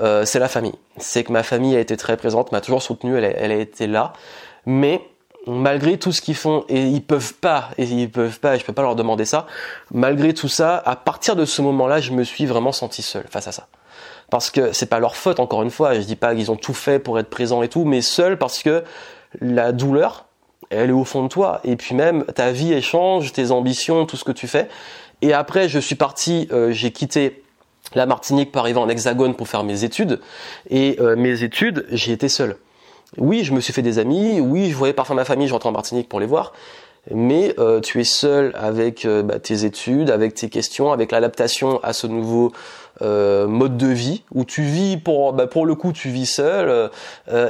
Euh, 0.00 0.24
c'est 0.24 0.38
la 0.38 0.48
famille. 0.48 0.74
C'est 0.98 1.24
que 1.24 1.32
ma 1.32 1.42
famille 1.42 1.74
a 1.74 1.80
été 1.80 1.96
très 1.96 2.16
présente, 2.16 2.52
m'a 2.52 2.60
toujours 2.60 2.82
soutenu, 2.82 3.16
elle 3.16 3.24
a, 3.24 3.30
elle 3.30 3.50
a 3.50 3.56
été 3.56 3.86
là. 3.86 4.12
Mais 4.66 5.00
malgré 5.46 5.98
tout 5.98 6.12
ce 6.12 6.20
qu'ils 6.20 6.36
font, 6.36 6.64
et 6.68 6.82
ils 6.82 7.02
peuvent 7.02 7.34
pas, 7.34 7.70
et 7.78 7.84
ils 7.84 8.10
peuvent 8.10 8.38
pas, 8.38 8.54
et 8.54 8.58
je 8.58 8.64
peux 8.64 8.74
pas 8.74 8.82
leur 8.82 8.96
demander 8.96 9.24
ça, 9.24 9.46
malgré 9.90 10.34
tout 10.34 10.48
ça, 10.48 10.76
à 10.84 10.94
partir 10.94 11.36
de 11.36 11.44
ce 11.44 11.62
moment-là, 11.62 12.00
je 12.00 12.12
me 12.12 12.22
suis 12.22 12.46
vraiment 12.46 12.72
senti 12.72 13.02
seul 13.02 13.24
face 13.30 13.48
à 13.48 13.52
ça 13.52 13.66
parce 14.30 14.50
que 14.50 14.72
c'est 14.72 14.86
pas 14.86 15.00
leur 15.00 15.16
faute 15.16 15.40
encore 15.40 15.62
une 15.62 15.70
fois. 15.70 15.94
Je 15.94 16.00
dis 16.00 16.16
pas 16.16 16.34
qu'ils 16.34 16.50
ont 16.50 16.56
tout 16.56 16.74
fait 16.74 16.98
pour 16.98 17.18
être 17.18 17.30
présents 17.30 17.62
et 17.62 17.68
tout, 17.68 17.84
mais 17.84 18.00
seul 18.00 18.38
parce 18.38 18.62
que 18.62 18.84
la 19.40 19.72
douleur, 19.72 20.26
elle 20.70 20.90
est 20.90 20.94
au 20.94 21.04
fond 21.04 21.22
de 21.22 21.28
toi. 21.28 21.60
Et 21.64 21.76
puis 21.76 21.94
même 21.94 22.24
ta 22.24 22.50
vie 22.50 22.72
échange, 22.72 23.32
tes 23.32 23.50
ambitions, 23.50 24.06
tout 24.06 24.16
ce 24.16 24.24
que 24.24 24.32
tu 24.32 24.46
fais. 24.46 24.68
Et 25.22 25.32
après, 25.32 25.68
je 25.68 25.78
suis 25.78 25.96
parti, 25.96 26.48
euh, 26.52 26.70
j'ai 26.70 26.92
quitté 26.92 27.42
la 27.94 28.06
Martinique 28.06 28.52
pour 28.52 28.60
arriver 28.60 28.78
en 28.78 28.88
Hexagone 28.88 29.34
pour 29.34 29.48
faire 29.48 29.64
mes 29.64 29.84
études. 29.84 30.20
Et 30.68 30.96
euh, 31.00 31.16
mes 31.16 31.42
études, 31.42 31.86
j'ai 31.90 32.12
été 32.12 32.28
seul. 32.28 32.56
Oui, 33.16 33.42
je 33.42 33.52
me 33.54 33.60
suis 33.60 33.72
fait 33.72 33.82
des 33.82 33.98
amis. 33.98 34.40
Oui, 34.40 34.70
je 34.70 34.76
voyais 34.76 34.92
parfois 34.92 35.16
ma 35.16 35.24
famille, 35.24 35.48
je 35.48 35.52
rentrais 35.54 35.70
en 35.70 35.72
Martinique 35.72 36.08
pour 36.08 36.20
les 36.20 36.26
voir 36.26 36.52
mais 37.10 37.54
euh, 37.58 37.80
tu 37.80 38.00
es 38.00 38.04
seul 38.04 38.52
avec 38.54 39.04
euh, 39.04 39.22
bah, 39.22 39.38
tes 39.38 39.64
études, 39.64 40.10
avec 40.10 40.34
tes 40.34 40.48
questions, 40.48 40.92
avec 40.92 41.12
l'adaptation 41.12 41.80
à 41.82 41.92
ce 41.92 42.06
nouveau 42.06 42.52
euh, 43.02 43.46
mode 43.46 43.76
de 43.76 43.86
vie 43.86 44.24
où 44.34 44.44
tu 44.44 44.62
vis 44.62 44.96
pour 44.96 45.32
bah, 45.32 45.46
pour 45.46 45.66
le 45.66 45.74
coup 45.74 45.92
tu 45.92 46.08
vis 46.08 46.26
seul 46.26 46.90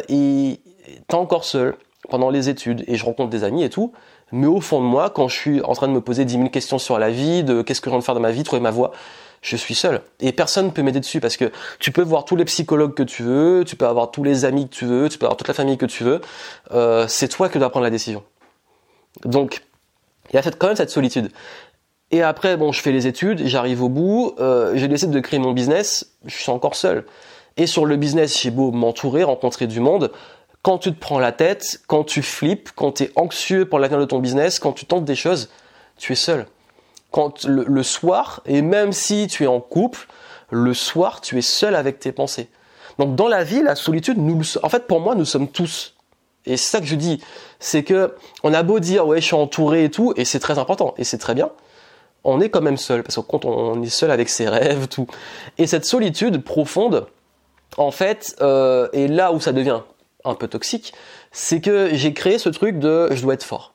et 0.09 0.61
t'es 1.07 1.15
encore 1.15 1.45
seul 1.45 1.75
pendant 2.09 2.31
les 2.31 2.49
études 2.49 2.85
et 2.87 2.97
je 2.97 3.05
rencontre 3.05 3.31
des 3.31 3.45
amis 3.45 3.63
et 3.63 3.71
tout. 3.71 3.93
Mais 4.31 4.47
au 4.47 4.61
fond 4.61 4.81
de 4.81 4.87
moi, 4.87 5.09
quand 5.09 5.29
je 5.29 5.37
suis 5.37 5.63
en 5.63 5.73
train 5.73 5.89
de 5.89 5.93
me 5.93 6.03
poser 6.03 6.27
10 6.27 6.35
000 6.35 6.49
questions 6.51 6.79
sur 6.79 6.99
la 6.99 7.11
vie, 7.11 7.45
de 7.45 7.63
qu'est-ce 7.63 7.81
que 7.81 7.89
j'ai 7.89 7.95
envie 7.95 8.03
de 8.03 8.05
faire 8.05 8.15
de 8.15 8.21
ma 8.21 8.31
vie, 8.31 8.43
trouver 8.43 8.61
ma 8.61 8.71
voie, 8.71 8.93
je 9.41 9.57
suis 9.57 9.75
seul 9.75 10.03
et 10.21 10.33
personne 10.33 10.67
ne 10.67 10.71
peut 10.71 10.83
m'aider 10.83 11.01
dessus 11.01 11.21
parce 11.21 11.37
que 11.37 11.51
tu 11.79 11.93
peux 11.93 12.03
voir 12.03 12.25
tous 12.25 12.37
les 12.37 12.45
psychologues 12.45 12.95
que 12.95 13.03
tu 13.03 13.23
veux, 13.23 13.65
tu 13.67 13.77
peux 13.77 13.87
avoir 13.87 14.11
tous 14.11 14.25
les 14.25 14.45
amis 14.45 14.69
que 14.69 14.75
tu 14.75 14.85
veux, 14.85 15.09
tu 15.09 15.19
peux 15.19 15.27
avoir 15.27 15.37
toute 15.37 15.49
la 15.49 15.55
famille 15.55 15.79
que 15.79 15.87
tu 15.87 16.05
veux, 16.05 16.21
euh, 16.73 17.07
c'est 17.09 17.29
toi 17.29 17.49
qui 17.49 17.59
dois 17.59 17.71
prendre 17.71 17.85
la 17.85 17.91
décision. 17.91 18.23
Donc 19.25 19.63
il 20.31 20.37
y 20.37 20.39
a 20.39 20.43
quand 20.43 20.69
même 20.69 20.77
cette 20.77 20.91
solitude. 20.91 21.31
Et 22.11 22.23
après, 22.23 22.57
bon, 22.57 22.73
je 22.73 22.81
fais 22.81 22.93
les 22.93 23.07
études, 23.07 23.47
j'arrive 23.47 23.83
au 23.83 23.89
bout, 23.89 24.35
euh, 24.39 24.73
j'ai 24.77 24.89
décidé 24.89 25.13
de 25.13 25.21
créer 25.21 25.39
mon 25.39 25.53
business, 25.53 26.13
je 26.25 26.35
suis 26.35 26.51
encore 26.51 26.75
seul. 26.75 27.05
Et 27.59 27.67
sur 27.67 27.85
le 27.85 27.97
business, 27.97 28.41
j'ai 28.41 28.51
beau 28.51 28.71
m'entourer, 28.71 29.25
rencontrer 29.25 29.67
du 29.67 29.81
monde, 29.81 30.11
quand 30.63 30.79
tu 30.79 30.93
te 30.93 30.99
prends 30.99 31.19
la 31.19 31.33
tête, 31.33 31.81
quand 31.87 32.05
tu 32.05 32.23
flippes, 32.23 32.71
quand 32.75 32.93
tu 32.93 33.05
es 33.05 33.13
anxieux 33.17 33.67
pour 33.67 33.79
l'avenir 33.79 34.01
de 34.01 34.05
ton 34.07 34.19
business, 34.21 34.59
quand 34.59 34.73
tu 34.73 34.87
tentes 34.87 35.05
des 35.05 35.15
choses, 35.15 35.51
tu 35.97 36.13
es 36.13 36.17
seul. 36.17 36.47
Quand 37.11 37.45
le, 37.45 37.83
soir, 37.83 38.43
et 38.45 38.61
même 38.61 38.93
si 38.93 39.29
tu 39.29 39.45
es 39.45 39.47
en 39.47 39.61
couple, 39.61 40.07
le 40.51 40.75
soir, 40.75 41.21
tu 41.21 41.39
es 41.39 41.43
seul 41.43 41.75
avec 41.75 41.99
tes 41.99 42.13
pensées. 42.13 42.49
Donc 42.99 43.17
dans 43.17 43.29
la 43.29 43.45
vie, 43.45 43.63
la 43.63 43.77
solitude, 43.77 44.19
nous, 44.19 44.41
en 44.63 44.69
fait, 44.69 44.87
pour 44.87 45.01
moi, 45.01 45.15
nous 45.15 45.25
sommes 45.25 45.49
tous. 45.49 45.95
Et 46.47 46.57
c'est 46.57 46.71
ça 46.71 46.81
que 46.81 46.87
je 46.87 46.95
dis, 46.95 47.23
c'est 47.59 47.83
que 47.83 48.15
on 48.43 48.55
a 48.55 48.63
beau 48.63 48.81
dire 48.81 49.07
ouais, 49.07 49.21
je 49.21 49.27
suis 49.27 49.35
entouré 49.35 49.85
et 49.85 49.91
tout, 49.91 50.13
et 50.17 50.25
c'est 50.25 50.39
très 50.39 50.59
important, 50.59 50.95
et 50.97 51.05
c'est 51.05 51.19
très 51.19 51.35
bien. 51.35 51.51
On 52.25 52.41
est 52.41 52.51
quand 52.51 52.61
même 52.61 52.77
seul, 52.77 53.03
parce 53.03 53.17
que 53.17 53.21
quand 53.21 53.45
on 53.45 53.83
est 53.83 53.89
seul 53.89 54.11
avec 54.11 54.29
ses 54.29 54.49
rêves, 54.49 54.89
tout. 54.89 55.07
Et 55.57 55.67
cette 55.67 55.85
solitude 55.85 56.43
profonde, 56.43 57.07
en 57.77 57.91
fait, 57.91 58.35
euh, 58.41 58.89
et 58.93 59.09
là 59.09 59.33
où 59.33 59.41
ça 59.41 59.53
devient 59.53 59.81
un 60.25 60.35
peu 60.35 60.49
toxique, 60.49 60.95
c'est 61.33 61.61
que 61.61 61.91
j'ai 61.93 62.13
créé 62.13 62.39
ce 62.39 62.49
truc 62.49 62.79
de 62.79 63.09
je 63.13 63.23
dois 63.23 63.35
être 63.35 63.45
fort. 63.45 63.75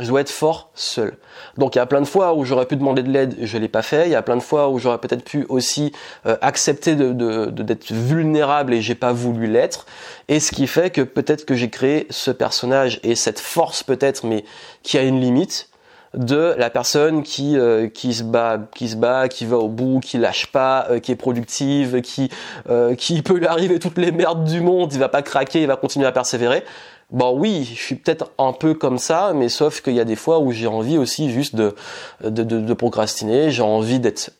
Je 0.00 0.08
dois 0.08 0.22
être 0.22 0.30
fort 0.30 0.70
seul. 0.74 1.16
Donc 1.58 1.74
il 1.74 1.78
y 1.78 1.80
a 1.80 1.86
plein 1.86 2.00
de 2.00 2.06
fois 2.06 2.34
où 2.34 2.44
j'aurais 2.44 2.66
pu 2.66 2.76
demander 2.76 3.02
de 3.02 3.10
l'aide, 3.10 3.36
je 3.40 3.58
l'ai 3.58 3.68
pas 3.68 3.82
fait. 3.82 4.06
Il 4.06 4.12
y 4.12 4.14
a 4.14 4.22
plein 4.22 4.36
de 4.36 4.42
fois 4.42 4.68
où 4.70 4.78
j'aurais 4.78 4.98
peut-être 4.98 5.24
pu 5.24 5.46
aussi 5.48 5.92
euh, 6.26 6.36
accepter 6.40 6.96
de, 6.96 7.50
d'être 7.50 7.92
vulnérable 7.92 8.72
et 8.72 8.80
j'ai 8.80 8.94
pas 8.94 9.12
voulu 9.12 9.46
l'être. 9.46 9.86
Et 10.28 10.40
ce 10.40 10.52
qui 10.52 10.66
fait 10.66 10.90
que 10.90 11.02
peut-être 11.02 11.44
que 11.44 11.54
j'ai 11.54 11.70
créé 11.70 12.06
ce 12.10 12.30
personnage 12.30 12.98
et 13.02 13.14
cette 13.14 13.40
force 13.40 13.82
peut-être, 13.82 14.24
mais 14.26 14.44
qui 14.82 14.96
a 14.96 15.02
une 15.02 15.20
limite, 15.20 15.70
de 16.14 16.54
la 16.58 16.70
personne 16.70 17.22
qui 17.22 17.56
euh, 17.56 17.88
qui 17.88 18.14
se 18.14 18.24
bat 18.24 18.58
qui 18.74 18.88
se 18.88 18.96
bat 18.96 19.28
qui 19.28 19.46
va 19.46 19.58
au 19.58 19.68
bout 19.68 20.00
qui 20.00 20.18
lâche 20.18 20.46
pas 20.46 20.86
euh, 20.90 20.98
qui 20.98 21.12
est 21.12 21.16
productive 21.16 22.00
qui 22.00 22.30
euh, 22.68 22.96
qui 22.96 23.22
peut 23.22 23.38
lui 23.38 23.46
arriver 23.46 23.78
toutes 23.78 23.98
les 23.98 24.10
merdes 24.10 24.44
du 24.44 24.60
monde 24.60 24.92
il 24.92 24.98
va 24.98 25.08
pas 25.08 25.22
craquer 25.22 25.62
il 25.62 25.68
va 25.68 25.76
continuer 25.76 26.06
à 26.06 26.12
persévérer 26.12 26.64
bon 27.10 27.36
oui 27.36 27.68
je 27.74 27.80
suis 27.80 27.94
peut-être 27.96 28.30
un 28.38 28.52
peu 28.52 28.74
comme 28.74 28.98
ça 28.98 29.32
mais 29.34 29.48
sauf 29.48 29.80
qu'il 29.80 29.94
y 29.94 30.00
a 30.00 30.04
des 30.04 30.16
fois 30.16 30.38
où 30.38 30.52
j'ai 30.52 30.66
envie 30.66 30.98
aussi 30.98 31.30
juste 31.30 31.56
de 31.56 31.74
de, 32.22 32.74
procrastiner 32.74 33.50
j'ai 33.50 33.62
envie 33.62 34.00
d'être 34.00 34.30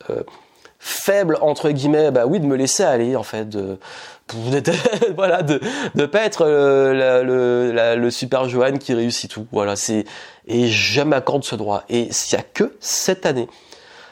faible 0.78 1.38
entre 1.40 1.70
guillemets 1.70 2.10
bah 2.10 2.26
oui 2.26 2.40
de 2.40 2.46
me 2.46 2.56
laisser 2.56 2.84
aller 2.84 3.16
en 3.16 3.22
fait 3.22 3.48
de 3.48 3.78
voilà 5.16 5.42
de 5.42 5.60
de 5.96 6.06
pas 6.06 6.20
être 6.20 6.46
le, 6.46 7.96
le, 7.96 8.10
super 8.10 8.48
Johan 8.48 8.78
qui 8.78 8.94
réussit 8.94 9.28
tout 9.28 9.46
voilà 9.50 9.74
c'est 9.74 10.04
et 10.50 10.68
je 10.68 11.00
m'accorde 11.00 11.44
ce 11.44 11.54
droit. 11.56 11.84
Et 11.88 12.02
il 12.02 12.32
n'y 12.32 12.38
a 12.38 12.42
que 12.42 12.76
cette 12.80 13.24
année. 13.24 13.48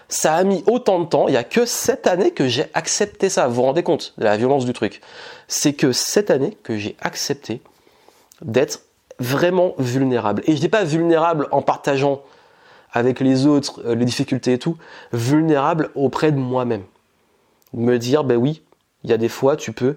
Ça 0.08 0.34
a 0.36 0.44
mis 0.44 0.64
autant 0.66 1.00
de 1.00 1.04
temps, 1.04 1.28
il 1.28 1.32
n'y 1.32 1.36
a 1.36 1.44
que 1.44 1.66
cette 1.66 2.06
année 2.06 2.30
que 2.30 2.48
j'ai 2.48 2.66
accepté 2.72 3.28
ça. 3.28 3.46
Vous 3.46 3.56
vous 3.56 3.62
rendez 3.62 3.82
compte 3.82 4.14
de 4.16 4.24
la 4.24 4.38
violence 4.38 4.64
du 4.64 4.72
truc 4.72 5.02
C'est 5.48 5.74
que 5.74 5.92
cette 5.92 6.30
année 6.30 6.56
que 6.62 6.78
j'ai 6.78 6.96
accepté 7.00 7.60
d'être 8.42 8.83
vraiment 9.18 9.74
vulnérable. 9.79 10.42
Et 10.46 10.55
je 10.55 10.61
dis 10.61 10.68
pas 10.68 10.85
vulnérable 10.85 11.48
en 11.51 11.62
partageant 11.62 12.22
avec 12.92 13.20
les 13.20 13.46
autres 13.46 13.83
euh, 13.85 13.94
les 13.94 14.05
difficultés 14.05 14.55
et 14.55 14.59
tout, 14.59 14.77
vulnérable 15.12 15.90
auprès 15.94 16.33
de 16.33 16.38
moi-même. 16.38 16.85
Me 17.74 17.98
dire, 17.98 18.24
ben 18.24 18.37
oui, 18.37 18.62
il 19.05 19.11
y 19.11 19.12
a 19.12 19.18
des 19.18 19.29
fois 19.29 19.57
tu 19.57 19.72
peux, 19.72 19.96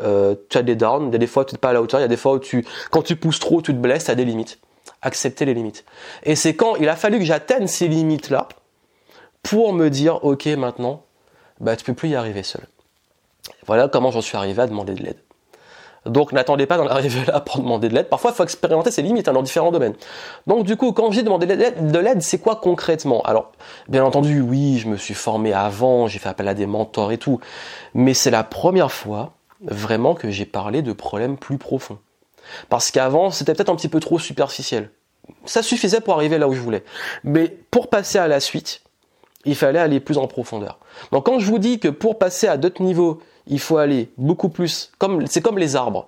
euh, 0.00 0.34
tu 0.50 0.58
as 0.58 0.62
des 0.62 0.76
downs, 0.76 1.08
il 1.08 1.12
y 1.12 1.16
a 1.16 1.18
des 1.18 1.26
fois 1.26 1.44
tu 1.44 1.54
n'es 1.54 1.58
pas 1.58 1.70
à 1.70 1.72
la 1.72 1.80
hauteur, 1.80 2.00
il 2.00 2.02
y 2.02 2.04
a 2.04 2.08
des 2.08 2.16
fois 2.16 2.34
où 2.34 2.38
tu, 2.38 2.66
quand 2.90 3.02
tu 3.02 3.16
pousses 3.16 3.38
trop, 3.38 3.62
tu 3.62 3.72
te 3.72 3.78
blesses, 3.78 4.04
tu 4.04 4.10
as 4.10 4.14
des 4.14 4.24
limites 4.24 4.58
accepter 5.02 5.44
les 5.44 5.54
limites. 5.54 5.84
Et 6.24 6.36
c'est 6.36 6.54
quand 6.54 6.76
il 6.76 6.88
a 6.88 6.96
fallu 6.96 7.18
que 7.18 7.24
j'atteigne 7.24 7.66
ces 7.66 7.88
limites-là 7.88 8.48
pour 9.42 9.72
me 9.72 9.88
dire, 9.88 10.24
ok, 10.24 10.46
maintenant, 10.46 11.04
bah, 11.60 11.76
tu 11.76 11.84
peux 11.84 11.94
plus 11.94 12.10
y 12.10 12.14
arriver 12.14 12.42
seul. 12.42 12.66
Voilà 13.66 13.88
comment 13.88 14.10
j'en 14.10 14.20
suis 14.20 14.36
arrivé 14.36 14.62
à 14.62 14.66
demander 14.66 14.94
de 14.94 15.02
l'aide. 15.02 15.18
Donc 16.06 16.32
n'attendez 16.32 16.66
pas 16.66 16.76
d'en 16.76 16.86
arriver 16.86 17.24
là 17.26 17.40
pour 17.40 17.58
demander 17.58 17.88
de 17.88 17.94
l'aide. 17.94 18.08
Parfois, 18.08 18.30
il 18.32 18.34
faut 18.34 18.42
expérimenter 18.42 18.90
ses 18.90 19.02
limites 19.02 19.28
hein, 19.28 19.32
dans 19.32 19.42
différents 19.42 19.72
domaines. 19.72 19.94
Donc 20.46 20.64
du 20.64 20.76
coup, 20.76 20.92
quand 20.92 21.10
j'ai 21.10 21.22
demandé 21.22 21.46
de 21.46 21.98
l'aide, 21.98 22.22
c'est 22.22 22.38
quoi 22.38 22.56
concrètement? 22.56 23.22
Alors, 23.22 23.52
bien 23.88 24.04
entendu, 24.04 24.40
oui, 24.40 24.78
je 24.78 24.88
me 24.88 24.96
suis 24.96 25.14
formé 25.14 25.52
avant, 25.52 26.06
j'ai 26.06 26.18
fait 26.18 26.28
appel 26.28 26.48
à 26.48 26.54
des 26.54 26.66
mentors 26.66 27.12
et 27.12 27.18
tout. 27.18 27.40
Mais 27.94 28.14
c'est 28.14 28.30
la 28.30 28.44
première 28.44 28.92
fois 28.92 29.32
vraiment 29.60 30.14
que 30.14 30.30
j'ai 30.30 30.46
parlé 30.46 30.82
de 30.82 30.92
problèmes 30.92 31.36
plus 31.36 31.58
profonds. 31.58 31.98
Parce 32.68 32.90
qu'avant, 32.90 33.30
c'était 33.30 33.54
peut-être 33.54 33.70
un 33.70 33.76
petit 33.76 33.88
peu 33.88 34.00
trop 34.00 34.18
superficiel. 34.18 34.90
Ça 35.44 35.62
suffisait 35.62 36.00
pour 36.00 36.14
arriver 36.14 36.38
là 36.38 36.46
où 36.46 36.54
je 36.54 36.60
voulais. 36.60 36.84
Mais 37.24 37.48
pour 37.70 37.88
passer 37.88 38.18
à 38.18 38.28
la 38.28 38.38
suite, 38.38 38.82
il 39.44 39.56
fallait 39.56 39.78
aller 39.78 40.00
plus 40.00 40.18
en 40.18 40.26
profondeur. 40.26 40.78
Donc 41.12 41.26
quand 41.26 41.38
je 41.38 41.46
vous 41.46 41.58
dis 41.58 41.78
que 41.80 41.88
pour 41.88 42.18
passer 42.18 42.46
à 42.46 42.56
d'autres 42.56 42.82
niveaux, 42.82 43.20
il 43.46 43.60
faut 43.60 43.78
aller 43.78 44.10
beaucoup 44.16 44.48
plus, 44.48 44.92
c'est 45.26 45.42
comme 45.42 45.58
les 45.58 45.76
arbres. 45.76 46.06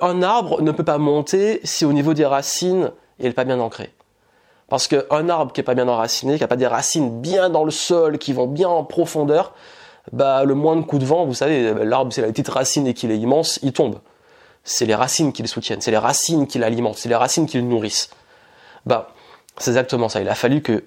un 0.00 0.22
arbre 0.22 0.62
ne 0.62 0.72
peut 0.72 0.84
pas 0.84 0.98
monter 0.98 1.60
si 1.64 1.84
au 1.84 1.92
niveau 1.92 2.14
des 2.14 2.26
racines, 2.26 2.92
il 3.18 3.26
n'est 3.26 3.32
pas 3.32 3.44
bien 3.44 3.60
ancré. 3.60 3.92
Parce 4.68 4.88
qu'un 4.88 5.28
arbre 5.28 5.52
qui 5.52 5.60
n'est 5.60 5.64
pas 5.64 5.74
bien 5.74 5.88
enraciné, 5.88 6.34
qui 6.36 6.40
n'a 6.40 6.48
pas 6.48 6.56
des 6.56 6.66
racines 6.66 7.20
bien 7.20 7.50
dans 7.50 7.64
le 7.64 7.70
sol, 7.70 8.18
qui 8.18 8.32
vont 8.32 8.46
bien 8.46 8.68
en 8.68 8.84
profondeur, 8.84 9.52
bah 10.12 10.44
le 10.44 10.54
moindre 10.54 10.86
coup 10.86 10.98
de 10.98 11.04
vent, 11.04 11.24
vous 11.24 11.34
savez, 11.34 11.72
l'arbre 11.84 12.12
c'est 12.12 12.22
la 12.22 12.28
petite 12.28 12.48
racine 12.48 12.86
et 12.86 12.94
qu'il 12.94 13.10
est 13.10 13.18
immense, 13.18 13.58
il 13.62 13.72
tombe 13.72 14.00
c'est 14.64 14.86
les 14.86 14.94
racines 14.94 15.32
qui 15.32 15.42
le 15.42 15.48
soutiennent, 15.48 15.82
c'est 15.82 15.90
les 15.90 15.98
racines 15.98 16.46
qui 16.46 16.58
l'alimentent, 16.58 16.96
c'est 16.96 17.10
les 17.10 17.14
racines 17.14 17.46
qui 17.46 17.58
le 17.58 17.62
nourrissent. 17.62 18.10
Bah, 18.86 19.12
c'est 19.58 19.70
exactement 19.70 20.08
ça. 20.08 20.20
Il 20.20 20.28
a 20.28 20.34
fallu 20.34 20.62
que 20.62 20.84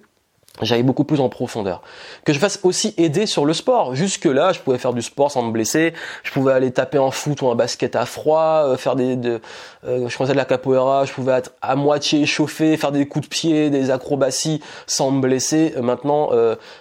j'aille 0.66 0.84
beaucoup 0.84 1.04
plus 1.04 1.20
en 1.20 1.30
profondeur. 1.30 1.82
Que 2.26 2.34
je 2.34 2.40
fasse 2.40 2.60
aussi 2.64 2.94
aider 2.98 3.26
sur 3.26 3.46
le 3.46 3.54
sport. 3.54 3.96
Jusque 3.96 4.26
là, 4.26 4.52
je 4.54 4.60
pouvais 4.60 4.78
faire 4.78 4.94
du 4.94 5.02
sport 5.02 5.32
sans 5.32 5.44
me 5.44 5.52
blesser. 5.52 5.94
Je 6.24 6.32
pouvais 6.32 6.54
aller 6.54 6.72
taper 6.72 6.98
un 6.98 7.12
foot 7.12 7.42
ou 7.42 7.50
un 7.50 7.56
basket 7.56 7.96
à 7.96 8.06
froid, 8.06 8.64
euh, 8.66 8.78
faire 8.78 8.96
des, 8.96 9.16
de, 9.16 9.40
euh, 9.88 10.08
je 10.08 10.16
faisais 10.16 10.34
de 10.34 10.38
la 10.38 10.46
capoeira. 10.46 11.06
Je 11.06 11.14
pouvais 11.14 11.34
être 11.34 11.52
à 11.62 11.76
moitié 11.76 12.22
échauffé, 12.22 12.78
faire 12.78 12.92
des 12.92 13.08
coups 13.08 13.26
de 13.26 13.30
pied, 13.30 13.70
des 13.70 13.92
acrobaties 13.92 14.62
sans 14.88 15.12
me 15.12 15.22
blesser. 15.22 15.74
Euh, 15.78 15.82
maintenant, 15.82 16.30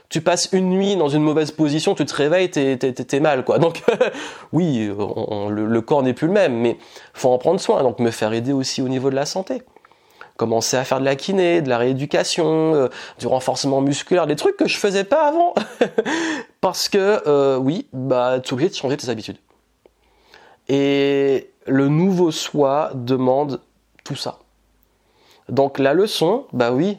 tu 0.08 0.20
passes 0.20 0.48
une 0.52 0.70
nuit 0.70 0.96
dans 0.96 1.08
une 1.08 1.22
mauvaise 1.22 1.50
position, 1.50 1.94
tu 1.94 2.04
te 2.04 2.14
réveilles, 2.14 2.50
t'es, 2.50 2.76
t'es, 2.76 3.20
mal, 3.20 3.44
quoi. 3.44 3.58
Donc, 3.58 3.82
oui, 4.52 4.88
le, 4.88 5.66
le 5.66 5.80
corps 5.80 6.02
n'est 6.02 6.14
plus 6.14 6.26
le 6.26 6.32
même, 6.32 6.54
mais 6.54 6.78
faut 7.14 7.30
en 7.30 7.38
prendre 7.38 7.60
soin. 7.60 7.82
Donc, 7.82 7.98
me 7.98 8.10
faire 8.10 8.32
aider 8.32 8.52
aussi 8.52 8.82
au 8.82 8.88
niveau 8.88 9.10
de 9.10 9.16
la 9.16 9.26
santé 9.26 9.62
commencer 10.36 10.76
à 10.76 10.84
faire 10.84 11.00
de 11.00 11.04
la 11.04 11.16
kiné, 11.16 11.62
de 11.62 11.68
la 11.68 11.78
rééducation, 11.78 12.74
euh, 12.74 12.88
du 13.18 13.26
renforcement 13.26 13.80
musculaire, 13.80 14.26
des 14.26 14.36
trucs 14.36 14.56
que 14.56 14.68
je 14.68 14.76
faisais 14.76 15.04
pas 15.04 15.26
avant. 15.26 15.54
Parce 16.60 16.88
que 16.88 17.22
euh, 17.26 17.56
oui, 17.56 17.86
bah 17.92 18.40
tu 18.40 18.50
es 18.50 18.52
obligé 18.52 18.70
de 18.70 18.74
changer 18.74 18.96
tes 18.96 19.08
habitudes. 19.08 19.38
Et 20.68 21.50
le 21.66 21.88
nouveau 21.88 22.30
soi 22.30 22.90
demande 22.94 23.60
tout 24.04 24.16
ça. 24.16 24.38
Donc 25.48 25.78
la 25.78 25.94
leçon, 25.94 26.46
bah 26.52 26.72
oui, 26.72 26.98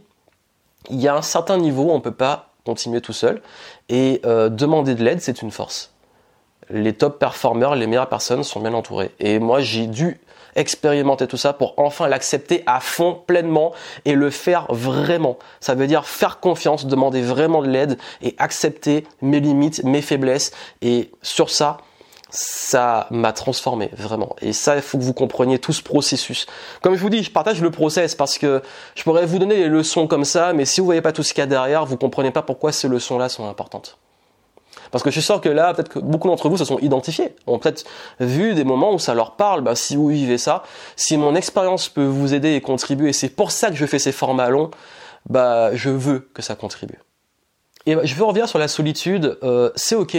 il 0.89 1.01
y 1.01 1.07
a 1.07 1.15
un 1.15 1.21
certain 1.21 1.57
niveau 1.57 1.91
on 1.91 1.99
peut 1.99 2.11
pas 2.11 2.53
continuer 2.65 3.01
tout 3.01 3.13
seul 3.13 3.41
et 3.89 4.21
euh, 4.25 4.49
demander 4.49 4.95
de 4.95 5.03
l'aide, 5.03 5.21
c'est 5.21 5.41
une 5.41 5.51
force. 5.51 5.93
Les 6.69 6.93
top 6.93 7.17
performers, 7.17 7.75
les 7.75 7.87
meilleures 7.87 8.09
personnes 8.09 8.43
sont 8.43 8.59
bien 8.59 8.73
entourées. 8.73 9.11
Et 9.19 9.39
moi, 9.39 9.61
j'ai 9.61 9.87
dû 9.87 10.19
expérimenter 10.57 11.27
tout 11.27 11.37
ça 11.37 11.53
pour 11.53 11.73
enfin 11.77 12.07
l'accepter 12.07 12.63
à 12.65 12.81
fond, 12.81 13.21
pleinement 13.25 13.71
et 14.03 14.13
le 14.13 14.29
faire 14.29 14.65
vraiment. 14.69 15.37
Ça 15.61 15.75
veut 15.75 15.87
dire 15.87 16.05
faire 16.05 16.39
confiance, 16.39 16.85
demander 16.85 17.21
vraiment 17.21 17.61
de 17.61 17.69
l'aide 17.69 17.97
et 18.21 18.35
accepter 18.37 19.05
mes 19.21 19.39
limites, 19.39 19.83
mes 19.83 20.01
faiblesses. 20.01 20.51
Et 20.81 21.11
sur 21.21 21.49
ça, 21.49 21.77
ça 22.29 23.07
m'a 23.09 23.31
transformé 23.31 23.89
vraiment. 23.93 24.35
Et 24.41 24.51
ça, 24.51 24.75
il 24.75 24.81
faut 24.81 24.97
que 24.97 25.03
vous 25.03 25.13
compreniez 25.13 25.59
tout 25.59 25.73
ce 25.73 25.81
processus. 25.81 26.45
Comme 26.81 26.95
je 26.95 27.01
vous 27.01 27.09
dis, 27.09 27.23
je 27.23 27.31
partage 27.31 27.61
le 27.61 27.71
process 27.71 28.15
parce 28.15 28.37
que 28.37 28.61
je 28.95 29.03
pourrais 29.03 29.25
vous 29.25 29.39
donner 29.39 29.55
les 29.55 29.69
leçons 29.69 30.07
comme 30.07 30.25
ça, 30.25 30.53
mais 30.53 30.65
si 30.65 30.81
vous 30.81 30.85
voyez 30.85 31.01
pas 31.01 31.13
tout 31.13 31.23
ce 31.23 31.33
qu'il 31.33 31.41
y 31.41 31.43
a 31.43 31.47
derrière, 31.47 31.85
vous 31.85 31.97
comprenez 31.97 32.31
pas 32.31 32.41
pourquoi 32.41 32.71
ces 32.71 32.87
leçons-là 32.87 33.29
sont 33.29 33.47
importantes. 33.47 33.97
Parce 34.91 35.03
que 35.03 35.09
je 35.09 35.19
suis 35.19 35.25
sûr 35.25 35.41
que 35.41 35.49
là, 35.49 35.73
peut-être 35.73 35.89
que 35.89 35.99
beaucoup 35.99 36.27
d'entre 36.27 36.49
vous 36.49 36.57
se 36.57 36.65
sont 36.65 36.79
identifiés, 36.79 37.35
ont 37.45 37.59
peut-être 37.59 37.85
vu 38.19 38.53
des 38.53 38.63
moments 38.63 38.93
où 38.93 38.99
ça 38.99 39.13
leur 39.13 39.35
parle, 39.35 39.61
bah, 39.61 39.75
si 39.75 39.95
vous 39.95 40.07
vivez 40.07 40.37
ça, 40.37 40.63
si 40.95 41.17
mon 41.17 41.35
expérience 41.35 41.89
peut 41.89 42.05
vous 42.05 42.33
aider 42.33 42.55
et 42.55 42.61
contribuer, 42.61 43.09
et 43.09 43.13
c'est 43.13 43.29
pour 43.29 43.51
ça 43.51 43.69
que 43.69 43.75
je 43.75 43.85
fais 43.85 43.99
ces 43.99 44.11
formats 44.11 44.49
longs, 44.49 44.71
bah, 45.29 45.75
je 45.75 45.89
veux 45.89 46.29
que 46.33 46.41
ça 46.41 46.55
contribue. 46.55 46.99
Et 47.85 47.95
bah, 47.95 48.01
je 48.03 48.15
veux 48.15 48.23
revenir 48.23 48.47
sur 48.49 48.59
la 48.59 48.67
solitude, 48.67 49.37
euh, 49.43 49.71
c'est 49.75 49.95
ok. 49.95 50.15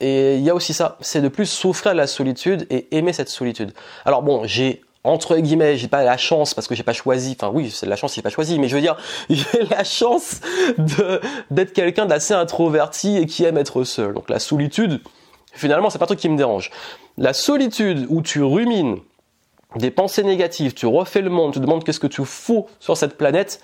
Et 0.00 0.36
il 0.36 0.42
y 0.42 0.50
a 0.50 0.54
aussi 0.54 0.74
ça, 0.74 0.98
c'est 1.00 1.20
de 1.20 1.28
plus 1.28 1.46
souffrir 1.46 1.92
de 1.92 1.96
la 1.96 2.06
solitude 2.06 2.66
et 2.70 2.96
aimer 2.96 3.12
cette 3.12 3.28
solitude. 3.28 3.72
Alors 4.04 4.22
bon, 4.22 4.42
j'ai 4.44 4.82
entre 5.06 5.36
guillemets, 5.36 5.76
j'ai 5.76 5.88
pas 5.88 6.02
la 6.02 6.16
chance 6.16 6.52
parce 6.52 6.66
que 6.66 6.74
j'ai 6.74 6.82
pas 6.82 6.92
choisi. 6.92 7.36
Enfin 7.38 7.50
oui, 7.54 7.70
c'est 7.70 7.86
la 7.86 7.96
chance, 7.96 8.14
j'ai 8.14 8.22
pas 8.22 8.30
choisi, 8.30 8.58
mais 8.58 8.68
je 8.68 8.74
veux 8.74 8.80
dire, 8.80 8.96
j'ai 9.30 9.62
la 9.70 9.84
chance 9.84 10.40
d'être 11.50 11.72
quelqu'un 11.72 12.06
d'assez 12.06 12.34
introverti 12.34 13.16
et 13.16 13.26
qui 13.26 13.44
aime 13.44 13.56
être 13.56 13.84
seul. 13.84 14.14
Donc 14.14 14.28
la 14.28 14.38
solitude, 14.38 15.00
finalement, 15.52 15.90
c'est 15.90 15.98
pas 15.98 16.04
un 16.04 16.08
truc 16.08 16.18
qui 16.18 16.28
me 16.28 16.36
dérange. 16.36 16.70
La 17.18 17.32
solitude 17.32 18.06
où 18.08 18.20
tu 18.20 18.42
rumines 18.42 18.98
des 19.76 19.90
pensées 19.90 20.22
négatives, 20.22 20.74
tu 20.74 20.86
refais 20.86 21.22
le 21.22 21.30
monde, 21.30 21.52
tu 21.52 21.60
te 21.60 21.64
demandes 21.64 21.84
qu'est-ce 21.84 22.00
que 22.00 22.06
tu 22.06 22.24
fous 22.24 22.66
sur 22.80 22.96
cette 22.96 23.16
planète, 23.16 23.60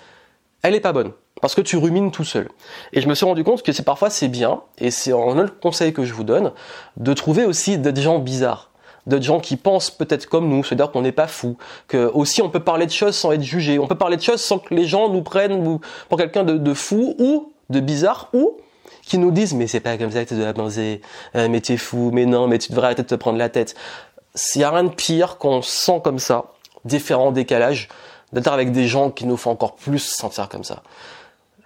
elle 0.61 0.75
est 0.75 0.79
pas 0.79 0.93
bonne 0.93 1.11
parce 1.41 1.55
que 1.55 1.61
tu 1.61 1.75
rumines 1.75 2.11
tout 2.11 2.23
seul. 2.23 2.47
Et 2.93 3.01
je 3.01 3.09
me 3.09 3.15
suis 3.15 3.25
rendu 3.25 3.43
compte 3.43 3.63
que 3.63 3.81
parfois 3.81 4.09
c'est 4.09 4.29
bien 4.29 4.61
et 4.77 4.91
c'est 4.91 5.11
un 5.11 5.37
autre 5.37 5.59
conseil 5.59 5.91
que 5.91 6.05
je 6.05 6.13
vous 6.13 6.23
donne 6.23 6.53
de 6.95 7.13
trouver 7.13 7.43
aussi 7.43 7.77
des 7.77 8.01
gens 8.01 8.19
bizarres 8.19 8.71
de 9.07 9.21
gens 9.21 9.39
qui 9.39 9.57
pensent 9.57 9.91
peut-être 9.91 10.27
comme 10.27 10.47
nous, 10.49 10.63
c'est-à-dire 10.63 10.91
qu'on 10.91 11.01
n'est 11.01 11.11
pas 11.11 11.27
fou, 11.27 11.57
que 11.87 12.09
aussi 12.13 12.41
on 12.41 12.49
peut 12.49 12.61
parler 12.61 12.85
de 12.85 12.91
choses 12.91 13.15
sans 13.15 13.31
être 13.31 13.43
jugé, 13.43 13.79
on 13.79 13.87
peut 13.87 13.95
parler 13.95 14.17
de 14.17 14.21
choses 14.21 14.41
sans 14.41 14.59
que 14.59 14.73
les 14.73 14.85
gens 14.85 15.09
nous 15.09 15.21
prennent 15.21 15.79
pour 16.09 16.17
quelqu'un 16.17 16.43
de, 16.43 16.73
fou 16.73 17.15
ou 17.19 17.53
de 17.69 17.79
bizarre 17.79 18.29
ou 18.33 18.57
qui 19.01 19.17
nous 19.17 19.31
disent 19.31 19.53
mais 19.53 19.67
c'est 19.67 19.81
pas 19.81 19.97
comme 19.97 20.11
ça 20.11 20.23
que 20.23 20.29
tu 20.29 20.35
dois 20.35 20.53
penser, 20.53 21.01
euh, 21.35 21.49
mais 21.49 21.59
tu 21.61 21.73
es 21.73 21.77
fou, 21.77 22.11
mais 22.13 22.25
non, 22.25 22.47
mais 22.47 22.57
tu 22.57 22.71
devrais 22.71 22.87
arrêter 22.87 23.03
de 23.03 23.07
te 23.07 23.15
prendre 23.15 23.37
la 23.37 23.49
tête. 23.49 23.75
S'il 24.35 24.61
y 24.61 24.63
a 24.63 24.71
rien 24.71 24.85
de 24.85 24.89
pire 24.89 25.37
qu'on 25.37 25.61
sent 25.61 26.01
comme 26.03 26.19
ça, 26.19 26.45
différent 26.85 27.31
décalage, 27.31 27.89
d'être 28.31 28.51
avec 28.51 28.71
des 28.71 28.87
gens 28.87 29.11
qui 29.11 29.25
nous 29.25 29.37
font 29.37 29.51
encore 29.51 29.75
plus 29.75 29.99
sentir 29.99 30.49
comme 30.49 30.63
ça. 30.63 30.81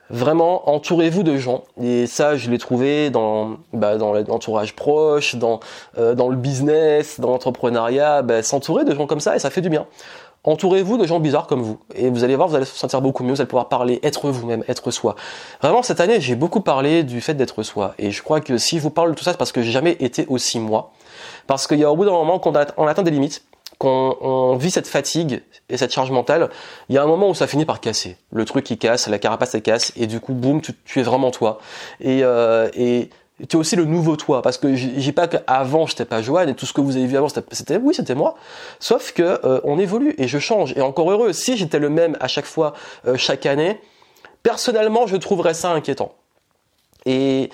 Vraiment, 0.10 0.70
entourez-vous 0.70 1.24
de 1.24 1.38
gens. 1.38 1.64
Et 1.82 2.08
ça, 2.08 2.38
je 2.38 2.50
l'ai 2.50 2.58
trouvé 2.58 3.10
dans, 3.10 3.58
bah, 3.74 3.98
dans 3.98 4.14
l'entourage 4.14 4.76
proche, 4.76 5.36
dans, 5.36 5.60
euh, 5.98 6.16
dans 6.16 6.30
le 6.30 6.38
business, 6.38 7.20
dans 7.20 7.30
l'entrepreneuriat. 7.30 8.22
Bah, 8.22 8.42
s'entourer 8.42 8.86
de 8.86 8.96
gens 8.96 9.06
comme 9.06 9.20
ça, 9.20 9.36
et 9.36 9.40
ça 9.40 9.50
fait 9.50 9.62
du 9.62 9.70
bien. 9.70 9.86
Entourez-vous 10.44 10.98
de 10.98 11.06
gens 11.06 11.20
bizarres 11.20 11.46
comme 11.46 11.62
vous. 11.62 11.78
Et 11.94 12.10
vous 12.10 12.24
allez 12.24 12.38
voir, 12.38 12.48
vous 12.48 12.56
allez 12.56 12.64
se 12.64 12.76
sentir 12.76 13.02
beaucoup 13.02 13.24
mieux, 13.24 13.34
vous 13.34 13.42
allez 13.42 13.50
pouvoir 13.50 13.68
parler, 13.68 14.00
être 14.02 14.30
vous-même, 14.30 14.64
être 14.70 14.92
soi. 14.92 15.16
Vraiment, 15.62 15.84
cette 15.84 16.00
année, 16.00 16.22
j'ai 16.22 16.36
beaucoup 16.36 16.62
parlé 16.62 17.04
du 17.04 17.20
fait 17.20 17.34
d'être 17.34 17.64
soi. 17.64 17.94
Et 18.00 18.12
je 18.12 18.24
crois 18.24 18.40
que 18.40 18.58
si 18.58 18.78
je 18.78 18.84
vous 18.84 18.90
parle 18.90 19.10
de 19.10 19.16
tout 19.16 19.26
ça, 19.26 19.32
c'est 19.32 19.38
parce 19.38 19.52
que 19.52 19.62
j'ai 19.62 19.72
jamais 19.72 19.98
été 20.00 20.26
aussi 20.30 20.60
moi. 20.60 20.92
Parce 21.48 21.68
qu'il 21.68 21.80
y 21.80 21.84
a 21.84 21.92
au 21.92 21.98
bout 21.98 22.06
d'un 22.06 22.12
moment, 22.12 22.40
quand 22.40 22.54
on 22.78 22.88
atteint 22.88 23.04
des 23.04 23.12
limites, 23.12 23.44
quand 23.78 24.18
on 24.22 24.56
vit 24.56 24.72
cette 24.72 24.88
fatigue 24.88 25.44
et 25.70 25.78
cette 25.78 25.94
charge 25.94 26.12
mentale, 26.12 26.50
il 26.90 26.96
y 26.96 26.98
a 26.98 27.04
un 27.04 27.08
moment 27.08 27.30
où 27.30 27.36
ça 27.36 27.48
finit 27.48 27.66
par 27.66 27.80
casser. 27.80 28.18
Le 28.32 28.46
truc 28.46 28.66
qui 28.66 28.78
casse, 28.78 29.08
la 29.08 29.20
carapace 29.20 29.54
elle 29.56 29.62
casse, 29.62 29.94
et 29.96 30.08
du 30.08 30.20
coup, 30.20 30.34
boum, 30.34 30.62
tu, 30.62 31.00
es 31.00 31.04
vraiment 31.04 31.30
toi. 31.32 31.60
Et, 32.00 32.24
euh, 32.24 32.70
et 32.74 33.10
tu 33.48 33.56
es 33.56 33.60
aussi 33.60 33.76
le 33.76 33.86
nouveau 33.86 34.16
toi, 34.16 34.42
parce 34.42 34.58
que 34.58 34.76
j'ai 34.76 35.12
pas 35.12 35.28
qu'avant 35.28 35.86
j'étais 35.86 36.06
pas 36.06 36.24
Joanne 36.24 36.50
et 36.50 36.56
tout 36.56 36.66
ce 36.66 36.74
que 36.74 36.82
vous 36.82 36.98
avez 36.98 37.06
vu 37.06 37.18
avant 37.18 37.30
c'était 37.30 37.78
oui 37.78 37.94
c'était 37.94 38.16
moi, 38.16 38.36
sauf 38.80 39.12
que 39.12 39.40
euh, 39.46 39.62
on 39.64 39.78
évolue 39.78 40.16
et 40.18 40.28
je 40.28 40.40
change 40.40 40.74
et 40.76 40.82
encore 40.82 41.12
heureux. 41.12 41.34
Si 41.34 41.56
j'étais 41.56 41.78
le 41.78 41.90
même 41.90 42.18
à 42.20 42.28
chaque 42.28 42.46
fois, 42.46 42.74
euh, 43.06 43.16
chaque 43.16 43.46
année, 43.46 43.80
personnellement 44.42 45.06
je 45.06 45.18
trouverais 45.18 45.54
ça 45.54 45.72
inquiétant. 45.72 46.14
Et 47.06 47.52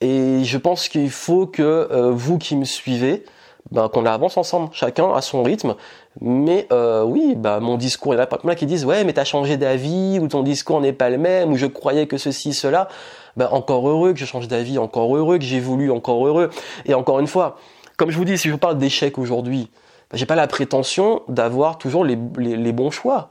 et 0.00 0.44
je 0.44 0.58
pense 0.58 0.88
qu'il 0.88 1.10
faut 1.10 1.46
que 1.46 2.10
vous 2.10 2.36
qui 2.36 2.54
me 2.54 2.66
suivez, 2.66 3.24
ben, 3.70 3.88
qu'on 3.88 4.06
avance 4.06 4.36
ensemble, 4.36 4.68
chacun 4.72 5.12
à 5.12 5.20
son 5.20 5.42
rythme. 5.42 5.74
Mais 6.20 6.66
euh, 6.72 7.02
oui, 7.02 7.34
bah, 7.36 7.60
mon 7.60 7.76
discours, 7.76 8.14
il 8.14 8.16
y 8.16 8.20
en 8.20 8.22
a 8.22 8.26
pas 8.26 8.54
qui 8.54 8.66
disent 8.66 8.84
ouais, 8.84 9.04
mais 9.04 9.12
t'as 9.12 9.24
changé 9.24 9.56
d'avis, 9.56 10.18
ou 10.20 10.28
ton 10.28 10.42
discours 10.42 10.80
n'est 10.80 10.92
pas 10.92 11.10
le 11.10 11.18
même, 11.18 11.52
ou 11.52 11.56
je 11.56 11.66
croyais 11.66 12.06
que 12.06 12.16
ceci, 12.16 12.54
cela. 12.54 12.88
Ben, 13.36 13.48
encore 13.50 13.88
heureux 13.88 14.12
que 14.12 14.18
je 14.18 14.24
change 14.24 14.48
d'avis, 14.48 14.78
encore 14.78 15.14
heureux 15.14 15.38
que 15.38 15.44
j'évolue, 15.44 15.90
encore 15.90 16.26
heureux. 16.26 16.50
Et 16.86 16.94
encore 16.94 17.20
une 17.20 17.26
fois, 17.26 17.58
comme 17.96 18.10
je 18.10 18.16
vous 18.16 18.24
dis, 18.24 18.38
si 18.38 18.48
je 18.48 18.52
vous 18.52 18.58
parle 18.58 18.78
d'échec 18.78 19.18
aujourd'hui, 19.18 19.68
ben, 20.10 20.16
j'ai 20.16 20.26
pas 20.26 20.36
la 20.36 20.46
prétention 20.46 21.22
d'avoir 21.28 21.78
toujours 21.78 22.04
les, 22.04 22.16
les 22.38 22.72
bons 22.72 22.90
choix. 22.90 23.30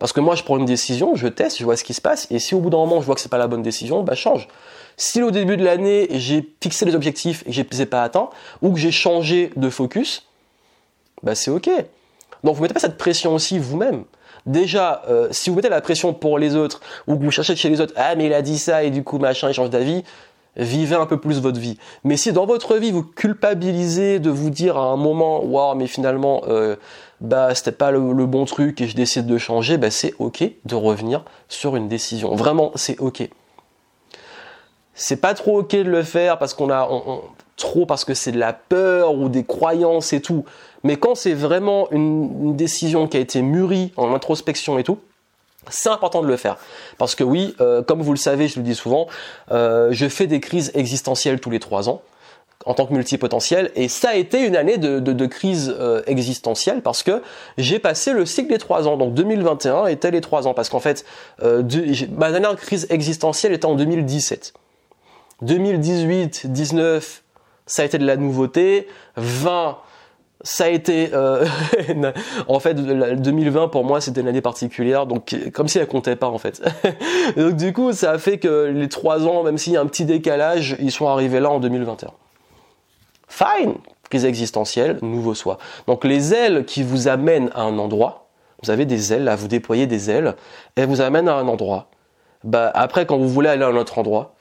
Parce 0.00 0.14
que 0.14 0.20
moi, 0.20 0.34
je 0.34 0.42
prends 0.42 0.56
une 0.56 0.64
décision, 0.64 1.14
je 1.14 1.28
teste, 1.28 1.58
je 1.58 1.64
vois 1.64 1.76
ce 1.76 1.84
qui 1.84 1.92
se 1.92 2.00
passe, 2.00 2.26
et 2.30 2.38
si 2.38 2.54
au 2.54 2.60
bout 2.60 2.70
d'un 2.70 2.78
moment, 2.78 3.00
je 3.00 3.06
vois 3.06 3.14
que 3.14 3.20
c'est 3.20 3.28
pas 3.30 3.38
la 3.38 3.48
bonne 3.48 3.62
décision, 3.62 4.02
bah 4.02 4.14
change. 4.14 4.48
Si 5.00 5.22
au 5.22 5.30
début 5.30 5.56
de 5.56 5.64
l'année, 5.64 6.08
j'ai 6.10 6.46
fixé 6.62 6.84
les 6.84 6.94
objectifs 6.94 7.42
et 7.46 7.46
que 7.46 7.52
je 7.52 7.62
les 7.62 7.80
ai 7.80 7.86
pas 7.86 8.02
atteints, 8.02 8.28
ou 8.60 8.70
que 8.70 8.78
j'ai 8.78 8.90
changé 8.90 9.50
de 9.56 9.70
focus, 9.70 10.26
bah 11.22 11.34
c'est 11.34 11.50
ok. 11.50 11.70
Donc 12.44 12.54
vous 12.54 12.60
mettez 12.60 12.74
pas 12.74 12.80
cette 12.80 12.98
pression 12.98 13.34
aussi 13.34 13.58
vous-même. 13.58 14.04
Déjà, 14.44 15.00
euh, 15.08 15.28
si 15.30 15.48
vous 15.48 15.56
mettez 15.56 15.70
la 15.70 15.80
pression 15.80 16.12
pour 16.12 16.38
les 16.38 16.54
autres, 16.54 16.82
ou 17.06 17.16
que 17.16 17.24
vous 17.24 17.30
cherchez 17.30 17.56
chez 17.56 17.70
les 17.70 17.80
autres, 17.80 17.94
ah 17.96 18.14
mais 18.14 18.26
il 18.26 18.34
a 18.34 18.42
dit 18.42 18.58
ça 18.58 18.84
et 18.84 18.90
du 18.90 19.02
coup 19.02 19.18
machin, 19.18 19.48
il 19.48 19.54
change 19.54 19.70
d'avis, 19.70 20.04
vivez 20.58 20.96
un 20.96 21.06
peu 21.06 21.18
plus 21.18 21.40
votre 21.40 21.58
vie. 21.58 21.78
Mais 22.04 22.18
si 22.18 22.34
dans 22.34 22.44
votre 22.44 22.76
vie 22.76 22.90
vous 22.90 23.02
culpabilisez 23.02 24.18
de 24.18 24.28
vous 24.28 24.50
dire 24.50 24.76
à 24.76 24.84
un 24.92 24.96
moment, 24.96 25.42
waouh, 25.42 25.76
mais 25.76 25.86
finalement, 25.86 26.42
euh, 26.48 26.76
bah 27.22 27.54
c'était 27.54 27.72
pas 27.72 27.90
le, 27.90 28.26
bon 28.26 28.44
truc 28.44 28.82
et 28.82 28.86
je 28.86 28.96
décide 28.96 29.24
de 29.24 29.38
changer, 29.38 29.78
bah 29.78 29.90
c'est 29.90 30.12
ok 30.18 30.44
de 30.66 30.74
revenir 30.74 31.24
sur 31.48 31.74
une 31.74 31.88
décision. 31.88 32.34
Vraiment, 32.34 32.72
c'est 32.74 33.00
ok. 33.00 33.30
C'est 35.02 35.16
pas 35.16 35.32
trop 35.32 35.60
ok 35.60 35.70
de 35.76 35.90
le 35.90 36.02
faire 36.02 36.38
parce 36.38 36.52
qu'on 36.52 36.70
a 36.70 36.86
trop 37.56 37.86
parce 37.86 38.04
que 38.04 38.12
c'est 38.12 38.32
de 38.32 38.38
la 38.38 38.52
peur 38.52 39.14
ou 39.14 39.30
des 39.30 39.44
croyances 39.44 40.12
et 40.12 40.20
tout. 40.20 40.44
Mais 40.84 40.96
quand 40.96 41.14
c'est 41.14 41.32
vraiment 41.32 41.90
une 41.90 42.54
décision 42.54 43.08
qui 43.08 43.16
a 43.16 43.20
été 43.20 43.40
mûrie 43.40 43.92
en 43.96 44.12
introspection 44.12 44.78
et 44.78 44.84
tout, 44.84 44.98
c'est 45.70 45.88
important 45.88 46.20
de 46.20 46.26
le 46.26 46.36
faire. 46.36 46.58
Parce 46.98 47.14
que 47.14 47.24
oui, 47.24 47.54
euh, 47.62 47.80
comme 47.82 48.02
vous 48.02 48.12
le 48.12 48.18
savez, 48.18 48.46
je 48.46 48.58
le 48.58 48.62
dis 48.62 48.74
souvent, 48.74 49.06
euh, 49.52 49.88
je 49.90 50.06
fais 50.06 50.26
des 50.26 50.38
crises 50.38 50.70
existentielles 50.74 51.40
tous 51.40 51.50
les 51.50 51.60
trois 51.60 51.88
ans 51.88 52.02
en 52.66 52.74
tant 52.74 52.84
que 52.84 52.92
multipotentiel 52.92 53.70
et 53.76 53.88
ça 53.88 54.10
a 54.10 54.14
été 54.16 54.44
une 54.44 54.54
année 54.54 54.76
de, 54.76 55.26
crise 55.26 55.74
euh, 55.80 56.02
existentielle 56.06 56.82
parce 56.82 57.02
que 57.02 57.22
j'ai 57.56 57.78
passé 57.78 58.12
le 58.12 58.26
cycle 58.26 58.50
des 58.50 58.58
trois 58.58 58.86
ans 58.86 58.98
donc 58.98 59.14
2021 59.14 59.86
était 59.86 60.10
les 60.10 60.20
trois 60.20 60.46
ans 60.46 60.52
parce 60.52 60.68
qu'en 60.68 60.78
fait 60.78 61.06
ma 61.40 62.30
dernière 62.30 62.54
crise 62.56 62.86
existentielle 62.90 63.54
était 63.54 63.64
en 63.64 63.76
2017 63.76 64.52
2018 65.42 66.46
19 66.52 67.22
ça 67.70 67.82
a 67.82 67.84
été 67.84 67.98
de 67.98 68.06
la 68.06 68.16
nouveauté. 68.16 68.88
20 69.16 69.78
ça 70.42 70.64
a 70.64 70.68
été 70.68 71.10
euh, 71.12 71.44
en 72.48 72.60
fait 72.60 72.74
2020 72.74 73.68
pour 73.68 73.84
moi 73.84 74.00
c'était 74.00 74.22
une 74.22 74.28
année 74.28 74.40
particulière 74.40 75.06
donc 75.06 75.36
comme 75.52 75.68
si 75.68 75.78
elle 75.78 75.86
comptait 75.86 76.16
pas 76.16 76.28
en 76.28 76.38
fait. 76.38 76.62
Donc 77.36 77.56
du 77.56 77.72
coup 77.72 77.92
ça 77.92 78.12
a 78.12 78.18
fait 78.18 78.38
que 78.38 78.64
les 78.64 78.88
trois 78.88 79.26
ans 79.26 79.42
même 79.42 79.58
s'il 79.58 79.74
y 79.74 79.76
a 79.76 79.82
un 79.82 79.86
petit 79.86 80.06
décalage 80.06 80.76
ils 80.80 80.90
sont 80.90 81.06
arrivés 81.08 81.40
là 81.40 81.50
en 81.50 81.60
2021 81.60 82.10
fine! 83.28 83.74
Crise 84.08 84.24
existentielle 84.24 84.98
nouveau 85.02 85.34
soi. 85.34 85.58
Donc 85.86 86.04
les 86.04 86.32
ailes 86.34 86.64
qui 86.64 86.82
vous 86.82 87.06
amènent 87.06 87.50
à 87.54 87.62
un 87.62 87.78
endroit 87.78 88.28
vous 88.62 88.70
avez 88.70 88.86
des 88.86 89.12
ailes 89.12 89.24
là 89.24 89.36
vous 89.36 89.48
déployez 89.48 89.86
des 89.86 90.10
ailes 90.10 90.36
elles 90.74 90.88
vous 90.88 91.02
amènent 91.02 91.28
à 91.28 91.34
un 91.34 91.48
endroit. 91.48 91.88
Bah 92.44 92.70
après 92.74 93.04
quand 93.04 93.18
vous 93.18 93.28
voulez 93.28 93.50
aller 93.50 93.64
à 93.64 93.68
un 93.68 93.76
autre 93.76 93.98
endroit 93.98 94.36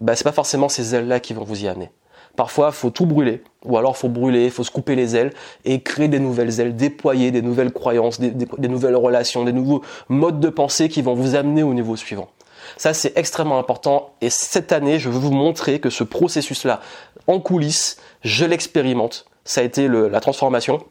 bah 0.00 0.16
c'est 0.16 0.24
pas 0.24 0.32
forcément 0.32 0.68
ces 0.68 0.94
ailes 0.94 1.08
là 1.08 1.20
qui 1.20 1.34
vont 1.34 1.44
vous 1.44 1.64
y 1.64 1.68
amener 1.68 1.90
Parfois, 2.38 2.70
faut 2.70 2.90
tout 2.90 3.04
brûler, 3.04 3.42
ou 3.64 3.78
alors 3.78 3.96
faut 3.96 4.08
brûler, 4.08 4.48
faut 4.50 4.62
se 4.62 4.70
couper 4.70 4.94
les 4.94 5.16
ailes 5.16 5.32
et 5.64 5.80
créer 5.80 6.06
des 6.06 6.20
nouvelles 6.20 6.60
ailes, 6.60 6.76
déployer 6.76 7.32
des 7.32 7.42
nouvelles 7.42 7.72
croyances, 7.72 8.20
des, 8.20 8.68
nouvelles 8.68 8.94
relations, 8.94 9.42
des 9.42 9.52
nouveaux 9.52 9.82
modes 10.08 10.38
de 10.38 10.48
pensée 10.48 10.88
qui 10.88 11.02
vont 11.02 11.14
vous 11.14 11.34
amener 11.34 11.64
au 11.64 11.74
niveau 11.74 11.96
suivant. 11.96 12.28
Ça, 12.76 12.94
c'est 12.94 13.18
extrêmement 13.18 13.58
important. 13.58 14.10
Et 14.20 14.30
cette 14.30 14.70
année, 14.70 15.00
je 15.00 15.08
veux 15.08 15.18
vous 15.18 15.32
montrer 15.32 15.80
que 15.80 15.90
ce 15.90 16.04
processus-là, 16.04 16.78
en 17.26 17.40
coulisses, 17.40 17.96
je 18.22 18.44
l'expérimente. 18.44 19.26
Ça 19.44 19.62
a 19.62 19.64
été 19.64 19.88
la 19.88 20.20
transformation 20.20 20.84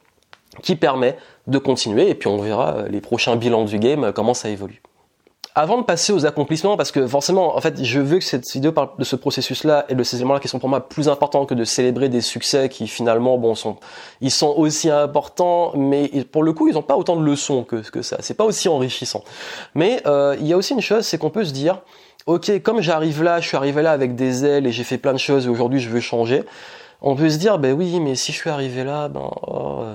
qui 0.63 0.75
permet 0.75 1.15
de 1.47 1.59
continuer. 1.59 2.09
Et 2.09 2.15
puis, 2.15 2.27
on 2.27 2.39
verra 2.39 2.75
euh, 2.75 2.87
les 2.89 2.99
prochains 2.99 3.37
bilans 3.37 3.63
du 3.63 3.79
game, 3.79 4.03
euh, 4.03 4.11
comment 4.11 4.33
ça 4.33 4.49
évolue. 4.49 4.81
Avant 5.59 5.79
de 5.79 5.83
passer 5.83 6.13
aux 6.13 6.27
accomplissements, 6.27 6.77
parce 6.77 6.91
que 6.91 7.07
forcément, 7.07 7.57
en 7.57 7.61
fait, 7.61 7.83
je 7.83 7.99
veux 7.99 8.19
que 8.19 8.23
cette 8.23 8.47
vidéo 8.47 8.71
parle 8.71 8.89
de 8.99 9.03
ce 9.03 9.15
processus-là 9.15 9.85
et 9.89 9.95
de 9.95 10.03
ces 10.03 10.17
éléments-là 10.17 10.39
qui 10.39 10.47
sont 10.47 10.59
pour 10.59 10.69
moi 10.69 10.87
plus 10.87 11.09
importants 11.09 11.47
que 11.47 11.55
de 11.55 11.63
célébrer 11.63 12.09
des 12.09 12.21
succès 12.21 12.69
qui 12.69 12.87
finalement, 12.87 13.39
bon, 13.39 13.55
sont, 13.55 13.77
ils 14.21 14.29
sont 14.29 14.53
aussi 14.55 14.91
importants, 14.91 15.71
mais 15.75 16.09
pour 16.31 16.43
le 16.43 16.53
coup, 16.53 16.67
ils 16.67 16.75
n'ont 16.75 16.83
pas 16.83 16.95
autant 16.95 17.15
de 17.15 17.23
leçons 17.23 17.63
que, 17.63 17.77
que 17.77 18.03
ça. 18.03 18.17
C'est 18.19 18.35
pas 18.35 18.43
aussi 18.43 18.69
enrichissant. 18.69 19.23
Mais 19.73 19.99
euh, 20.05 20.35
il 20.39 20.45
y 20.45 20.53
a 20.53 20.57
aussi 20.57 20.75
une 20.75 20.81
chose, 20.81 21.07
c'est 21.07 21.17
qu'on 21.17 21.31
peut 21.31 21.43
se 21.43 21.53
dire, 21.53 21.81
ok, 22.27 22.61
comme 22.61 22.79
j'arrive 22.79 23.23
là, 23.23 23.39
je 23.41 23.47
suis 23.47 23.57
arrivé 23.57 23.81
là 23.81 23.93
avec 23.93 24.13
des 24.13 24.45
ailes 24.45 24.67
et 24.67 24.71
j'ai 24.71 24.83
fait 24.83 24.99
plein 24.99 25.13
de 25.13 25.17
choses 25.17 25.47
et 25.47 25.49
aujourd'hui 25.49 25.79
je 25.79 25.89
veux 25.89 26.01
changer. 26.01 26.43
On 27.01 27.15
peut 27.15 27.31
se 27.31 27.37
dire, 27.37 27.57
ben 27.57 27.73
oui, 27.73 27.99
mais 27.99 28.13
si 28.13 28.31
je 28.31 28.37
suis 28.37 28.51
arrivé 28.51 28.83
là, 28.83 29.07
ben 29.07 29.27
oh, 29.47 29.85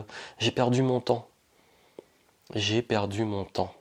j'ai 0.40 0.50
perdu 0.50 0.82
mon 0.82 0.98
temps. 0.98 1.28
J'ai 2.52 2.82
perdu 2.82 3.24
mon 3.24 3.44
temps. 3.44 3.72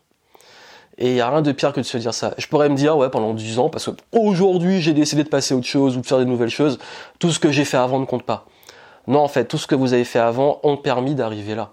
Et 0.97 1.10
il 1.10 1.13
n'y 1.13 1.21
a 1.21 1.30
rien 1.30 1.41
de 1.41 1.51
pire 1.51 1.73
que 1.73 1.80
de 1.80 1.86
se 1.86 1.97
dire 1.97 2.13
ça. 2.13 2.34
Je 2.38 2.47
pourrais 2.47 2.69
me 2.69 2.75
dire, 2.75 2.97
ouais, 2.97 3.10
pendant 3.10 3.34
10 3.34 3.60
ans, 3.60 3.69
parce 3.69 3.89
qu'aujourd'hui 3.89 4.82
j'ai 4.82 4.93
décidé 4.93 5.23
de 5.23 5.30
passer 5.30 5.54
à 5.54 5.58
autre 5.58 5.67
chose 5.67 5.97
ou 5.97 6.01
de 6.01 6.06
faire 6.06 6.19
des 6.19 6.25
nouvelles 6.25 6.49
choses, 6.49 6.80
tout 7.19 7.32
ce 7.32 7.39
que 7.39 7.51
j'ai 7.51 7.65
fait 7.65 7.77
avant 7.77 7.99
ne 7.99 8.06
compte 8.06 8.23
pas. 8.23 8.45
Non, 9.08 9.19
en 9.19 9.27
fait, 9.27 9.45
tout 9.45 9.58
ce 9.58 9.67
que 9.67 9.75
vous 9.75 9.93
avez 9.93 10.04
fait 10.04 10.19
avant 10.19 10.60
ont 10.63 10.77
permis 10.77 11.15
d'arriver 11.15 11.56
là. 11.56 11.71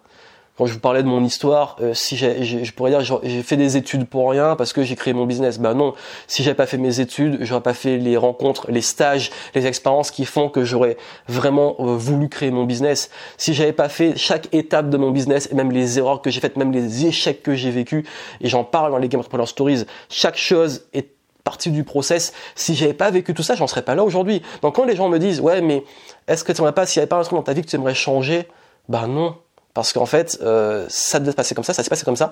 Quand 0.58 0.66
je 0.66 0.72
vous 0.72 0.80
parlais 0.80 1.04
de 1.04 1.08
mon 1.08 1.22
histoire, 1.22 1.76
euh, 1.80 1.94
si 1.94 2.16
j'ai, 2.16 2.42
je 2.42 2.72
pourrais 2.72 2.90
dire 2.90 3.20
j'ai 3.22 3.42
fait 3.44 3.56
des 3.56 3.76
études 3.76 4.06
pour 4.08 4.28
rien 4.28 4.56
parce 4.56 4.72
que 4.72 4.82
j'ai 4.82 4.96
créé 4.96 5.14
mon 5.14 5.24
business. 5.24 5.60
Ben 5.60 5.72
non, 5.72 5.94
si 6.26 6.42
j'avais 6.42 6.56
pas 6.56 6.66
fait 6.66 6.78
mes 6.78 6.98
études, 6.98 7.38
j'aurais 7.42 7.62
pas 7.62 7.74
fait 7.74 7.96
les 7.96 8.16
rencontres, 8.16 8.68
les 8.68 8.80
stages, 8.80 9.30
les 9.54 9.68
expériences 9.68 10.10
qui 10.10 10.24
font 10.24 10.48
que 10.48 10.64
j'aurais 10.64 10.96
vraiment 11.28 11.76
euh, 11.78 11.96
voulu 11.96 12.28
créer 12.28 12.50
mon 12.50 12.64
business. 12.64 13.08
Si 13.36 13.54
j'avais 13.54 13.72
pas 13.72 13.88
fait 13.88 14.16
chaque 14.16 14.52
étape 14.52 14.90
de 14.90 14.96
mon 14.96 15.12
business 15.12 15.48
et 15.52 15.54
même 15.54 15.70
les 15.70 16.00
erreurs 16.00 16.22
que 16.22 16.30
j'ai 16.30 16.40
faites, 16.40 16.56
même 16.56 16.72
les 16.72 17.06
échecs 17.06 17.44
que 17.44 17.54
j'ai 17.54 17.70
vécus, 17.70 18.04
et 18.40 18.48
j'en 18.48 18.64
parle 18.64 18.90
dans 18.90 18.98
les 18.98 19.08
Game 19.08 19.20
Entrepreneur 19.20 19.46
Stories, 19.46 19.84
chaque 20.08 20.36
chose 20.36 20.86
est 20.92 21.06
partie 21.44 21.70
du 21.70 21.84
process. 21.84 22.32
Si 22.56 22.74
j'avais 22.74 22.94
pas 22.94 23.12
vécu 23.12 23.32
tout 23.32 23.44
ça, 23.44 23.54
j'en 23.54 23.68
serais 23.68 23.82
pas 23.82 23.94
là 23.94 24.02
aujourd'hui. 24.02 24.42
Donc 24.62 24.74
quand 24.74 24.84
les 24.86 24.96
gens 24.96 25.08
me 25.08 25.18
disent 25.18 25.40
ouais 25.40 25.60
mais 25.60 25.84
est-ce 26.26 26.42
que 26.42 26.50
tu 26.50 26.60
n'aimerais 26.60 26.74
pas 26.74 26.84
s'il 26.84 26.98
n'y 26.98 27.02
avait 27.02 27.08
pas 27.08 27.18
un 27.18 27.22
truc 27.22 27.36
dans 27.36 27.44
ta 27.44 27.52
vie 27.52 27.62
que 27.62 27.68
tu 27.68 27.76
aimerais 27.76 27.94
changer, 27.94 28.48
bah 28.88 29.06
non 29.06 29.36
parce 29.78 29.92
qu'en 29.92 30.06
fait, 30.06 30.40
euh, 30.42 30.86
ça 30.88 31.20
devait 31.20 31.30
se 31.30 31.36
passer 31.36 31.54
comme 31.54 31.62
ça, 31.62 31.72
ça 31.72 31.84
s'est 31.84 31.88
passé 31.88 32.04
comme 32.04 32.16
ça. 32.16 32.30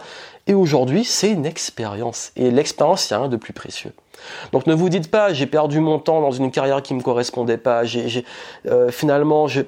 Et 0.49 0.55
aujourd'hui, 0.55 1.05
c'est 1.05 1.31
une 1.31 1.47
expérience. 1.47 2.33
Et 2.35 2.51
l'expérience, 2.51 3.09
il 3.09 3.13
n'y 3.13 3.17
a 3.19 3.21
rien 3.21 3.29
de 3.29 3.37
plus 3.37 3.53
précieux. 3.53 3.93
Donc 4.51 4.67
ne 4.67 4.75
vous 4.75 4.89
dites 4.89 5.13
pas, 5.13 5.33
j'ai 5.33 5.47
perdu 5.47 5.79
mon 5.79 6.01
temps 6.01 6.21
dans 6.21 6.33
une 6.33 6.51
carrière 6.51 6.83
qui 6.83 6.93
ne 6.93 6.99
me 6.99 7.05
correspondait 7.05 7.57
pas. 7.57 7.83
Euh, 8.67 8.91
finalement, 8.91 9.47
je 9.47 9.63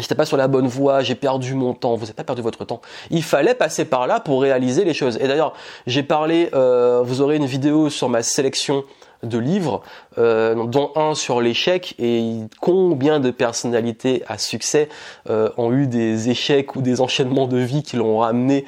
J'étais 0.00 0.16
pas 0.16 0.24
sur 0.24 0.36
la 0.36 0.48
bonne 0.48 0.66
voie, 0.66 1.04
j'ai 1.04 1.14
perdu 1.14 1.54
mon 1.54 1.72
temps. 1.72 1.94
Vous 1.94 2.00
n'avez 2.00 2.14
pas 2.14 2.24
perdu 2.24 2.42
votre 2.42 2.64
temps. 2.64 2.80
Il 3.10 3.22
fallait 3.22 3.54
passer 3.54 3.84
par 3.84 4.08
là 4.08 4.18
pour 4.18 4.42
réaliser 4.42 4.84
les 4.84 4.92
choses. 4.92 5.18
Et 5.18 5.28
d'ailleurs, 5.28 5.52
j'ai 5.86 6.02
parlé, 6.02 6.50
euh, 6.52 7.00
vous 7.04 7.20
aurez 7.20 7.36
une 7.36 7.46
vidéo 7.46 7.90
sur 7.90 8.08
ma 8.08 8.24
sélection 8.24 8.82
de 9.24 9.38
livres, 9.38 9.82
euh, 10.18 10.66
dont 10.66 10.92
un 10.96 11.14
sur 11.14 11.40
l'échec 11.40 11.94
et 11.98 12.40
combien 12.60 13.20
de 13.20 13.30
personnalités 13.30 14.22
à 14.26 14.38
succès 14.38 14.88
euh, 15.28 15.50
ont 15.56 15.72
eu 15.72 15.86
des 15.86 16.30
échecs 16.30 16.76
ou 16.76 16.82
des 16.82 17.00
enchaînements 17.00 17.46
de 17.46 17.58
vie 17.58 17.82
qui 17.82 17.96
l'ont 17.96 18.18
ramené 18.18 18.64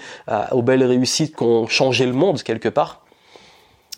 aux 0.53 0.63
belles 0.63 0.85
réussites, 0.85 1.37
qui 1.37 1.43
ont 1.43 1.67
changé 1.67 2.07
le 2.07 2.13
monde 2.13 2.43
quelque 2.43 2.69
part? 2.69 3.03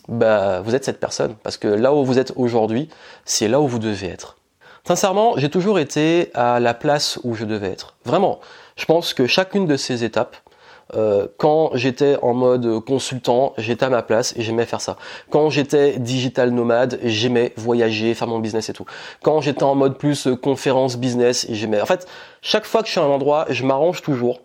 Bah, 0.08 0.60
vous 0.62 0.74
êtes 0.74 0.84
cette 0.84 1.00
personne 1.00 1.34
parce 1.42 1.58
que 1.58 1.68
là 1.68 1.92
où 1.92 2.04
vous 2.04 2.18
êtes 2.18 2.32
aujourd'hui, 2.36 2.88
c'est 3.24 3.48
là 3.48 3.60
où 3.60 3.68
vous 3.68 3.78
devez 3.78 4.08
être. 4.08 4.38
Sincèrement, 4.84 5.34
j'ai 5.36 5.50
toujours 5.50 5.78
été 5.78 6.30
à 6.32 6.60
la 6.60 6.72
place 6.72 7.18
où 7.22 7.34
je 7.34 7.44
devais 7.44 7.68
être. 7.68 7.96
Vraiment, 8.06 8.40
je 8.76 8.86
pense 8.86 9.12
que 9.12 9.26
chacune 9.26 9.66
de 9.66 9.76
ces 9.76 10.02
étapes, 10.02 10.36
euh, 10.94 11.26
quand 11.36 11.70
j'étais 11.74 12.16
en 12.22 12.34
mode 12.34 12.80
consultant, 12.84 13.52
j'étais 13.58 13.84
à 13.84 13.90
ma 13.90 14.02
place 14.02 14.34
et 14.36 14.42
j'aimais 14.42 14.64
faire 14.64 14.80
ça. 14.80 14.96
Quand 15.30 15.50
j'étais 15.50 15.98
digital 15.98 16.50
nomade, 16.50 16.98
j'aimais 17.02 17.52
voyager, 17.56 18.14
faire 18.14 18.28
mon 18.28 18.38
business 18.38 18.68
et 18.68 18.72
tout. 18.72 18.86
Quand 19.22 19.40
j'étais 19.40 19.64
en 19.64 19.74
mode 19.74 19.98
plus 19.98 20.26
euh, 20.26 20.36
conférence 20.36 20.96
business, 20.96 21.46
j'aimais. 21.50 21.80
En 21.80 21.86
fait, 21.86 22.06
chaque 22.42 22.64
fois 22.64 22.80
que 22.80 22.86
je 22.86 22.92
suis 22.92 23.00
à 23.00 23.04
un 23.04 23.08
endroit, 23.08 23.46
je 23.50 23.64
m'arrange 23.64 24.02
toujours. 24.02 24.40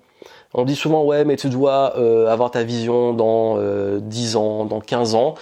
On 0.54 0.66
dit 0.66 0.76
souvent 0.76 1.04
ouais, 1.04 1.26
mais 1.26 1.36
tu 1.36 1.50
dois 1.50 1.98
euh, 1.98 2.28
avoir 2.28 2.52
ta 2.52 2.64
vision 2.64 3.14
dans 3.14 3.58
10 4.00 4.36
ans, 4.36 4.66
dans 4.66 4.82
15 4.82 5.16
ans. 5.16 5.36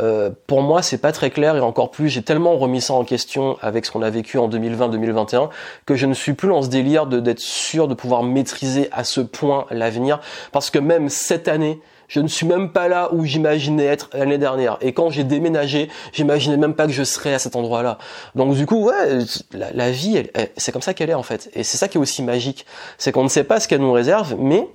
Euh, 0.00 0.30
pour 0.46 0.62
moi, 0.62 0.82
c'est 0.82 0.98
pas 0.98 1.12
très 1.12 1.30
clair 1.30 1.56
et 1.56 1.60
encore 1.60 1.90
plus, 1.90 2.08
j'ai 2.08 2.22
tellement 2.22 2.56
remis 2.56 2.80
ça 2.80 2.94
en 2.94 3.04
question 3.04 3.56
avec 3.62 3.86
ce 3.86 3.92
qu'on 3.92 4.02
a 4.02 4.10
vécu 4.10 4.38
en 4.38 4.48
2020-2021 4.48 5.50
que 5.86 5.94
je 5.94 6.06
ne 6.06 6.14
suis 6.14 6.34
plus 6.34 6.48
dans 6.48 6.62
ce 6.62 6.68
délire 6.68 7.06
d'être 7.06 7.40
sûr 7.40 7.88
de 7.88 7.94
pouvoir 7.94 8.22
maîtriser 8.22 8.88
à 8.92 9.04
ce 9.04 9.20
point 9.20 9.66
l'avenir 9.70 10.20
parce 10.52 10.70
que 10.70 10.78
même 10.78 11.08
cette 11.08 11.48
année, 11.48 11.80
je 12.08 12.20
ne 12.20 12.28
suis 12.28 12.46
même 12.46 12.70
pas 12.70 12.88
là 12.88 13.12
où 13.12 13.24
j'imaginais 13.24 13.86
être 13.86 14.10
l'année 14.12 14.38
dernière. 14.38 14.78
Et 14.80 14.92
quand 14.92 15.10
j'ai 15.10 15.24
déménagé, 15.24 15.88
j'imaginais 16.12 16.56
même 16.56 16.74
pas 16.74 16.86
que 16.86 16.92
je 16.92 17.02
serais 17.02 17.34
à 17.34 17.38
cet 17.38 17.56
endroit-là. 17.56 17.98
Donc 18.34 18.54
du 18.54 18.66
coup, 18.66 18.84
ouais, 18.84 19.18
la, 19.52 19.90
vie, 19.90 20.22
c'est 20.56 20.72
comme 20.72 20.82
ça 20.82 20.94
qu'elle 20.94 21.10
est 21.10 21.14
en 21.14 21.22
fait. 21.22 21.50
Et 21.54 21.62
c'est 21.62 21.78
ça 21.78 21.88
qui 21.88 21.98
est 21.98 22.00
aussi 22.00 22.22
magique, 22.22 22.66
c'est 22.98 23.10
qu'on 23.12 23.24
ne 23.24 23.28
sait 23.28 23.44
pas 23.44 23.58
ce 23.58 23.68
qu'elle 23.68 23.80
nous 23.80 23.92
réserve, 23.92 24.36
mais 24.38 24.68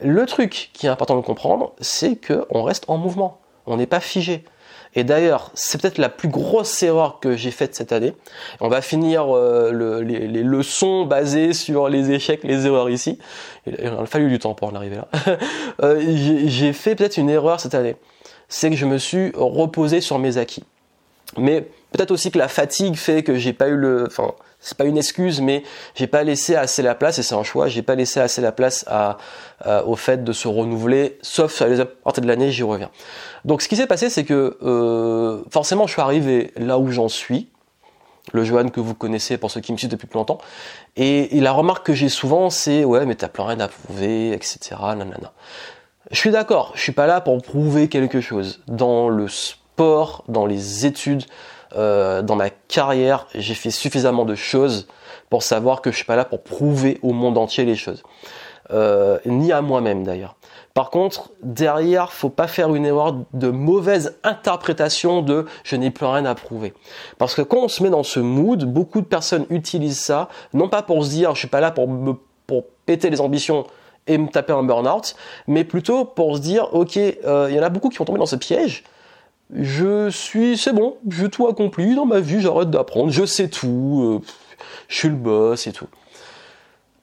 le 0.00 0.26
truc 0.26 0.70
qui 0.72 0.86
est 0.86 0.90
important 0.90 1.16
de 1.16 1.20
comprendre, 1.20 1.72
c'est 1.80 2.16
qu'on 2.16 2.62
reste 2.62 2.84
en 2.88 2.96
mouvement. 2.96 3.40
On 3.70 3.76
n'est 3.76 3.86
pas 3.86 4.00
figé. 4.00 4.44
Et 4.94 5.04
d'ailleurs, 5.04 5.52
c'est 5.54 5.80
peut-être 5.80 5.98
la 5.98 6.08
plus 6.08 6.28
grosse 6.28 6.82
erreur 6.82 7.20
que 7.20 7.36
j'ai 7.36 7.52
faite 7.52 7.76
cette 7.76 7.92
année. 7.92 8.12
On 8.60 8.68
va 8.68 8.82
finir 8.82 9.34
euh, 9.34 10.02
les, 10.02 10.42
leçons 10.42 11.04
basées 11.04 11.52
sur 11.52 11.88
les 11.88 12.10
échecs, 12.10 12.42
les 12.42 12.66
erreurs 12.66 12.90
ici. 12.90 13.18
Il 13.66 13.86
a 13.86 14.04
fallu 14.06 14.28
du 14.28 14.40
temps 14.40 14.54
pour 14.54 14.68
en 14.68 14.74
arriver 14.74 14.96
là. 14.96 15.08
Euh, 15.82 15.98
j'ai 16.46 16.74
fait 16.74 16.94
peut-être 16.94 17.16
une 17.16 17.30
erreur 17.30 17.58
cette 17.58 17.74
année. 17.74 17.96
C'est 18.48 18.68
que 18.68 18.76
je 18.76 18.84
me 18.84 18.98
suis 18.98 19.32
reposé 19.34 20.02
sur 20.02 20.18
mes 20.18 20.36
acquis. 20.36 20.64
Mais 21.38 21.62
peut-être 21.92 22.10
aussi 22.10 22.30
que 22.30 22.38
la 22.38 22.48
fatigue 22.48 22.96
fait 22.96 23.22
que 23.22 23.36
j'ai 23.36 23.52
pas 23.52 23.68
eu 23.68 23.76
le, 23.76 24.08
c'est 24.60 24.76
pas 24.76 24.84
une 24.84 24.98
excuse, 24.98 25.40
mais 25.40 25.62
j'ai 25.94 26.06
pas 26.06 26.22
laissé 26.22 26.54
assez 26.54 26.82
la 26.82 26.94
place, 26.94 27.18
et 27.18 27.22
c'est 27.22 27.34
un 27.34 27.42
choix, 27.42 27.68
j'ai 27.68 27.82
pas 27.82 27.94
laissé 27.94 28.20
assez 28.20 28.40
la 28.40 28.52
place 28.52 28.84
à, 28.88 29.16
au 29.86 29.96
fait 29.96 30.22
de 30.22 30.32
se 30.32 30.48
renouveler, 30.48 31.18
sauf 31.22 31.52
sur 31.52 31.66
les 31.66 31.84
parties 31.84 32.20
de 32.20 32.26
l'année, 32.26 32.50
j'y 32.50 32.62
reviens. 32.62 32.90
Donc 33.44 33.62
ce 33.62 33.68
qui 33.68 33.76
s'est 33.76 33.86
passé, 33.86 34.10
c'est 34.10 34.24
que 34.24 34.58
euh, 34.62 35.42
forcément, 35.50 35.86
je 35.86 35.92
suis 35.92 36.02
arrivé 36.02 36.52
là 36.56 36.78
où 36.78 36.90
j'en 36.90 37.08
suis, 37.08 37.48
le 38.32 38.44
Johan 38.44 38.68
que 38.68 38.80
vous 38.80 38.94
connaissez 38.94 39.38
pour 39.38 39.50
ceux 39.50 39.60
qui 39.60 39.72
me 39.72 39.78
suivent 39.78 39.90
depuis 39.90 40.06
plus 40.06 40.18
longtemps, 40.18 40.38
et, 40.96 41.40
la 41.40 41.52
remarque 41.52 41.86
que 41.86 41.94
j'ai 41.94 42.10
souvent, 42.10 42.50
c'est 42.50 42.84
ouais, 42.84 43.06
mais 43.06 43.14
t'as 43.14 43.28
plus 43.28 43.42
rien 43.42 43.60
à 43.60 43.68
prouver, 43.68 44.32
etc. 44.32 44.76
Je 46.10 46.16
suis 46.16 46.30
d'accord, 46.30 46.72
je 46.74 46.82
suis 46.82 46.92
pas 46.92 47.06
là 47.06 47.20
pour 47.20 47.40
prouver 47.40 47.88
quelque 47.88 48.20
chose. 48.20 48.60
Dans 48.66 49.08
le 49.08 49.28
sport, 49.28 50.24
dans 50.28 50.44
les 50.44 50.84
études, 50.84 51.24
euh, 51.76 52.22
dans 52.22 52.36
ma 52.36 52.50
carrière, 52.50 53.26
j'ai 53.34 53.54
fait 53.54 53.70
suffisamment 53.70 54.24
de 54.24 54.34
choses 54.34 54.86
pour 55.28 55.42
savoir 55.42 55.80
que 55.80 55.90
je 55.90 55.96
suis 55.96 56.04
pas 56.04 56.16
là 56.16 56.24
pour 56.24 56.42
prouver 56.42 56.98
au 57.02 57.12
monde 57.12 57.38
entier 57.38 57.64
les 57.64 57.76
choses, 57.76 58.02
euh, 58.70 59.18
ni 59.24 59.52
à 59.52 59.62
moi-même 59.62 60.04
d'ailleurs. 60.04 60.36
Par 60.74 60.90
contre, 60.90 61.30
derrière, 61.42 62.12
faut 62.12 62.30
pas 62.30 62.46
faire 62.46 62.74
une 62.74 62.86
erreur 62.86 63.16
de 63.32 63.48
mauvaise 63.50 64.16
interprétation 64.22 65.20
de 65.22 65.46
je 65.64 65.76
n'ai 65.76 65.90
plus 65.90 66.06
rien 66.06 66.24
à 66.24 66.34
prouver. 66.34 66.74
Parce 67.18 67.34
que 67.34 67.42
quand 67.42 67.58
on 67.58 67.68
se 67.68 67.82
met 67.82 67.90
dans 67.90 68.04
ce 68.04 68.20
mood, 68.20 68.64
beaucoup 68.64 69.00
de 69.00 69.06
personnes 69.06 69.46
utilisent 69.50 70.00
ça, 70.00 70.28
non 70.54 70.68
pas 70.68 70.82
pour 70.82 71.04
se 71.04 71.10
dire 71.10 71.34
je 71.34 71.40
suis 71.40 71.48
pas 71.48 71.60
là 71.60 71.70
pour 71.70 71.88
me, 71.88 72.14
pour 72.46 72.66
péter 72.86 73.10
les 73.10 73.20
ambitions 73.20 73.66
et 74.06 74.16
me 74.16 74.28
taper 74.28 74.52
un 74.52 74.62
burn-out, 74.62 75.14
mais 75.46 75.64
plutôt 75.64 76.04
pour 76.04 76.36
se 76.36 76.42
dire 76.42 76.72
ok, 76.72 76.96
euh, 76.96 77.48
il 77.50 77.56
y 77.56 77.60
en 77.60 77.62
a 77.62 77.68
beaucoup 77.68 77.88
qui 77.88 77.98
vont 77.98 78.04
tomber 78.04 78.18
dans 78.18 78.26
ce 78.26 78.36
piège 78.36 78.84
je 79.54 80.10
suis, 80.10 80.56
c'est 80.56 80.72
bon, 80.72 80.96
j'ai 81.08 81.28
tout 81.28 81.46
accompli 81.48 81.94
dans 81.94 82.06
ma 82.06 82.20
vie, 82.20 82.40
j'arrête 82.40 82.70
d'apprendre, 82.70 83.10
je 83.10 83.24
sais 83.24 83.48
tout, 83.48 84.20
euh, 84.22 84.26
je 84.88 84.96
suis 84.96 85.08
le 85.08 85.14
boss 85.14 85.66
et 85.66 85.72
tout. 85.72 85.88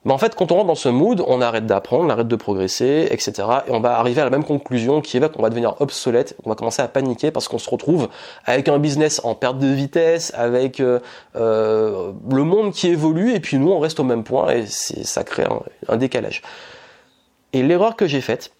Mais 0.06 0.14
en 0.14 0.18
fait, 0.18 0.36
quand 0.36 0.54
on 0.54 0.56
rentre 0.56 0.68
dans 0.68 0.76
ce 0.76 0.88
mood, 0.88 1.22
on 1.28 1.42
arrête 1.42 1.66
d'apprendre, 1.66 2.06
on 2.06 2.10
arrête 2.10 2.30
de 2.30 2.36
progresser, 2.38 3.10
etc. 3.12 3.34
Et 3.68 3.72
on 3.72 3.82
va 3.82 4.00
arriver 4.00 4.22
à 4.22 4.24
la 4.24 4.30
même 4.30 4.46
conclusion 4.46 5.02
qui 5.02 5.18
est 5.18 5.34
qu'on 5.34 5.42
va 5.42 5.50
devenir 5.50 5.76
obsolète, 5.82 6.38
on 6.46 6.50
va 6.50 6.56
commencer 6.56 6.82
à 6.82 6.88
paniquer 6.88 7.30
parce 7.30 7.50
qu'on 7.50 7.58
se 7.58 7.70
retrouve 7.70 8.08
avec 8.46 8.70
un 8.70 8.80
business 8.80 9.20
en 9.26 9.36
perte 9.36 9.60
de 9.60 9.68
vitesse, 9.68 10.32
avec 10.34 10.80
euh, 10.80 11.00
euh, 11.36 12.14
le 12.32 12.44
monde 12.44 12.72
qui 12.72 12.88
évolue, 12.88 13.34
et 13.34 13.42
puis 13.42 13.58
nous, 13.58 13.70
on 13.70 13.80
reste 13.80 14.00
au 14.00 14.06
même 14.06 14.24
point, 14.24 14.50
et 14.52 14.66
ça 14.68 15.26
crée 15.26 15.46
un 15.90 15.98
décalage. 15.98 16.42
Et 17.52 17.62
l'erreur 17.62 17.98
que 17.98 18.08
j'ai 18.08 18.22
faite, 18.22 18.52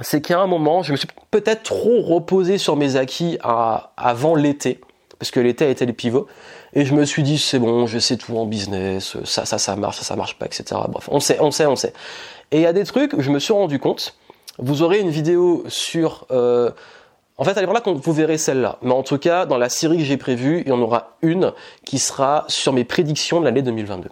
c'est 0.00 0.20
qu'à 0.20 0.40
un 0.40 0.46
moment, 0.46 0.82
je 0.82 0.92
me 0.92 0.96
suis 0.96 1.08
peut-être 1.30 1.62
trop 1.62 2.00
reposé 2.02 2.58
sur 2.58 2.76
mes 2.76 2.96
acquis 2.96 3.38
avant 3.42 4.34
l'été, 4.34 4.80
parce 5.18 5.30
que 5.30 5.40
l'été 5.40 5.66
a 5.66 5.68
été 5.68 5.84
le 5.84 5.92
pivot, 5.92 6.26
et 6.72 6.84
je 6.84 6.94
me 6.94 7.04
suis 7.04 7.22
dit 7.22 7.38
c'est 7.38 7.58
bon, 7.58 7.86
je 7.86 7.98
sais 7.98 8.16
tout 8.16 8.36
en 8.36 8.46
business, 8.46 9.16
ça, 9.24 9.44
ça, 9.44 9.58
ça 9.58 9.76
marche, 9.76 9.98
ça, 9.98 10.04
ça 10.04 10.16
marche 10.16 10.38
pas, 10.38 10.46
etc. 10.46 10.64
Bref, 10.88 11.08
on 11.10 11.20
sait, 11.20 11.38
on 11.40 11.50
sait, 11.50 11.66
on 11.66 11.76
sait. 11.76 11.92
Et 12.52 12.58
il 12.58 12.62
y 12.62 12.66
a 12.66 12.72
des 12.72 12.84
trucs 12.84 13.12
où 13.12 13.20
je 13.20 13.30
me 13.30 13.38
suis 13.38 13.52
rendu 13.52 13.78
compte. 13.78 14.16
Vous 14.58 14.82
aurez 14.82 15.00
une 15.00 15.10
vidéo 15.10 15.64
sur. 15.68 16.26
Euh, 16.30 16.70
en 17.38 17.44
fait, 17.44 17.56
allez 17.56 17.64
voir 17.64 17.74
là 17.74 17.80
quand 17.80 17.94
vous 17.94 18.12
verrez 18.12 18.36
celle-là. 18.36 18.78
Mais 18.82 18.92
en 18.92 19.02
tout 19.02 19.16
cas, 19.16 19.46
dans 19.46 19.56
la 19.56 19.70
série 19.70 19.96
que 19.96 20.04
j'ai 20.04 20.18
prévue, 20.18 20.60
il 20.60 20.68
y 20.68 20.72
en 20.72 20.80
aura 20.80 21.16
une 21.22 21.52
qui 21.86 21.98
sera 21.98 22.44
sur 22.48 22.72
mes 22.72 22.84
prédictions 22.84 23.40
de 23.40 23.46
l'année 23.46 23.62
2022. 23.62 24.10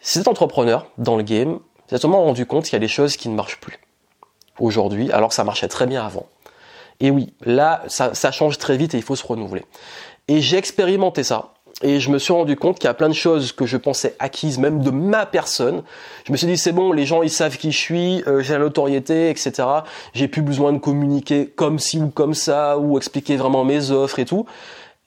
Si 0.00 0.18
vous 0.18 0.22
êtes 0.22 0.28
entrepreneur 0.28 0.86
dans 0.98 1.16
le 1.16 1.24
game, 1.24 1.58
vous 1.88 1.94
êtes 1.94 2.00
sûrement 2.00 2.22
rendu 2.22 2.46
compte 2.46 2.64
qu'il 2.64 2.74
y 2.74 2.76
a 2.76 2.80
des 2.80 2.86
choses 2.86 3.16
qui 3.16 3.28
ne 3.28 3.34
marchent 3.34 3.58
plus 3.58 3.78
aujourd'hui, 4.60 5.10
alors 5.12 5.28
que 5.30 5.34
ça 5.34 5.44
marchait 5.44 5.68
très 5.68 5.86
bien 5.86 6.04
avant. 6.04 6.26
Et 7.00 7.10
oui, 7.10 7.32
là, 7.44 7.82
ça, 7.88 8.30
change 8.32 8.58
très 8.58 8.76
vite 8.76 8.94
et 8.94 8.96
il 8.96 9.02
faut 9.02 9.16
se 9.16 9.26
renouveler. 9.26 9.64
Et 10.26 10.40
j'ai 10.40 10.56
expérimenté 10.56 11.22
ça. 11.22 11.54
Et 11.80 12.00
je 12.00 12.10
me 12.10 12.18
suis 12.18 12.32
rendu 12.32 12.56
compte 12.56 12.80
qu'il 12.80 12.86
y 12.86 12.90
a 12.90 12.94
plein 12.94 13.08
de 13.08 13.14
choses 13.14 13.52
que 13.52 13.64
je 13.64 13.76
pensais 13.76 14.16
acquises, 14.18 14.58
même 14.58 14.82
de 14.82 14.90
ma 14.90 15.26
personne. 15.26 15.84
Je 16.24 16.32
me 16.32 16.36
suis 16.36 16.48
dit, 16.48 16.56
c'est 16.56 16.72
bon, 16.72 16.92
les 16.92 17.06
gens, 17.06 17.22
ils 17.22 17.30
savent 17.30 17.56
qui 17.56 17.70
je 17.70 17.78
suis, 17.78 18.24
euh, 18.26 18.40
j'ai 18.40 18.54
la 18.54 18.58
notoriété, 18.58 19.30
etc. 19.30 19.52
J'ai 20.12 20.26
plus 20.26 20.42
besoin 20.42 20.72
de 20.72 20.78
communiquer 20.78 21.46
comme 21.46 21.78
ci 21.78 22.00
ou 22.00 22.08
comme 22.08 22.34
ça, 22.34 22.78
ou 22.78 22.96
expliquer 22.96 23.36
vraiment 23.36 23.64
mes 23.64 23.92
offres 23.92 24.18
et 24.18 24.24
tout. 24.24 24.44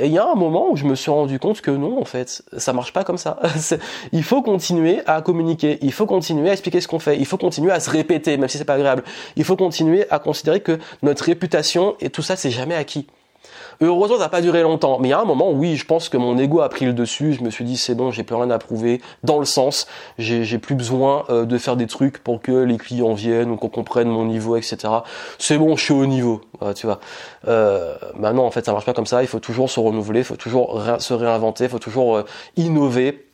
Et 0.01 0.07
il 0.07 0.13
y 0.13 0.17
a 0.17 0.27
un 0.27 0.35
moment 0.35 0.71
où 0.71 0.75
je 0.75 0.85
me 0.85 0.95
suis 0.95 1.11
rendu 1.11 1.37
compte 1.37 1.61
que 1.61 1.69
non, 1.69 2.01
en 2.01 2.05
fait, 2.05 2.41
ça 2.57 2.73
marche 2.73 2.91
pas 2.91 3.03
comme 3.03 3.19
ça. 3.19 3.39
il 4.11 4.23
faut 4.23 4.41
continuer 4.41 5.01
à 5.05 5.21
communiquer, 5.21 5.77
il 5.83 5.93
faut 5.93 6.07
continuer 6.07 6.49
à 6.49 6.53
expliquer 6.53 6.81
ce 6.81 6.87
qu'on 6.87 6.97
fait, 6.97 7.19
il 7.19 7.25
faut 7.27 7.37
continuer 7.37 7.71
à 7.71 7.79
se 7.79 7.89
répéter, 7.91 8.35
même 8.37 8.49
si 8.49 8.57
c'est 8.57 8.65
pas 8.65 8.73
agréable. 8.73 9.03
Il 9.35 9.43
faut 9.43 9.55
continuer 9.55 10.09
à 10.09 10.17
considérer 10.17 10.61
que 10.61 10.79
notre 11.03 11.25
réputation 11.25 11.95
et 11.99 12.09
tout 12.09 12.23
ça, 12.23 12.35
c'est 12.35 12.49
jamais 12.49 12.73
acquis. 12.73 13.05
Heureusement, 13.81 14.17
ça 14.17 14.23
n'a 14.23 14.29
pas 14.29 14.41
duré 14.41 14.61
longtemps. 14.61 14.99
Mais 14.99 15.09
il 15.09 15.11
y 15.11 15.13
a 15.13 15.19
un 15.19 15.25
moment, 15.25 15.51
oui, 15.51 15.75
je 15.75 15.85
pense 15.85 16.09
que 16.09 16.17
mon 16.17 16.37
ego 16.37 16.61
a 16.61 16.69
pris 16.69 16.85
le 16.85 16.93
dessus. 16.93 17.33
Je 17.33 17.43
me 17.43 17.49
suis 17.49 17.65
dit, 17.65 17.77
c'est 17.77 17.95
bon, 17.95 18.11
j'ai 18.11 18.23
plus 18.23 18.35
rien 18.35 18.49
à 18.51 18.59
prouver. 18.59 19.01
Dans 19.23 19.39
le 19.39 19.45
sens, 19.45 19.87
j'ai 20.17 20.57
plus 20.57 20.75
besoin 20.75 21.25
euh, 21.29 21.45
de 21.45 21.57
faire 21.57 21.75
des 21.75 21.87
trucs 21.87 22.19
pour 22.19 22.41
que 22.41 22.51
les 22.51 22.77
clients 22.77 23.13
viennent 23.13 23.51
ou 23.51 23.57
qu'on 23.57 23.69
comprenne 23.69 24.07
mon 24.07 24.25
niveau, 24.25 24.55
etc. 24.55 24.77
C'est 25.39 25.57
bon, 25.57 25.75
je 25.75 25.83
suis 25.83 25.93
au 25.93 26.05
niveau. 26.05 26.41
tu 26.75 26.85
vois. 26.85 26.99
Euh, 27.47 27.95
bah 28.17 28.33
non, 28.33 28.45
en 28.45 28.51
fait, 28.51 28.65
ça 28.65 28.71
marche 28.71 28.85
pas 28.85 28.93
comme 28.93 29.05
ça. 29.05 29.23
Il 29.23 29.27
faut 29.27 29.39
toujours 29.39 29.69
se 29.69 29.79
renouveler, 29.79 30.19
il 30.19 30.25
faut 30.25 30.35
toujours 30.35 30.81
se 30.99 31.13
réinventer, 31.13 31.65
il 31.65 31.69
faut 31.69 31.79
toujours 31.79 32.17
euh, 32.17 32.25
innover. 32.55 33.27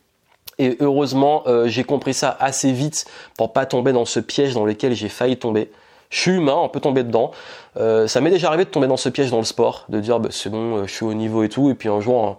Et 0.58 0.76
heureusement, 0.80 1.44
euh, 1.46 1.68
j'ai 1.68 1.84
compris 1.84 2.14
ça 2.14 2.36
assez 2.40 2.72
vite 2.72 3.06
pour 3.36 3.52
pas 3.52 3.64
tomber 3.64 3.92
dans 3.92 4.04
ce 4.04 4.18
piège 4.18 4.54
dans 4.54 4.64
lequel 4.64 4.92
j'ai 4.94 5.08
failli 5.08 5.36
tomber. 5.36 5.70
Je 6.10 6.20
suis 6.20 6.30
humain, 6.32 6.56
on 6.56 6.68
peut 6.68 6.80
tomber 6.80 7.02
dedans. 7.02 7.30
Euh, 7.76 8.06
ça 8.06 8.20
m'est 8.20 8.30
déjà 8.30 8.48
arrivé 8.48 8.64
de 8.64 8.70
tomber 8.70 8.86
dans 8.86 8.96
ce 8.96 9.08
piège 9.08 9.30
dans 9.30 9.38
le 9.38 9.44
sport, 9.44 9.84
de 9.88 10.00
dire 10.00 10.20
bah, 10.20 10.30
c'est 10.32 10.50
bon, 10.50 10.86
je 10.86 10.92
suis 10.92 11.04
au 11.04 11.14
niveau 11.14 11.42
et 11.42 11.48
tout, 11.48 11.70
et 11.70 11.74
puis 11.74 11.88
un 11.88 12.00
jour 12.00 12.38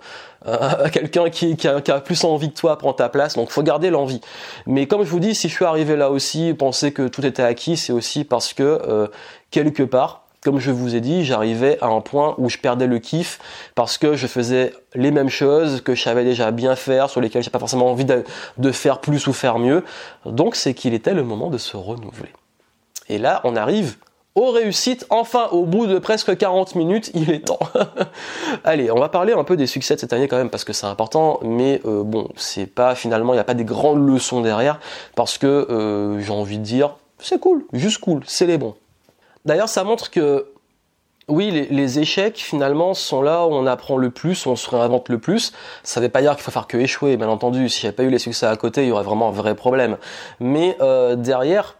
quelqu'un 0.93 1.29
qui, 1.29 1.57
qui, 1.57 1.67
a, 1.67 1.81
qui, 1.81 1.91
a, 1.91 1.99
plus 1.99 2.23
envie 2.23 2.49
que 2.49 2.57
toi 2.57 2.77
prend 2.77 2.93
ta 2.93 3.09
place, 3.09 3.35
donc 3.35 3.51
faut 3.51 3.61
garder 3.61 3.89
l'envie. 3.89 4.21
Mais 4.65 4.87
comme 4.87 5.03
je 5.03 5.09
vous 5.09 5.19
dis, 5.19 5.35
si 5.35 5.49
je 5.49 5.53
suis 5.53 5.65
arrivé 5.65 5.97
là 5.97 6.09
aussi, 6.09 6.53
penser 6.53 6.93
que 6.93 7.07
tout 7.07 7.25
était 7.25 7.43
acquis, 7.43 7.75
c'est 7.75 7.91
aussi 7.91 8.23
parce 8.23 8.53
que 8.53 9.09
quelque 9.51 9.83
part, 9.83 10.23
comme 10.41 10.59
je 10.59 10.71
vous 10.71 10.95
ai 10.95 11.01
dit, 11.01 11.25
j'arrivais 11.25 11.77
à 11.81 11.87
un 11.87 12.01
point 12.01 12.35
où 12.37 12.49
je 12.49 12.57
perdais 12.57 12.87
le 12.87 12.99
kiff 12.99 13.39
parce 13.75 13.97
que 13.97 14.15
je 14.15 14.27
faisais 14.27 14.73
les 14.95 15.11
mêmes 15.11 15.29
choses 15.29 15.81
que 15.81 15.95
je 15.95 16.01
savais 16.01 16.23
déjà 16.23 16.51
bien 16.51 16.75
faire, 16.75 17.09
sur 17.09 17.19
lesquelles 17.19 17.43
j'ai 17.43 17.49
pas 17.49 17.59
forcément 17.59 17.91
envie 17.91 18.05
de, 18.05 18.71
faire 18.71 19.01
plus 19.01 19.27
ou 19.27 19.33
faire 19.33 19.59
mieux. 19.59 19.83
Donc 20.25 20.55
c'est 20.55 20.73
qu'il 20.73 20.93
était 20.93 21.13
le 21.13 21.23
moment 21.23 21.49
de 21.49 21.57
se 21.57 21.75
renouveler. 21.75 22.29
Et 23.09 23.17
là, 23.17 23.41
on 23.43 23.55
arrive 23.55 23.97
aux 24.35 24.51
réussites. 24.51 25.05
Enfin, 25.09 25.47
au 25.51 25.65
bout 25.65 25.87
de 25.87 25.99
presque 25.99 26.37
40 26.37 26.75
minutes, 26.75 27.11
il 27.13 27.31
est 27.31 27.47
temps. 27.47 27.59
Allez, 28.63 28.91
on 28.91 28.99
va 28.99 29.09
parler 29.09 29.33
un 29.33 29.43
peu 29.43 29.57
des 29.57 29.67
succès 29.67 29.95
de 29.95 29.99
cette 29.99 30.13
année 30.13 30.27
quand 30.27 30.37
même 30.37 30.49
parce 30.49 30.63
que 30.63 30.73
c'est 30.73 30.85
important, 30.85 31.39
mais 31.43 31.81
euh, 31.85 32.03
bon, 32.03 32.29
c'est 32.35 32.67
pas 32.67 32.95
finalement, 32.95 33.33
il 33.33 33.37
n'y 33.37 33.41
a 33.41 33.45
pas 33.45 33.53
des 33.53 33.65
grandes 33.65 34.07
leçons 34.07 34.41
derrière 34.41 34.79
parce 35.15 35.37
que 35.37 35.47
euh, 35.47 36.19
j'ai 36.21 36.31
envie 36.31 36.57
de 36.57 36.63
dire, 36.63 36.95
c'est 37.17 37.39
cool, 37.39 37.65
juste 37.73 37.99
cool, 37.99 38.21
c'est 38.25 38.45
les 38.45 38.57
bons. 38.57 38.75
D'ailleurs, 39.45 39.69
ça 39.69 39.83
montre 39.83 40.11
que 40.11 40.45
oui, 41.29 41.67
les, 41.69 41.99
échecs 41.99 42.37
finalement 42.37 42.95
sont 42.95 43.21
là 43.21 43.45
où 43.45 43.51
on 43.51 43.67
apprend 43.67 43.97
le 43.97 44.09
plus, 44.09 44.47
on 44.47 44.55
se 44.55 44.69
réinvente 44.69 45.09
le 45.09 45.19
plus. 45.19 45.53
Ça 45.83 45.99
ne 45.99 46.05
veut 46.05 46.11
pas 46.11 46.21
dire 46.21 46.33
qu'il 46.33 46.43
faut 46.43 46.51
faire 46.51 46.65
que 46.65 46.77
échouer, 46.77 47.17
bien 47.17 47.29
entendu. 47.29 47.69
Si 47.69 47.81
j'avais 47.81 47.93
pas 47.93 48.03
eu 48.03 48.09
les 48.09 48.19
succès 48.19 48.47
à 48.47 48.55
côté, 48.55 48.83
il 48.83 48.89
y 48.89 48.91
aurait 48.91 49.03
vraiment 49.03 49.29
un 49.29 49.31
vrai 49.31 49.53
problème. 49.53 49.97
Mais 50.39 50.75
euh, 50.81 51.15
derrière, 51.15 51.75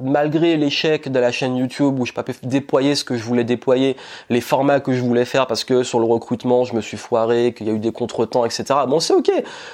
malgré 0.00 0.56
l'échec 0.56 1.10
de 1.10 1.18
la 1.18 1.32
chaîne 1.32 1.56
YouTube 1.56 1.98
où 1.98 2.06
je 2.06 2.12
n'ai 2.12 2.14
pas 2.14 2.22
pu 2.22 2.34
déployer 2.42 2.94
ce 2.94 3.04
que 3.04 3.16
je 3.16 3.22
voulais 3.22 3.44
déployer, 3.44 3.96
les 4.30 4.40
formats 4.40 4.80
que 4.80 4.92
je 4.92 5.00
voulais 5.00 5.24
faire 5.24 5.46
parce 5.46 5.64
que 5.64 5.82
sur 5.82 5.98
le 5.98 6.06
recrutement 6.06 6.64
je 6.64 6.74
me 6.74 6.80
suis 6.80 6.96
foiré, 6.96 7.54
qu'il 7.56 7.66
y 7.66 7.70
a 7.70 7.72
eu 7.72 7.78
des 7.78 7.92
contretemps, 7.92 8.44
etc. 8.44 8.64
Bon 8.88 9.00
c'est 9.00 9.14
ok, 9.14 9.30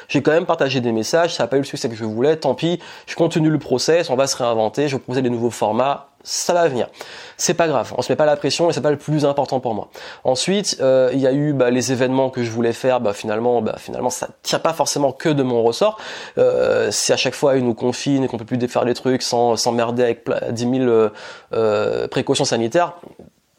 j'ai 0.08 0.22
quand 0.22 0.32
même 0.32 0.46
partagé 0.46 0.80
des 0.80 0.92
messages, 0.92 1.34
ça 1.34 1.44
n'a 1.44 1.46
pas 1.48 1.56
eu 1.56 1.60
le 1.60 1.64
succès 1.64 1.88
que 1.88 1.94
je 1.94 2.04
voulais, 2.04 2.36
tant 2.36 2.54
pis, 2.54 2.78
je 3.06 3.16
continue 3.16 3.50
le 3.50 3.58
process, 3.58 4.10
on 4.10 4.16
va 4.16 4.26
se 4.26 4.36
réinventer, 4.36 4.88
je 4.88 4.96
vais 4.96 5.00
proposer 5.00 5.22
des 5.22 5.30
nouveaux 5.30 5.50
formats, 5.50 6.11
ça 6.22 6.52
va 6.52 6.68
venir. 6.68 6.88
C'est 7.36 7.54
pas 7.54 7.68
grave, 7.68 7.92
on 7.96 8.02
se 8.02 8.12
met 8.12 8.16
pas 8.16 8.26
la 8.26 8.36
pression 8.36 8.70
et 8.70 8.72
c'est 8.72 8.80
pas 8.80 8.90
le 8.90 8.98
plus 8.98 9.24
important 9.24 9.60
pour 9.60 9.74
moi. 9.74 9.88
Ensuite, 10.24 10.78
euh, 10.80 11.10
il 11.12 11.20
y 11.20 11.26
a 11.26 11.32
eu 11.32 11.52
bah, 11.52 11.70
les 11.70 11.92
événements 11.92 12.30
que 12.30 12.44
je 12.44 12.50
voulais 12.50 12.72
faire, 12.72 13.00
bah, 13.00 13.12
finalement, 13.12 13.62
bah, 13.62 13.76
finalement 13.78 14.10
ça 14.10 14.28
tient 14.42 14.58
pas 14.58 14.72
forcément 14.72 15.12
que 15.12 15.28
de 15.28 15.42
mon 15.42 15.62
ressort. 15.62 15.98
Euh, 16.38 16.90
si 16.90 17.12
à 17.12 17.16
chaque 17.16 17.34
fois 17.34 17.56
ils 17.56 17.64
nous 17.64 17.74
confinent 17.74 18.24
et 18.24 18.28
qu'on 18.28 18.38
peut 18.38 18.44
plus 18.44 18.58
faire 18.68 18.84
les 18.84 18.94
trucs 18.94 19.22
sans 19.22 19.56
s'emmerder 19.56 20.04
avec 20.04 20.24
10 20.50 20.62
000 20.62 20.74
euh, 20.82 21.10
euh, 21.52 22.08
précautions 22.08 22.44
sanitaires, 22.44 22.94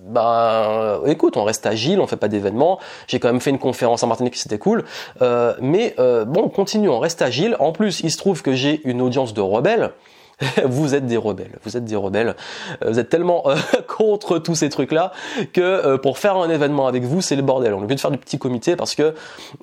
bah 0.04 1.00
écoute, 1.06 1.38
on 1.38 1.44
reste 1.44 1.66
agile, 1.66 2.02
on 2.02 2.08
fait 2.08 2.18
pas 2.18 2.28
d'événements. 2.28 2.80
J'ai 3.08 3.20
quand 3.20 3.30
même 3.30 3.40
fait 3.40 3.52
une 3.52 3.60
conférence 3.60 4.04
en 4.04 4.08
Martinique, 4.08 4.36
c'était 4.36 4.58
cool. 4.58 4.84
Euh, 5.22 5.54
mais 5.62 5.96
euh, 5.98 6.26
bon, 6.26 6.44
on 6.44 6.50
continue, 6.50 6.90
on 6.90 7.00
reste 7.00 7.22
agile. 7.22 7.56
En 7.60 7.72
plus, 7.72 8.02
il 8.02 8.12
se 8.12 8.18
trouve 8.18 8.42
que 8.42 8.54
j'ai 8.54 8.82
une 8.84 9.02
audience 9.02 9.34
de 9.34 9.42
rebelles. 9.42 9.92
vous 10.66 10.96
êtes 10.96 11.06
des 11.06 11.18
rebelles, 11.18 11.60
vous 11.64 11.78
êtes 11.78 11.86
des 11.86 11.96
rebelles. 11.96 12.36
Euh, 12.84 12.90
vous 12.90 13.00
êtes 13.00 13.10
tellement 13.10 13.44
euh, 13.48 13.56
contre 13.88 14.40
tous 14.40 14.56
ces 14.56 14.70
trucs-là 14.70 15.12
que 15.54 15.62
euh, 15.62 15.98
pour 15.98 16.18
faire 16.18 16.38
un 16.38 16.50
événement 16.50 16.88
avec 16.88 17.04
vous, 17.04 17.22
c'est 17.22 17.36
le 17.36 17.42
bordel. 17.42 17.74
On 17.74 17.88
est 17.88 17.96
de 17.96 18.00
faire 18.00 18.12
du 18.12 18.18
petit 18.18 18.38
comité 18.38 18.76
parce 18.76 18.96
que 18.96 19.14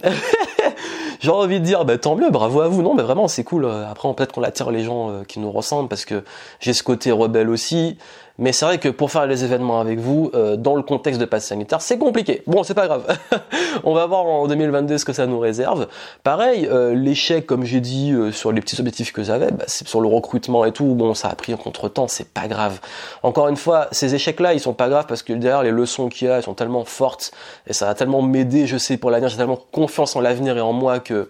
j'ai 1.20 1.30
envie 1.30 1.60
de 1.60 1.64
dire, 1.64 1.84
bah, 1.84 1.98
tant 1.98 2.16
mieux, 2.16 2.30
bravo 2.30 2.60
à 2.60 2.68
vous. 2.68 2.82
Non, 2.82 2.94
mais 2.94 3.02
vraiment, 3.02 3.28
c'est 3.28 3.44
cool. 3.44 3.66
Après, 3.66 4.12
peut-être 4.14 4.32
qu'on 4.32 4.42
attire 4.42 4.70
les 4.70 4.82
gens 4.82 5.22
qui 5.26 5.40
nous 5.40 5.50
ressemblent 5.50 5.88
parce 5.88 6.04
que 6.04 6.24
j'ai 6.60 6.72
ce 6.72 6.82
côté 6.82 7.10
rebelle 7.10 7.50
aussi. 7.50 7.98
Mais 8.40 8.52
c'est 8.52 8.64
vrai 8.64 8.78
que 8.78 8.88
pour 8.88 9.10
faire 9.10 9.26
les 9.26 9.44
événements 9.44 9.80
avec 9.80 9.98
vous, 9.98 10.30
euh, 10.34 10.56
dans 10.56 10.74
le 10.74 10.82
contexte 10.82 11.20
de 11.20 11.26
passe 11.26 11.44
sanitaire, 11.44 11.82
c'est 11.82 11.98
compliqué. 11.98 12.42
Bon, 12.46 12.62
c'est 12.62 12.74
pas 12.74 12.86
grave. 12.86 13.06
On 13.84 13.92
va 13.92 14.06
voir 14.06 14.24
en 14.24 14.46
2022 14.48 14.96
ce 14.96 15.04
que 15.04 15.12
ça 15.12 15.26
nous 15.26 15.38
réserve. 15.38 15.86
Pareil, 16.22 16.66
euh, 16.66 16.94
l'échec, 16.94 17.44
comme 17.44 17.64
j'ai 17.64 17.80
dit, 17.80 18.12
euh, 18.12 18.32
sur 18.32 18.50
les 18.50 18.62
petits 18.62 18.80
objectifs 18.80 19.12
que 19.12 19.22
j'avais, 19.22 19.50
bah, 19.50 19.66
sur 19.66 20.00
le 20.00 20.08
recrutement 20.08 20.64
et 20.64 20.72
tout. 20.72 20.86
Bon, 20.86 21.12
ça 21.12 21.28
a 21.28 21.34
pris 21.34 21.52
en 21.52 21.58
contre-temps, 21.58 22.08
c'est 22.08 22.32
pas 22.32 22.48
grave. 22.48 22.80
Encore 23.22 23.48
une 23.48 23.58
fois, 23.58 23.88
ces 23.92 24.14
échecs-là, 24.14 24.54
ils 24.54 24.60
sont 24.60 24.72
pas 24.72 24.88
graves 24.88 25.06
parce 25.06 25.22
que 25.22 25.34
derrière 25.34 25.62
les 25.62 25.70
leçons 25.70 26.08
qu'il 26.08 26.28
y 26.28 26.30
a, 26.30 26.38
elles 26.38 26.42
sont 26.42 26.54
tellement 26.54 26.86
fortes 26.86 27.32
et 27.66 27.74
ça 27.74 27.84
va 27.84 27.94
tellement 27.94 28.22
m'aider, 28.22 28.66
je 28.66 28.78
sais, 28.78 28.96
pour 28.96 29.10
l'avenir. 29.10 29.28
J'ai 29.28 29.36
tellement 29.36 29.60
confiance 29.70 30.16
en 30.16 30.20
l'avenir 30.20 30.56
et 30.56 30.62
en 30.62 30.72
moi 30.72 30.98
que 30.98 31.28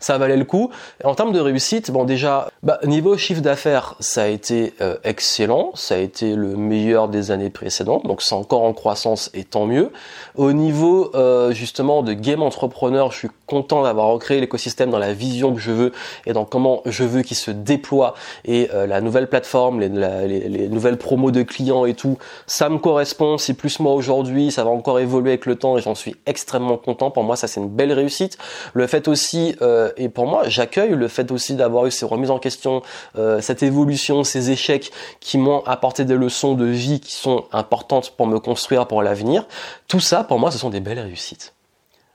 ça 0.00 0.18
valait 0.18 0.36
le 0.36 0.44
coup. 0.44 0.70
en 1.04 1.14
termes 1.14 1.32
de 1.32 1.40
réussite, 1.40 1.90
bon 1.90 2.04
déjà, 2.04 2.48
bah, 2.62 2.80
niveau 2.84 3.16
chiffre 3.16 3.40
d'affaires, 3.40 3.94
ça 4.00 4.22
a 4.22 4.26
été 4.26 4.74
euh, 4.80 4.96
excellent, 5.04 5.70
ça 5.74 5.94
a 5.94 5.98
été 5.98 6.34
le 6.34 6.56
meilleur 6.56 7.08
des 7.08 7.30
années 7.30 7.50
précédentes, 7.50 8.06
donc 8.06 8.22
c'est 8.22 8.34
encore 8.34 8.62
en 8.62 8.72
croissance 8.72 9.30
et 9.34 9.44
tant 9.44 9.66
mieux. 9.66 9.92
Au 10.36 10.52
niveau 10.52 11.10
euh, 11.14 11.52
justement 11.52 12.02
de 12.02 12.12
game 12.12 12.42
entrepreneur, 12.42 13.12
je 13.12 13.18
suis 13.18 13.30
content 13.50 13.82
d'avoir 13.82 14.06
recréé 14.06 14.40
l'écosystème 14.40 14.90
dans 14.90 14.98
la 14.98 15.12
vision 15.12 15.52
que 15.52 15.60
je 15.60 15.72
veux 15.72 15.92
et 16.24 16.32
dans 16.32 16.44
comment 16.44 16.82
je 16.86 17.02
veux 17.02 17.22
qu'il 17.22 17.36
se 17.36 17.50
déploie 17.50 18.14
et 18.44 18.70
euh, 18.72 18.86
la 18.86 19.00
nouvelle 19.00 19.26
plateforme, 19.26 19.80
les, 19.80 19.88
les, 19.88 20.68
nouvelles 20.68 20.98
promos 20.98 21.32
de 21.32 21.42
clients 21.42 21.84
et 21.84 21.94
tout, 21.94 22.16
ça 22.46 22.68
me 22.68 22.78
correspond. 22.78 23.38
C'est 23.38 23.54
plus 23.54 23.80
moi 23.80 23.92
aujourd'hui, 23.92 24.52
ça 24.52 24.62
va 24.62 24.70
encore 24.70 25.00
évoluer 25.00 25.30
avec 25.30 25.46
le 25.46 25.56
temps 25.56 25.76
et 25.76 25.82
j'en 25.82 25.96
suis 25.96 26.14
extrêmement 26.26 26.76
content. 26.76 27.10
Pour 27.10 27.24
moi, 27.24 27.34
ça 27.34 27.48
c'est 27.48 27.60
une 27.60 27.68
belle 27.68 27.92
réussite. 27.92 28.38
Le 28.72 28.86
fait 28.86 29.08
aussi 29.08 29.56
euh, 29.62 29.90
et 29.96 30.08
pour 30.08 30.26
moi, 30.26 30.44
j'accueille 30.46 30.90
le 30.90 31.08
fait 31.08 31.32
aussi 31.32 31.54
d'avoir 31.54 31.86
eu 31.86 31.90
ces 31.90 32.06
remises 32.06 32.30
en 32.30 32.38
question, 32.38 32.82
euh, 33.18 33.40
cette 33.40 33.64
évolution, 33.64 34.22
ces 34.22 34.52
échecs 34.52 34.92
qui 35.18 35.38
m'ont 35.38 35.64
apporté 35.66 36.04
des 36.04 36.14
leçons 36.14 36.54
de 36.54 36.66
vie 36.66 37.00
qui 37.00 37.14
sont 37.14 37.44
importantes 37.50 38.12
pour 38.16 38.28
me 38.28 38.38
construire 38.38 38.86
pour 38.86 39.02
l'avenir. 39.02 39.46
Tout 39.88 40.00
ça, 40.00 40.22
pour 40.22 40.38
moi, 40.38 40.52
ce 40.52 40.58
sont 40.58 40.70
des 40.70 40.80
belles 40.80 41.00
réussites. 41.00 41.52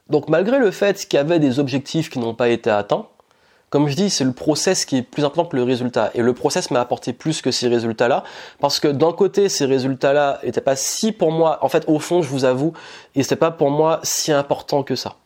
Donc 0.08 0.28
malgré 0.28 0.58
le 0.58 0.70
fait 0.70 1.06
qu'il 1.06 1.16
y 1.16 1.20
avait 1.20 1.38
des 1.38 1.58
objectifs 1.58 2.10
qui 2.10 2.18
n'ont 2.18 2.34
pas 2.34 2.48
été 2.48 2.70
atteints, 2.70 3.06
comme 3.68 3.88
je 3.88 3.96
dis, 3.96 4.10
c'est 4.10 4.24
le 4.24 4.32
process 4.32 4.84
qui 4.84 4.98
est 4.98 5.02
plus 5.02 5.24
important 5.24 5.44
que 5.44 5.56
le 5.56 5.64
résultat. 5.64 6.10
Et 6.14 6.22
le 6.22 6.32
process 6.32 6.70
m'a 6.70 6.80
apporté 6.80 7.12
plus 7.12 7.42
que 7.42 7.50
ces 7.50 7.66
résultats-là, 7.66 8.22
parce 8.60 8.78
que 8.78 8.88
d'un 8.88 9.12
côté, 9.12 9.48
ces 9.48 9.66
résultats-là 9.66 10.38
n'étaient 10.44 10.60
pas 10.60 10.76
si 10.76 11.10
pour 11.10 11.32
moi, 11.32 11.58
en 11.62 11.68
fait, 11.68 11.84
au 11.88 11.98
fond, 11.98 12.22
je 12.22 12.28
vous 12.28 12.44
avoue, 12.44 12.72
ils 13.16 13.20
n'étaient 13.20 13.34
pas 13.34 13.50
pour 13.50 13.70
moi 13.70 13.98
si 14.04 14.30
importants 14.30 14.84
que 14.84 14.94
ça. 14.94 15.16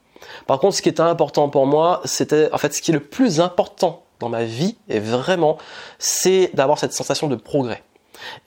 Par 0.47 0.59
contre, 0.59 0.74
ce 0.74 0.83
qui 0.83 0.89
était 0.89 1.01
important 1.01 1.51
pour 1.51 1.66
moi, 1.66 2.01
c'était 2.05 2.49
en 2.53 2.59
fait 2.59 2.72
ce 2.72 2.81
qui 2.81 2.93
est 2.93 2.95
le 2.95 3.01
plus 3.01 3.41
important 3.41 4.05
dans 4.20 4.31
ma 4.31 4.45
vie, 4.45 4.76
et 4.89 5.01
vraiment, 5.01 5.59
c'est 5.99 6.51
d'avoir 6.55 6.78
cette 6.78 6.93
sensation 6.95 7.26
de 7.26 7.37
progrès. 7.37 7.83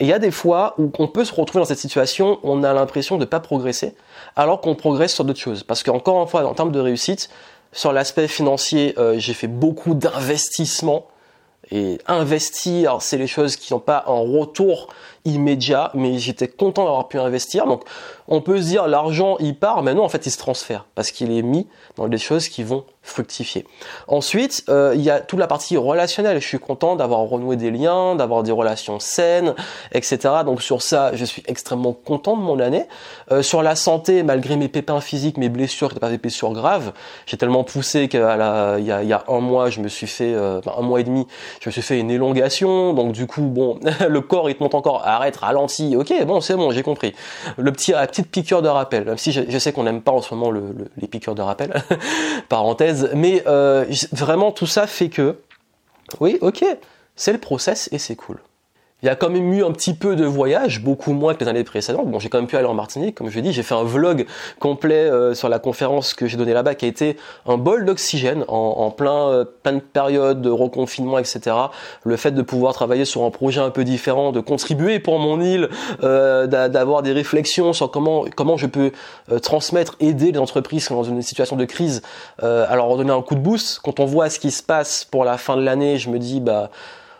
Et 0.00 0.04
il 0.04 0.08
y 0.08 0.12
a 0.12 0.18
des 0.18 0.30
fois 0.30 0.74
où 0.78 0.90
on 0.98 1.08
peut 1.08 1.24
se 1.24 1.34
retrouver 1.34 1.62
dans 1.62 1.68
cette 1.68 1.78
situation, 1.78 2.38
on 2.42 2.62
a 2.62 2.72
l'impression 2.72 3.16
de 3.16 3.20
ne 3.20 3.26
pas 3.26 3.40
progresser, 3.40 3.94
alors 4.36 4.60
qu'on 4.60 4.74
progresse 4.74 5.14
sur 5.14 5.24
d'autres 5.24 5.40
choses. 5.40 5.62
Parce 5.62 5.82
qu'encore 5.82 6.20
une 6.22 6.28
fois, 6.28 6.44
en 6.46 6.54
termes 6.54 6.72
de 6.72 6.80
réussite, 6.80 7.30
sur 7.72 7.92
l'aspect 7.92 8.28
financier, 8.28 8.94
euh, 8.98 9.18
j'ai 9.18 9.34
fait 9.34 9.48
beaucoup 9.48 9.94
d'investissements. 9.94 11.06
Et 11.70 11.98
investir, 12.06 12.98
c'est 13.00 13.16
les 13.16 13.26
choses 13.26 13.56
qui 13.56 13.72
n'ont 13.72 13.80
pas 13.80 14.04
un 14.06 14.12
retour 14.12 14.88
immédiat, 15.24 15.90
mais 15.94 16.18
j'étais 16.18 16.46
content 16.46 16.84
d'avoir 16.84 17.08
pu 17.08 17.18
investir. 17.18 17.66
Donc 17.66 17.84
on 18.28 18.42
peut 18.42 18.60
se 18.60 18.66
dire 18.66 18.86
l'argent 18.86 19.36
il 19.40 19.58
part, 19.58 19.82
mais 19.82 19.94
non 19.94 20.04
en 20.04 20.08
fait 20.10 20.26
il 20.26 20.30
se 20.30 20.36
transfère 20.36 20.84
parce 20.94 21.10
qu'il 21.10 21.32
est 21.32 21.42
mis 21.42 21.66
dans 21.96 22.06
des 22.06 22.18
choses 22.18 22.48
qui 22.48 22.62
vont 22.62 22.84
fructifier. 23.04 23.66
Ensuite, 24.08 24.64
euh, 24.70 24.92
il 24.96 25.02
y 25.02 25.10
a 25.10 25.20
toute 25.20 25.38
la 25.38 25.46
partie 25.46 25.76
relationnelle. 25.76 26.40
Je 26.40 26.46
suis 26.46 26.58
content 26.58 26.96
d'avoir 26.96 27.20
renoué 27.20 27.56
des 27.56 27.70
liens, 27.70 28.16
d'avoir 28.16 28.42
des 28.42 28.50
relations 28.50 28.98
saines, 28.98 29.54
etc. 29.92 30.18
Donc 30.44 30.62
sur 30.62 30.80
ça, 30.80 31.10
je 31.14 31.24
suis 31.24 31.42
extrêmement 31.46 31.92
content 31.92 32.34
de 32.36 32.42
mon 32.42 32.58
année. 32.58 32.86
Euh, 33.30 33.42
sur 33.42 33.62
la 33.62 33.76
santé, 33.76 34.22
malgré 34.22 34.56
mes 34.56 34.68
pépins 34.68 35.00
physiques, 35.00 35.36
mes 35.36 35.50
blessures, 35.50 35.92
qui 35.92 36.00
pas 36.00 36.08
des 36.08 36.18
blessures 36.18 36.52
graves, 36.52 36.92
j'ai 37.26 37.36
tellement 37.36 37.62
poussé 37.62 38.08
qu'il 38.08 38.20
y, 38.20 38.22
y, 38.22 39.12
a 39.12 39.24
un 39.28 39.40
mois, 39.40 39.68
je 39.68 39.80
me 39.80 39.88
suis 39.88 40.06
fait, 40.06 40.32
euh, 40.34 40.60
un 40.76 40.82
mois 40.82 41.00
et 41.00 41.04
demi, 41.04 41.26
je 41.60 41.68
me 41.68 41.72
suis 41.72 41.82
fait 41.82 42.00
une 42.00 42.10
élongation. 42.10 42.94
Donc 42.94 43.12
du 43.12 43.26
coup, 43.26 43.42
bon, 43.42 43.78
le 44.08 44.20
corps 44.22 44.48
il 44.48 44.56
te 44.56 44.62
monte 44.62 44.74
encore, 44.74 45.06
arrête, 45.06 45.36
ralentis. 45.36 45.94
Ok, 45.94 46.12
bon, 46.24 46.40
c'est 46.40 46.56
bon, 46.56 46.70
j'ai 46.70 46.82
compris. 46.82 47.14
Le 47.58 47.70
petit, 47.70 47.92
la 47.92 48.06
petite 48.06 48.30
piqûre 48.30 48.62
de 48.62 48.68
rappel. 48.68 49.04
Même 49.04 49.18
si 49.18 49.30
je, 49.30 49.58
sais 49.58 49.72
qu'on 49.72 49.82
n'aime 49.82 50.00
pas 50.00 50.12
en 50.12 50.22
ce 50.22 50.34
moment 50.34 50.50
les 50.96 51.06
piqûres 51.06 51.34
de 51.34 51.42
rappel. 51.42 51.82
Parenthèse 52.48 52.93
mais 53.14 53.42
euh, 53.46 53.84
vraiment 54.12 54.52
tout 54.52 54.66
ça 54.66 54.86
fait 54.86 55.08
que, 55.08 55.36
oui, 56.20 56.38
ok, 56.40 56.64
c'est 57.16 57.32
le 57.32 57.38
process 57.38 57.88
et 57.92 57.98
c'est 57.98 58.16
cool. 58.16 58.38
Il 59.04 59.06
y 59.06 59.10
a 59.10 59.16
quand 59.16 59.28
même 59.28 59.52
eu 59.52 59.62
un 59.62 59.70
petit 59.70 59.92
peu 59.92 60.16
de 60.16 60.24
voyage, 60.24 60.82
beaucoup 60.82 61.12
moins 61.12 61.34
que 61.34 61.44
les 61.44 61.50
années 61.50 61.62
précédentes. 61.62 62.10
Bon, 62.10 62.18
j'ai 62.18 62.30
quand 62.30 62.38
même 62.38 62.46
pu 62.46 62.56
aller 62.56 62.66
en 62.66 62.72
Martinique, 62.72 63.14
comme 63.16 63.28
je 63.28 63.34
l'ai 63.36 63.42
dit, 63.42 63.52
j'ai 63.52 63.62
fait 63.62 63.74
un 63.74 63.84
vlog 63.84 64.24
complet 64.58 64.94
euh, 64.94 65.34
sur 65.34 65.50
la 65.50 65.58
conférence 65.58 66.14
que 66.14 66.26
j'ai 66.26 66.38
donnée 66.38 66.54
là-bas, 66.54 66.74
qui 66.74 66.86
a 66.86 66.88
été 66.88 67.18
un 67.44 67.58
bol 67.58 67.84
d'oxygène 67.84 68.46
en, 68.48 68.56
en, 68.56 68.90
plein, 68.90 69.28
euh, 69.28 69.44
plein 69.44 69.74
de 69.74 69.80
périodes 69.80 70.40
de 70.40 70.48
reconfinement, 70.48 71.18
etc. 71.18 71.54
Le 72.02 72.16
fait 72.16 72.30
de 72.30 72.40
pouvoir 72.40 72.72
travailler 72.72 73.04
sur 73.04 73.24
un 73.24 73.30
projet 73.30 73.60
un 73.60 73.68
peu 73.68 73.84
différent, 73.84 74.32
de 74.32 74.40
contribuer 74.40 75.00
pour 75.00 75.18
mon 75.18 75.38
île, 75.38 75.68
euh, 76.02 76.46
d'avoir 76.46 77.02
des 77.02 77.12
réflexions 77.12 77.74
sur 77.74 77.90
comment 77.90 78.24
comment 78.34 78.56
je 78.56 78.66
peux 78.66 78.90
euh, 79.30 79.38
transmettre, 79.38 79.96
aider 80.00 80.32
les 80.32 80.38
entreprises 80.38 80.88
dans 80.88 81.04
une 81.04 81.20
situation 81.20 81.56
de 81.56 81.66
crise, 81.66 82.00
alors 82.40 82.88
leur 82.88 82.96
donner 82.96 83.12
un 83.12 83.20
coup 83.20 83.34
de 83.34 83.40
boost. 83.40 83.80
Quand 83.80 84.00
on 84.00 84.06
voit 84.06 84.30
ce 84.30 84.38
qui 84.38 84.50
se 84.50 84.62
passe 84.62 85.04
pour 85.04 85.26
la 85.26 85.36
fin 85.36 85.58
de 85.58 85.62
l'année, 85.62 85.98
je 85.98 86.08
me 86.08 86.18
dis 86.18 86.40
bah 86.40 86.70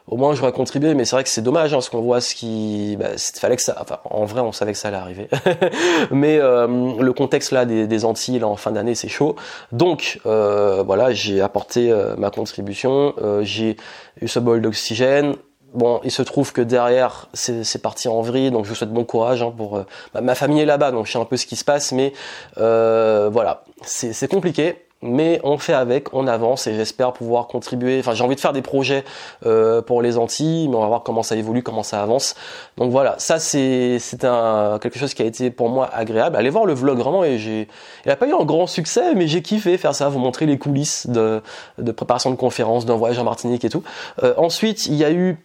au 0.06 0.16
moins 0.16 0.34
j'aurais 0.34 0.52
contribué 0.52 0.94
mais 0.94 1.04
c'est 1.04 1.16
vrai 1.16 1.24
que 1.24 1.30
c'est 1.30 1.42
dommage 1.42 1.72
hein, 1.72 1.76
parce 1.76 1.88
qu'on 1.88 2.02
voit 2.02 2.20
ce 2.20 2.34
qui 2.34 2.96
bah, 2.98 3.10
fallait 3.36 3.56
que 3.56 3.62
ça 3.62 3.76
enfin 3.80 3.98
en 4.04 4.24
vrai 4.24 4.40
on 4.40 4.52
savait 4.52 4.72
que 4.72 4.78
ça 4.78 4.88
allait 4.88 4.98
arriver. 4.98 5.28
Mais 6.10 6.38
euh, 6.38 6.66
le 7.00 7.12
contexte 7.12 7.52
là 7.52 7.64
des, 7.64 7.86
des 7.86 8.04
Antilles 8.04 8.38
là, 8.38 8.48
en 8.48 8.56
fin 8.56 8.70
d'année 8.70 8.94
c'est 8.94 9.08
chaud. 9.08 9.36
Donc 9.72 10.20
euh, 10.26 10.82
voilà 10.82 11.12
j'ai 11.12 11.40
apporté 11.40 11.90
euh, 11.90 12.16
ma 12.16 12.30
contribution 12.30 13.14
euh, 13.22 13.42
j'ai 13.44 13.76
eu 14.20 14.28
ce 14.28 14.38
bol 14.38 14.60
d'oxygène. 14.60 15.36
Bon, 15.72 16.00
il 16.04 16.12
se 16.12 16.22
trouve 16.22 16.52
que 16.52 16.60
derrière, 16.60 17.26
c'est 17.32 17.82
parti 17.82 18.06
en 18.06 18.20
vrille, 18.20 18.52
donc 18.52 18.64
je 18.64 18.68
vous 18.68 18.76
souhaite 18.76 18.92
bon 18.92 19.02
courage 19.02 19.42
hein, 19.42 19.52
pour. 19.56 19.76
Euh, 19.76 19.82
ma 20.22 20.36
famille 20.36 20.60
est 20.60 20.66
là-bas, 20.66 20.92
donc 20.92 21.06
je 21.06 21.10
sais 21.10 21.18
un 21.18 21.24
peu 21.24 21.36
ce 21.36 21.46
qui 21.46 21.56
se 21.56 21.64
passe, 21.64 21.90
mais 21.90 22.12
voilà, 22.54 23.64
c'est 23.82 24.28
compliqué 24.28 24.83
mais 25.04 25.40
on 25.44 25.58
fait 25.58 25.74
avec, 25.74 26.12
on 26.14 26.26
avance 26.26 26.66
et 26.66 26.74
j'espère 26.74 27.12
pouvoir 27.12 27.46
contribuer. 27.46 28.00
Enfin, 28.00 28.14
j'ai 28.14 28.24
envie 28.24 28.34
de 28.34 28.40
faire 28.40 28.52
des 28.52 28.62
projets 28.62 29.04
euh, 29.46 29.82
pour 29.82 30.02
les 30.02 30.18
Antilles, 30.18 30.68
mais 30.68 30.76
on 30.76 30.80
va 30.80 30.88
voir 30.88 31.02
comment 31.02 31.22
ça 31.22 31.36
évolue, 31.36 31.62
comment 31.62 31.82
ça 31.82 32.02
avance. 32.02 32.34
Donc 32.78 32.90
voilà, 32.90 33.14
ça 33.18 33.38
c'est 33.38 33.98
quelque 34.18 34.98
chose 34.98 35.14
qui 35.14 35.22
a 35.22 35.26
été 35.26 35.50
pour 35.50 35.68
moi 35.68 35.88
agréable. 35.92 36.36
Allez 36.36 36.50
voir 36.50 36.64
le 36.64 36.74
vlog 36.74 36.98
vraiment 36.98 37.22
et 37.22 37.38
j'ai 37.38 37.68
il 38.04 38.10
a 38.10 38.16
pas 38.16 38.26
eu 38.26 38.34
un 38.34 38.44
grand 38.44 38.66
succès, 38.66 39.14
mais 39.14 39.28
j'ai 39.28 39.42
kiffé 39.42 39.78
faire 39.78 39.94
ça, 39.94 40.08
vous 40.08 40.18
montrer 40.18 40.46
les 40.46 40.58
coulisses 40.58 41.06
de 41.06 41.42
de 41.78 41.92
préparation 41.92 42.30
de 42.30 42.36
conférences, 42.36 42.86
d'un 42.86 42.96
voyage 42.96 43.18
en 43.18 43.24
Martinique 43.24 43.64
et 43.64 43.70
tout. 43.70 43.82
Euh, 44.22 44.34
ensuite, 44.38 44.86
il 44.86 44.94
y 44.94 45.04
a 45.04 45.12
eu 45.12 45.38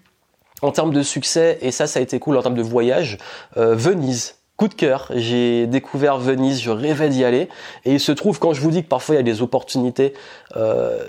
en 0.62 0.72
termes 0.72 0.93
de 0.93 1.03
succès, 1.03 1.57
et 1.62 1.72
ça, 1.72 1.88
ça 1.88 1.99
a 1.99 2.01
été 2.01 2.20
cool 2.20 2.38
en 2.38 2.41
termes 2.41 2.55
de 2.55 2.62
voyage, 2.62 3.18
euh, 3.57 3.76
Venise 3.76 4.39
coup 4.60 4.68
de 4.68 4.74
cœur, 4.74 5.07
j'ai 5.16 5.68
découvert 5.68 6.18
Venise, 6.18 6.60
je 6.60 6.70
rêvais 6.70 7.07
d'y 7.07 7.24
aller, 7.24 7.47
et 7.86 7.93
il 7.93 7.99
se 8.01 8.12
trouve 8.12 8.39
quand 8.39 8.51
je 8.51 8.60
vous 8.60 8.72
dis 8.72 8.84
que 8.84 8.89
parfois 8.89 9.16
il 9.16 9.18
y 9.18 9.22
a 9.22 9.24
des 9.24 9.41
opportunités, 9.41 10.14
euh, 10.57 11.01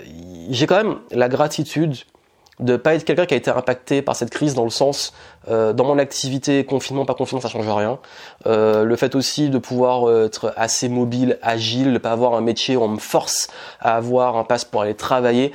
j'ai 0.49 0.67
quand 0.67 0.77
même 0.77 0.99
la 1.11 1.27
gratitude 1.27 1.97
de 2.59 2.77
pas 2.77 2.95
être 2.95 3.05
quelqu'un 3.05 3.25
qui 3.25 3.33
a 3.33 3.37
été 3.37 3.49
impacté 3.49 4.01
par 4.01 4.15
cette 4.15 4.29
crise 4.29 4.53
dans 4.53 4.63
le 4.63 4.69
sens 4.69 5.13
euh, 5.49 5.73
dans 5.73 5.85
mon 5.85 5.97
activité 5.97 6.63
confinement 6.65 7.05
pas 7.05 7.15
confinement 7.15 7.41
ça 7.41 7.49
change 7.49 7.67
rien. 7.67 7.97
Euh, 8.45 8.83
le 8.83 8.95
fait 8.95 9.15
aussi 9.15 9.49
de 9.49 9.57
pouvoir 9.57 10.07
euh, 10.07 10.25
être 10.25 10.53
assez 10.55 10.87
mobile 10.87 11.39
agile 11.41 11.93
de 11.93 11.97
pas 11.97 12.11
avoir 12.11 12.35
un 12.35 12.41
métier 12.41 12.77
où 12.77 12.83
on 12.83 12.87
me 12.87 12.99
force 12.99 13.47
à 13.79 13.95
avoir 13.95 14.37
un 14.37 14.43
passe 14.43 14.65
pour 14.65 14.81
aller 14.81 14.93
travailler 14.93 15.51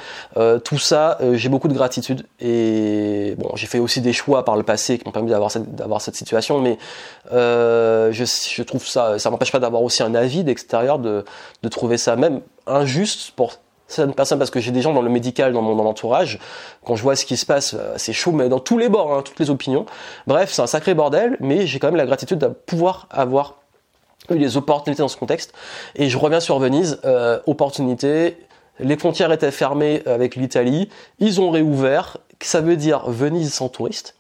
tout 0.64 0.78
ça 0.78 1.18
j'ai 1.34 1.48
beaucoup 1.48 1.68
de 1.68 1.74
gratitude. 1.74 2.26
Et 2.40 3.36
bon 3.38 3.50
j'ai 3.54 3.66
fait 3.66 3.78
aussi 3.78 4.00
des 4.00 4.12
choix 4.12 4.44
par 4.44 4.56
le 4.56 4.62
passé 4.62 4.98
qui 4.98 5.04
m'ont 5.04 5.12
permis 5.12 5.30
d'avoir 5.30 5.50
cette 5.50 5.74
d'avoir 5.74 6.00
cette 6.00 6.16
situation 6.16 6.60
mais 6.60 6.78
je, 7.30 8.10
je 8.10 8.62
trouve 8.62 8.86
ça 8.86 9.18
ça 9.18 9.30
m'empêche 9.30 9.52
pas 9.52 9.60
d'avoir 9.60 9.82
aussi 9.82 10.02
un 10.02 10.14
avis 10.14 10.42
d'extérieur 10.42 10.98
de 10.98 11.24
de 11.62 11.68
trouver 11.68 11.98
ça 11.98 12.16
même 12.16 12.40
injuste 12.66 13.32
pour 13.36 13.58
certaines 13.88 14.14
personnes 14.14 14.38
parce 14.38 14.50
que 14.50 14.60
j'ai 14.60 14.72
des 14.72 14.82
gens 14.82 14.92
dans 14.92 15.02
le 15.02 15.10
médical 15.10 15.52
dans 15.52 15.62
mon, 15.62 15.78
entourage 15.86 16.38
quand 16.84 16.96
je 16.96 17.02
vois 17.02 17.14
ce 17.16 17.24
qui 17.24 17.36
se 17.36 17.46
passe 17.46 17.74
euh, 17.74 17.94
c'est 17.96 18.12
chaud 18.12 18.32
mais 18.32 18.48
dans 18.48 18.58
tous 18.58 18.78
les 18.78 18.88
bords 18.88 19.14
hein, 19.14 19.22
toutes 19.24 19.38
les 19.38 19.50
opinions. 19.50 19.86
Bref 20.26 20.52
c'est 20.52 20.62
un 20.62 20.66
sacré 20.66 20.94
bordel 20.94 21.36
mais 21.40 21.66
j'ai 21.66 21.78
quand 21.78 21.88
même 21.88 21.96
la 21.96 22.06
gratitude 22.06 22.38
de 22.38 22.48
pouvoir 22.48 23.06
avoir 23.10 23.56
eu 24.30 24.38
des 24.38 24.56
opportunités 24.56 25.02
dans 25.02 25.08
ce 25.08 25.16
contexte. 25.16 25.52
Et 25.94 26.08
je 26.08 26.18
reviens 26.18 26.40
sur 26.40 26.58
Venise 26.58 26.98
euh, 27.04 27.38
opportunité. 27.46 28.38
Les 28.80 28.96
frontières 28.96 29.32
étaient 29.32 29.50
fermées 29.50 30.02
avec 30.06 30.36
l'Italie. 30.36 30.88
Ils 31.18 31.40
ont 31.40 31.50
réouvert. 31.50 32.18
Ça 32.40 32.60
veut 32.60 32.76
dire 32.76 33.08
Venise 33.08 33.52
sans 33.52 33.68
touristes. 33.68 34.16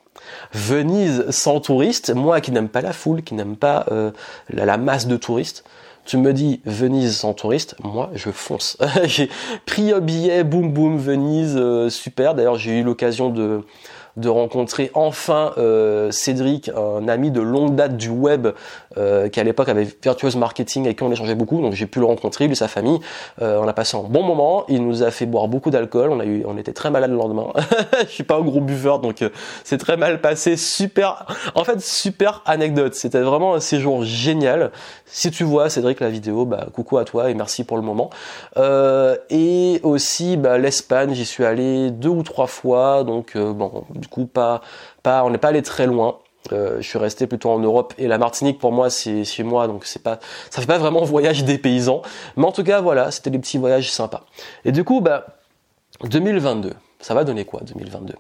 Venise 0.52 1.30
sans 1.30 1.60
touristes, 1.60 2.10
moi 2.10 2.40
qui 2.40 2.50
n'aime 2.50 2.68
pas 2.68 2.80
la 2.80 2.92
foule, 2.92 3.22
qui 3.22 3.34
n'aime 3.34 3.56
pas 3.56 3.86
euh, 3.92 4.10
la, 4.48 4.76
masse 4.76 5.06
de 5.06 5.16
touristes, 5.16 5.64
tu 6.06 6.16
me 6.16 6.32
dis 6.32 6.60
Venise 6.64 7.16
sans 7.16 7.34
touriste, 7.34 7.74
moi 7.82 8.10
je 8.14 8.30
fonce. 8.30 8.78
j'ai 9.04 9.28
pris 9.66 9.92
un 9.92 10.00
billet, 10.00 10.44
boum 10.44 10.72
boum, 10.72 10.96
Venise, 10.96 11.56
euh, 11.56 11.90
super. 11.90 12.34
D'ailleurs 12.34 12.56
j'ai 12.56 12.78
eu 12.78 12.82
l'occasion 12.82 13.28
de 13.28 13.62
de 14.16 14.28
rencontrer 14.28 14.90
enfin 14.94 15.52
euh, 15.58 16.10
Cédric, 16.10 16.70
un 16.70 17.08
ami 17.08 17.30
de 17.30 17.40
longue 17.40 17.74
date 17.74 17.96
du 17.96 18.08
web, 18.08 18.48
euh, 18.96 19.28
qui 19.28 19.40
à 19.40 19.44
l'époque 19.44 19.68
avait 19.68 19.86
Virtuous 20.02 20.36
Marketing 20.36 20.84
avec 20.84 20.98
qui 20.98 21.02
on 21.02 21.12
échangeait 21.12 21.34
beaucoup, 21.34 21.60
donc 21.60 21.74
j'ai 21.74 21.86
pu 21.86 22.00
le 22.00 22.06
rencontrer, 22.06 22.46
lui 22.46 22.52
et 22.52 22.56
sa 22.56 22.68
famille. 22.68 22.98
Euh, 23.42 23.58
on 23.62 23.68
a 23.68 23.72
passé 23.72 23.96
un 23.96 24.02
bon 24.02 24.22
moment, 24.22 24.64
il 24.68 24.84
nous 24.86 25.02
a 25.02 25.10
fait 25.10 25.26
boire 25.26 25.48
beaucoup 25.48 25.70
d'alcool, 25.70 26.10
on 26.10 26.20
a 26.20 26.24
eu, 26.24 26.44
on 26.46 26.56
était 26.56 26.72
très 26.72 26.90
malade 26.90 27.10
le 27.10 27.16
lendemain. 27.16 27.52
Je 28.00 28.12
suis 28.12 28.24
pas 28.24 28.36
un 28.36 28.42
gros 28.42 28.60
buveur, 28.60 29.00
donc 29.00 29.22
euh, 29.22 29.28
c'est 29.64 29.78
très 29.78 29.96
mal 29.96 30.20
passé, 30.20 30.56
super, 30.56 31.26
en 31.54 31.64
fait 31.64 31.80
super 31.80 32.42
anecdote. 32.46 32.94
C'était 32.94 33.20
vraiment 33.20 33.54
un 33.54 33.60
séjour 33.60 34.04
génial. 34.04 34.70
Si 35.04 35.30
tu 35.30 35.44
vois 35.44 35.70
Cédric 35.70 36.00
la 36.00 36.08
vidéo, 36.08 36.46
bah 36.46 36.66
coucou 36.72 36.98
à 36.98 37.04
toi 37.04 37.30
et 37.30 37.34
merci 37.34 37.64
pour 37.64 37.76
le 37.76 37.82
moment. 37.82 38.10
Euh, 38.56 39.16
et 39.30 39.80
aussi 39.82 40.36
bah, 40.36 40.58
l'Espagne, 40.58 41.12
j'y 41.14 41.26
suis 41.26 41.44
allé 41.44 41.90
deux 41.90 42.08
ou 42.08 42.22
trois 42.22 42.46
fois, 42.46 43.04
donc 43.04 43.36
bon 43.36 43.84
du 44.06 44.08
coup 44.08 44.26
pas 44.26 44.60
pas 45.02 45.24
on 45.24 45.30
n'est 45.30 45.38
pas 45.38 45.48
allé 45.48 45.62
très 45.62 45.86
loin. 45.86 46.18
Euh, 46.52 46.76
je 46.80 46.88
suis 46.88 46.98
resté 46.98 47.26
plutôt 47.26 47.50
en 47.50 47.58
Europe 47.58 47.92
et 47.98 48.06
la 48.06 48.18
Martinique 48.18 48.60
pour 48.60 48.70
moi 48.70 48.88
c'est 48.88 49.24
chez 49.24 49.42
moi 49.42 49.66
donc 49.66 49.84
c'est 49.84 50.02
pas 50.02 50.20
ça 50.48 50.60
fait 50.60 50.66
pas 50.68 50.78
vraiment 50.78 51.02
voyage 51.04 51.44
des 51.44 51.58
paysans. 51.58 52.02
Mais 52.36 52.44
en 52.44 52.52
tout 52.52 52.62
cas 52.62 52.80
voilà 52.80 53.10
c'était 53.10 53.30
des 53.30 53.38
petits 53.38 53.58
voyages 53.58 53.90
sympas. 53.90 54.24
Et 54.64 54.70
du 54.70 54.84
coup 54.84 55.00
bah 55.00 55.26
2022 56.04 56.72
ça 57.00 57.14
va 57.14 57.24
donner 57.24 57.44
quoi 57.44 57.60
2022 57.62 58.14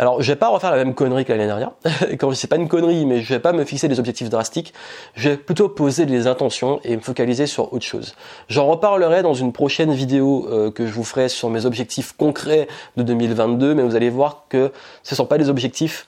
alors, 0.00 0.22
je 0.22 0.30
vais 0.30 0.36
pas 0.36 0.48
refaire 0.48 0.70
la 0.70 0.76
même 0.76 0.94
connerie 0.94 1.24
que 1.24 1.32
l'année 1.32 1.46
dernière. 1.46 1.72
Quand 2.20 2.32
c'est 2.32 2.46
pas 2.46 2.56
une 2.56 2.68
connerie, 2.68 3.04
mais 3.04 3.20
je 3.20 3.34
vais 3.34 3.40
pas 3.40 3.52
me 3.52 3.64
fixer 3.64 3.88
des 3.88 3.98
objectifs 3.98 4.30
drastiques. 4.30 4.72
Je 5.14 5.30
vais 5.30 5.36
plutôt 5.36 5.68
poser 5.68 6.06
des 6.06 6.28
intentions 6.28 6.80
et 6.84 6.94
me 6.94 7.02
focaliser 7.02 7.46
sur 7.46 7.72
autre 7.72 7.84
chose. 7.84 8.14
J'en 8.48 8.66
reparlerai 8.68 9.22
dans 9.22 9.34
une 9.34 9.52
prochaine 9.52 9.92
vidéo 9.92 10.46
euh, 10.50 10.70
que 10.70 10.86
je 10.86 10.92
vous 10.92 11.02
ferai 11.02 11.28
sur 11.28 11.50
mes 11.50 11.66
objectifs 11.66 12.12
concrets 12.16 12.68
de 12.96 13.02
2022, 13.02 13.74
mais 13.74 13.82
vous 13.82 13.96
allez 13.96 14.08
voir 14.08 14.44
que 14.48 14.70
ce 15.02 15.16
sont 15.16 15.26
pas 15.26 15.36
des 15.36 15.48
objectifs 15.48 16.06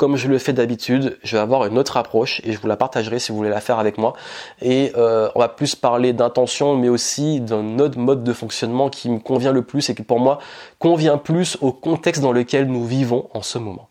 comme 0.00 0.16
je 0.16 0.28
le 0.28 0.38
fais 0.38 0.54
d'habitude, 0.54 1.18
je 1.22 1.36
vais 1.36 1.42
avoir 1.42 1.66
une 1.66 1.76
autre 1.76 1.98
approche 1.98 2.40
et 2.42 2.54
je 2.54 2.58
vous 2.58 2.66
la 2.66 2.78
partagerai 2.78 3.18
si 3.18 3.32
vous 3.32 3.36
voulez 3.36 3.50
la 3.50 3.60
faire 3.60 3.78
avec 3.78 3.98
moi. 3.98 4.14
Et 4.62 4.92
euh, 4.96 5.28
on 5.34 5.40
va 5.40 5.48
plus 5.50 5.74
parler 5.74 6.14
d'intention, 6.14 6.74
mais 6.74 6.88
aussi 6.88 7.38
d'un 7.42 7.78
autre 7.78 7.98
mode 7.98 8.24
de 8.24 8.32
fonctionnement 8.32 8.88
qui 8.88 9.10
me 9.10 9.18
convient 9.18 9.52
le 9.52 9.60
plus 9.60 9.90
et 9.90 9.94
qui 9.94 10.02
pour 10.02 10.18
moi 10.18 10.38
convient 10.78 11.18
plus 11.18 11.58
au 11.60 11.70
contexte 11.70 12.22
dans 12.22 12.32
lequel 12.32 12.66
nous 12.66 12.86
vivons 12.86 13.28
en 13.34 13.42
ce 13.42 13.58
moment. 13.58 13.90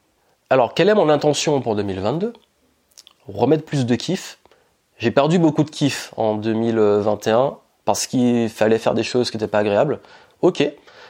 Alors, 0.50 0.74
quelle 0.74 0.90
est 0.90 0.96
mon 0.96 1.10
intention 1.10 1.62
pour 1.62 1.76
2022 1.76 2.34
Remettre 3.28 3.64
plus 3.64 3.86
de 3.86 3.94
kiff. 3.94 4.40
J'ai 4.98 5.12
perdu 5.12 5.38
beaucoup 5.38 5.64
de 5.64 5.70
kiff 5.70 6.12
en 6.18 6.34
2021 6.34 7.60
parce 7.86 8.08
qu'il 8.08 8.50
fallait 8.50 8.80
faire 8.80 8.96
des 8.96 9.04
choses 9.04 9.30
qui 9.30 9.38
n'étaient 9.38 9.48
pas 9.48 9.60
agréables. 9.60 10.00
Ok, 10.42 10.68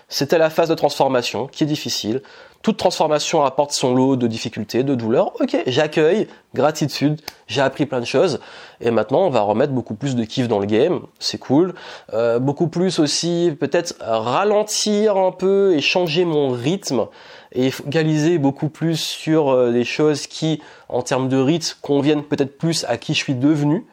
c'était 0.10 0.39
la 0.39 0.50
phase 0.50 0.68
de 0.68 0.76
transformation 0.76 1.47
qui 1.47 1.64
est 1.64 1.68
difficile. 1.68 2.22
Toute 2.62 2.76
transformation 2.76 3.45
apporte 3.45 3.72
son 3.72 3.95
lot 3.95 4.18
de 4.18 4.28
difficultés, 4.28 4.84
de 4.84 4.93
douleurs. 4.93 5.32
Ok, 5.39 5.55
j'accueille, 5.66 6.28
gratitude, 6.53 7.22
j'ai 7.47 7.62
appris 7.62 7.86
plein 7.86 8.01
de 8.01 8.05
choses. 8.05 8.41
Et 8.82 8.91
maintenant, 8.91 9.22
on 9.22 9.30
va 9.30 9.41
remettre 9.41 9.72
beaucoup 9.72 9.95
plus 9.95 10.16
de 10.16 10.26
kiff 10.26 10.49
dans 10.49 10.60
le 10.60 10.66
game. 10.66 11.01
C'est 11.20 11.38
cool. 11.38 11.74
Euh, 12.14 12.38
beaucoup 12.38 12.68
plus 12.68 12.99
aussi, 12.99 13.55
peut-être 13.57 13.95
ralentir 14.01 15.16
un 15.16 15.32
peu 15.32 15.74
et 15.74 15.80
changer 15.80 16.26
mon 16.26 16.51
rythme 16.51 17.07
et 17.53 17.72
focaliser 17.72 18.38
beaucoup 18.39 18.68
plus 18.68 18.99
sur 18.99 19.49
euh, 19.49 19.72
des 19.72 19.86
choses 19.86 20.28
qui, 20.28 20.62
en 20.89 21.01
termes 21.01 21.30
de 21.30 21.38
rythme, 21.38 21.78
conviennent 21.82 22.24
peut-être 22.24 22.57
plus 22.57 22.84
à 22.89 22.97
qui 22.97 23.14
je 23.14 23.20
suis 23.20 23.36
devenu 23.36 23.86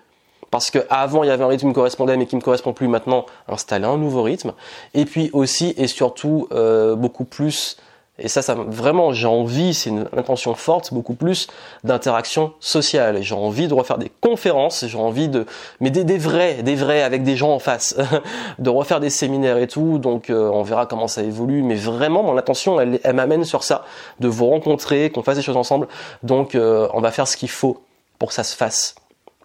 parce 0.51 0.71
qu'avant 0.71 1.25
il 1.25 1.27
y 1.27 1.31
avait 1.31 1.45
un 1.45 1.49
rythme 1.49 1.62
qui 1.62 1.67
me 1.67 1.73
correspondait 1.73 2.17
mais 2.17 2.27
qui 2.27 2.37
me 2.37 2.41
correspond 2.41 2.73
plus 2.73 2.89
maintenant 2.89 3.27
installer 3.49 3.85
un 3.85 3.97
nouveau 3.97 4.23
rythme 4.23 4.53
et 4.95 5.05
puis 5.05 5.29
aussi 5.33 5.75
et 5.77 5.89
surtout 5.89 6.47
euh, 6.53 6.95
beaucoup 6.95 7.25
plus 7.25 7.77
et 8.19 8.29
ça, 8.29 8.55
vraiment, 8.55 9.12
j'ai 9.12 9.27
envie, 9.27 9.75
c'est 9.75 9.91
une 9.91 10.09
intention 10.17 10.55
forte, 10.55 10.95
beaucoup 10.95 11.14
plus 11.14 11.49
d'interaction 11.85 12.55
sociale. 12.61 13.23
J'ai 13.23 13.35
envie 13.35 13.69
de 13.69 13.75
refaire 13.75 13.99
des 13.99 14.11
conférences, 14.23 14.87
j'ai 14.87 14.97
envie 14.97 15.29
de, 15.29 15.45
mais 15.81 15.91
des, 15.91 16.17
vrais, 16.17 16.62
des 16.62 16.77
vrais 16.77 17.03
avec 17.03 17.25
des 17.25 17.37
gens 17.37 17.53
en 17.53 17.59
face, 17.59 17.95
de 18.59 18.71
refaire 18.71 19.01
des 19.01 19.11
séminaires 19.11 19.59
et 19.59 19.69
tout. 19.69 19.99
Donc, 19.99 20.31
euh, 20.31 20.49
on 20.49 20.62
verra 20.62 20.87
comment 20.87 21.09
ça 21.09 21.23
évolue. 21.23 21.62
Mais 21.62 21.75
vraiment, 21.75 22.23
mon 22.23 22.39
intention, 22.39 22.81
elle, 22.81 23.01
elle 23.05 23.17
m'amène 23.17 23.45
sur 23.45 23.62
ça, 23.62 23.85
de 24.21 24.29
vous 24.29 24.47
rencontrer, 24.47 25.11
qu'on 25.11 25.23
fasse 25.23 25.37
des 25.37 25.43
choses 25.43 25.59
ensemble. 25.59 25.87
Donc, 26.23 26.55
euh, 26.55 26.89
on 26.95 27.01
va 27.01 27.11
faire 27.11 27.29
ce 27.29 27.37
qu'il 27.37 27.51
faut 27.51 27.83
pour 28.19 28.29
que 28.29 28.35
ça 28.35 28.45
se 28.45 28.57
fasse 28.57 28.95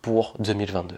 pour 0.02 0.34
2022. 0.40 0.96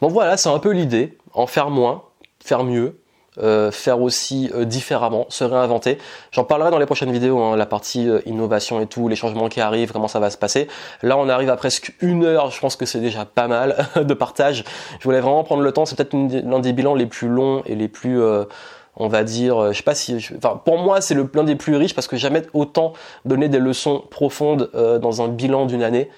Bon 0.00 0.08
voilà, 0.08 0.36
c'est 0.36 0.48
un 0.48 0.58
peu 0.58 0.70
l'idée, 0.70 1.18
en 1.32 1.46
faire 1.46 1.70
moins, 1.70 2.02
faire 2.44 2.62
mieux, 2.64 3.00
euh, 3.40 3.70
faire 3.70 4.00
aussi 4.00 4.50
euh, 4.54 4.64
différemment, 4.64 5.26
se 5.28 5.44
réinventer. 5.44 5.98
J'en 6.32 6.44
parlerai 6.44 6.70
dans 6.70 6.78
les 6.78 6.86
prochaines 6.86 7.12
vidéos, 7.12 7.40
hein, 7.40 7.56
la 7.56 7.66
partie 7.66 8.08
euh, 8.08 8.20
innovation 8.26 8.80
et 8.80 8.86
tout, 8.86 9.08
les 9.08 9.16
changements 9.16 9.48
qui 9.48 9.60
arrivent, 9.60 9.92
comment 9.92 10.08
ça 10.08 10.18
va 10.18 10.30
se 10.30 10.36
passer. 10.36 10.66
Là, 11.02 11.16
on 11.16 11.28
arrive 11.28 11.50
à 11.50 11.56
presque 11.56 11.94
une 12.00 12.24
heure, 12.24 12.50
je 12.50 12.60
pense 12.60 12.76
que 12.76 12.86
c'est 12.86 13.00
déjà 13.00 13.24
pas 13.24 13.46
mal 13.46 13.86
de 13.96 14.14
partage. 14.14 14.64
Je 14.98 15.04
voulais 15.04 15.20
vraiment 15.20 15.44
prendre 15.44 15.62
le 15.62 15.72
temps, 15.72 15.86
c'est 15.86 15.96
peut-être 15.96 16.14
l'un 16.14 16.58
des 16.58 16.72
bilans 16.72 16.94
les 16.94 17.06
plus 17.06 17.28
longs 17.28 17.62
et 17.66 17.74
les 17.74 17.88
plus 17.88 18.20
on 19.00 19.06
va 19.06 19.22
dire, 19.22 19.72
je 19.72 19.76
sais 19.76 19.84
pas 19.84 19.94
si, 19.94 20.16
enfin 20.36 20.60
pour 20.64 20.78
moi 20.78 21.00
c'est 21.00 21.14
le 21.14 21.30
des 21.44 21.54
plus 21.54 21.76
riches 21.76 21.94
parce 21.94 22.08
que 22.08 22.16
jamais 22.16 22.42
autant 22.52 22.94
donné 23.24 23.48
des 23.48 23.60
leçons 23.60 24.02
profondes 24.10 24.70
dans 25.00 25.22
un 25.22 25.28
bilan 25.28 25.66
d'une 25.66 25.84
année. 25.84 26.10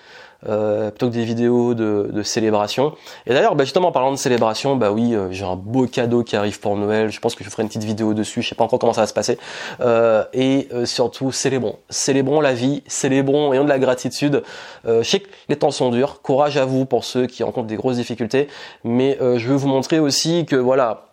Euh, 0.48 0.90
plutôt 0.90 1.08
que 1.08 1.14
des 1.14 1.24
vidéos 1.24 1.74
de, 1.74 2.08
de 2.10 2.22
célébration. 2.22 2.94
Et 3.26 3.34
d'ailleurs, 3.34 3.56
bah, 3.56 3.64
justement 3.64 3.88
en 3.88 3.92
parlant 3.92 4.10
de 4.10 4.16
célébration, 4.16 4.74
bah 4.74 4.90
oui, 4.90 5.14
euh, 5.14 5.28
j'ai 5.30 5.44
un 5.44 5.54
beau 5.54 5.86
cadeau 5.86 6.22
qui 6.22 6.34
arrive 6.34 6.60
pour 6.60 6.76
Noël. 6.76 7.10
Je 7.10 7.20
pense 7.20 7.34
que 7.34 7.44
je 7.44 7.50
ferai 7.50 7.62
une 7.62 7.68
petite 7.68 7.84
vidéo 7.84 8.14
dessus. 8.14 8.40
Je 8.40 8.48
sais 8.48 8.54
pas 8.54 8.64
encore 8.64 8.78
comment 8.78 8.94
ça 8.94 9.02
va 9.02 9.06
se 9.06 9.12
passer. 9.12 9.38
Euh, 9.82 10.24
et 10.32 10.68
surtout, 10.86 11.30
célébrons, 11.30 11.76
célébrons 11.90 12.40
la 12.40 12.54
vie, 12.54 12.82
célébrons, 12.86 13.52
ayons 13.52 13.64
de 13.64 13.68
la 13.68 13.78
gratitude. 13.78 14.42
je 14.86 15.02
sais 15.02 15.20
que 15.20 15.28
les 15.48 15.56
temps 15.56 15.70
sont 15.70 15.90
durs. 15.90 16.22
Courage 16.22 16.56
à 16.56 16.64
vous 16.64 16.86
pour 16.86 17.04
ceux 17.04 17.26
qui 17.26 17.42
rencontrent 17.42 17.66
des 17.66 17.76
grosses 17.76 17.96
difficultés. 17.96 18.48
Mais 18.82 19.18
je 19.20 19.46
veux 19.46 19.56
vous 19.56 19.68
montrer 19.68 19.98
aussi 19.98 20.46
que 20.46 20.56
voilà, 20.56 21.09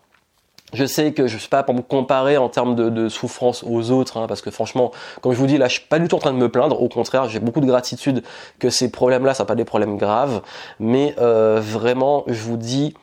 je 0.73 0.85
sais 0.85 1.13
que 1.13 1.27
je 1.27 1.37
suis 1.37 1.49
pas 1.49 1.63
pour 1.63 1.73
me 1.73 1.81
comparer 1.81 2.37
en 2.37 2.49
termes 2.49 2.75
de, 2.75 3.09
souffrance 3.09 3.63
aux 3.63 3.91
autres, 3.91 4.17
hein, 4.17 4.27
parce 4.27 4.41
que 4.41 4.51
franchement, 4.51 4.91
comme 5.21 5.31
je 5.31 5.37
vous 5.37 5.47
dis, 5.47 5.57
là, 5.57 5.67
je 5.67 5.73
suis 5.73 5.87
pas 5.87 5.99
du 5.99 6.07
tout 6.07 6.15
en 6.15 6.19
train 6.19 6.33
de 6.33 6.37
me 6.37 6.49
plaindre. 6.49 6.81
Au 6.81 6.89
contraire, 6.89 7.29
j'ai 7.29 7.39
beaucoup 7.39 7.61
de 7.61 7.65
gratitude 7.65 8.23
que 8.59 8.69
ces 8.69 8.91
problèmes-là, 8.91 9.33
ça 9.33 9.45
pas 9.45 9.55
des 9.55 9.65
problèmes 9.65 9.97
graves. 9.97 10.41
Mais 10.79 11.15
euh, 11.19 11.61
vraiment, 11.61 12.25
je 12.27 12.41
vous 12.41 12.57
dis, 12.57 12.93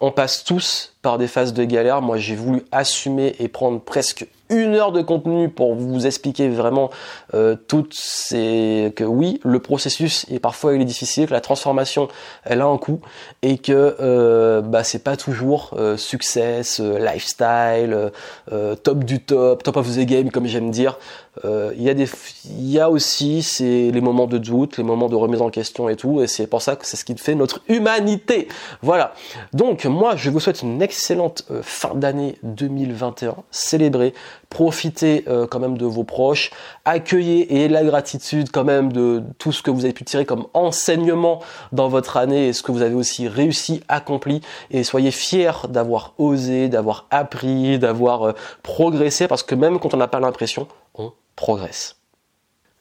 on 0.00 0.12
passe 0.12 0.44
tous 0.44 0.94
par 1.02 1.18
des 1.18 1.28
phases 1.28 1.52
de 1.52 1.64
galère. 1.64 2.02
Moi, 2.02 2.16
j'ai 2.16 2.34
voulu 2.34 2.62
assumer 2.72 3.34
et 3.38 3.48
prendre 3.48 3.80
presque 3.80 4.26
une 4.50 4.74
heure 4.74 4.92
de 4.92 5.02
contenu 5.02 5.48
pour 5.48 5.74
vous 5.74 6.06
expliquer 6.06 6.48
vraiment 6.48 6.90
euh, 7.34 7.56
toutes 7.68 7.94
ces 7.94 8.92
que 8.96 9.04
oui 9.04 9.40
le 9.44 9.58
processus 9.58 10.26
est 10.30 10.38
parfois 10.38 10.74
il 10.74 10.80
est 10.80 10.86
difficile 10.86 11.26
que 11.26 11.32
la 11.32 11.40
transformation 11.40 12.08
elle 12.44 12.62
a 12.62 12.66
un 12.66 12.78
coût 12.78 13.00
et 13.42 13.58
que 13.58 13.96
euh, 14.00 14.60
bah 14.62 14.84
c'est 14.84 15.02
pas 15.04 15.16
toujours 15.16 15.74
euh, 15.76 15.96
success 15.96 16.80
euh, 16.80 16.98
lifestyle 16.98 18.10
euh, 18.52 18.74
top 18.76 19.04
du 19.04 19.20
top 19.20 19.62
top 19.62 19.76
of 19.76 19.94
the 19.94 20.00
game 20.00 20.30
comme 20.30 20.46
j'aime 20.46 20.70
dire. 20.70 20.98
Il 21.44 21.84
y 21.84 21.88
a 21.88 21.94
des 21.94 22.08
il 22.46 22.68
y 22.68 22.80
a 22.80 22.90
aussi 22.90 23.44
c'est 23.44 23.92
les 23.92 24.00
moments 24.00 24.26
de 24.26 24.38
doute 24.38 24.76
les 24.76 24.82
moments 24.82 25.08
de 25.08 25.14
remise 25.14 25.40
en 25.40 25.50
question 25.50 25.88
et 25.88 25.94
tout 25.94 26.20
et 26.20 26.26
c'est 26.26 26.48
pour 26.48 26.62
ça 26.62 26.74
que 26.74 26.84
c'est 26.84 26.96
ce 26.96 27.04
qui 27.04 27.16
fait 27.16 27.36
notre 27.36 27.60
humanité. 27.68 28.48
Voilà. 28.82 29.14
Donc 29.52 29.84
moi 29.84 30.16
je 30.16 30.30
vous 30.30 30.40
souhaite 30.40 30.62
une 30.62 30.78
excellente 30.88 31.44
fin 31.62 31.94
d'année 31.94 32.38
2021 32.42 33.36
célébrez 33.50 34.14
profitez 34.48 35.24
euh, 35.28 35.46
quand 35.46 35.58
même 35.58 35.76
de 35.76 35.84
vos 35.84 36.04
proches, 36.04 36.50
accueillez 36.84 37.62
et 37.62 37.68
la 37.68 37.84
gratitude 37.84 38.50
quand 38.50 38.64
même 38.64 38.92
de 38.92 39.22
tout 39.38 39.52
ce 39.52 39.62
que 39.62 39.70
vous 39.70 39.84
avez 39.84 39.92
pu 39.92 40.04
tirer 40.04 40.24
comme 40.24 40.46
enseignement 40.54 41.40
dans 41.72 41.88
votre 41.88 42.16
année 42.16 42.48
et 42.48 42.52
ce 42.52 42.62
que 42.62 42.72
vous 42.72 42.82
avez 42.82 42.94
aussi 42.94 43.28
réussi, 43.28 43.82
accompli. 43.88 44.40
Et 44.70 44.84
soyez 44.84 45.10
fiers 45.10 45.66
d'avoir 45.68 46.14
osé, 46.18 46.68
d'avoir 46.68 47.06
appris, 47.10 47.78
d'avoir 47.78 48.22
euh, 48.22 48.32
progressé 48.62 49.28
parce 49.28 49.42
que 49.42 49.54
même 49.54 49.78
quand 49.78 49.94
on 49.94 49.98
n'a 49.98 50.08
pas 50.08 50.20
l'impression, 50.20 50.66
on 50.94 51.12
progresse. 51.36 51.96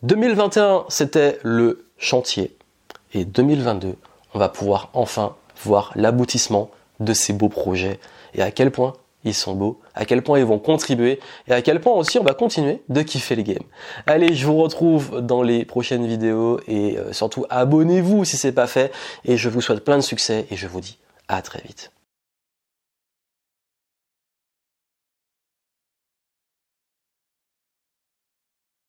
2021, 0.03 0.85
c'était 0.89 1.39
le 1.43 1.85
chantier. 1.97 2.55
Et 3.13 3.25
2022, 3.25 3.95
on 4.33 4.39
va 4.39 4.49
pouvoir 4.49 4.89
enfin 4.93 5.35
voir 5.63 5.91
l'aboutissement 5.95 6.69
de 6.99 7.13
ces 7.13 7.33
beaux 7.33 7.49
projets 7.49 7.99
et 8.33 8.41
à 8.41 8.51
quel 8.51 8.71
point 8.71 8.93
ils 9.23 9.33
sont 9.33 9.55
beaux, 9.55 9.79
à 9.93 10.05
quel 10.05 10.21
point 10.21 10.39
ils 10.39 10.45
vont 10.45 10.59
contribuer 10.59 11.19
et 11.47 11.51
à 11.51 11.61
quel 11.61 11.81
point 11.81 11.93
aussi 11.93 12.19
on 12.19 12.23
va 12.23 12.33
continuer 12.33 12.81
de 12.89 13.01
kiffer 13.01 13.35
les 13.35 13.43
games. 13.43 13.63
Allez, 14.05 14.33
je 14.33 14.45
vous 14.45 14.57
retrouve 14.57 15.21
dans 15.21 15.41
les 15.41 15.65
prochaines 15.65 16.05
vidéos 16.07 16.59
et 16.67 16.97
euh, 16.97 17.13
surtout 17.13 17.45
abonnez-vous 17.49 18.25
si 18.25 18.37
c'est 18.37 18.51
pas 18.51 18.67
fait 18.67 18.91
et 19.25 19.37
je 19.37 19.49
vous 19.49 19.61
souhaite 19.61 19.83
plein 19.83 19.97
de 19.97 20.01
succès 20.01 20.45
et 20.49 20.55
je 20.55 20.67
vous 20.67 20.81
dis 20.81 20.97
à 21.27 21.41
très 21.41 21.61
vite. 21.61 21.91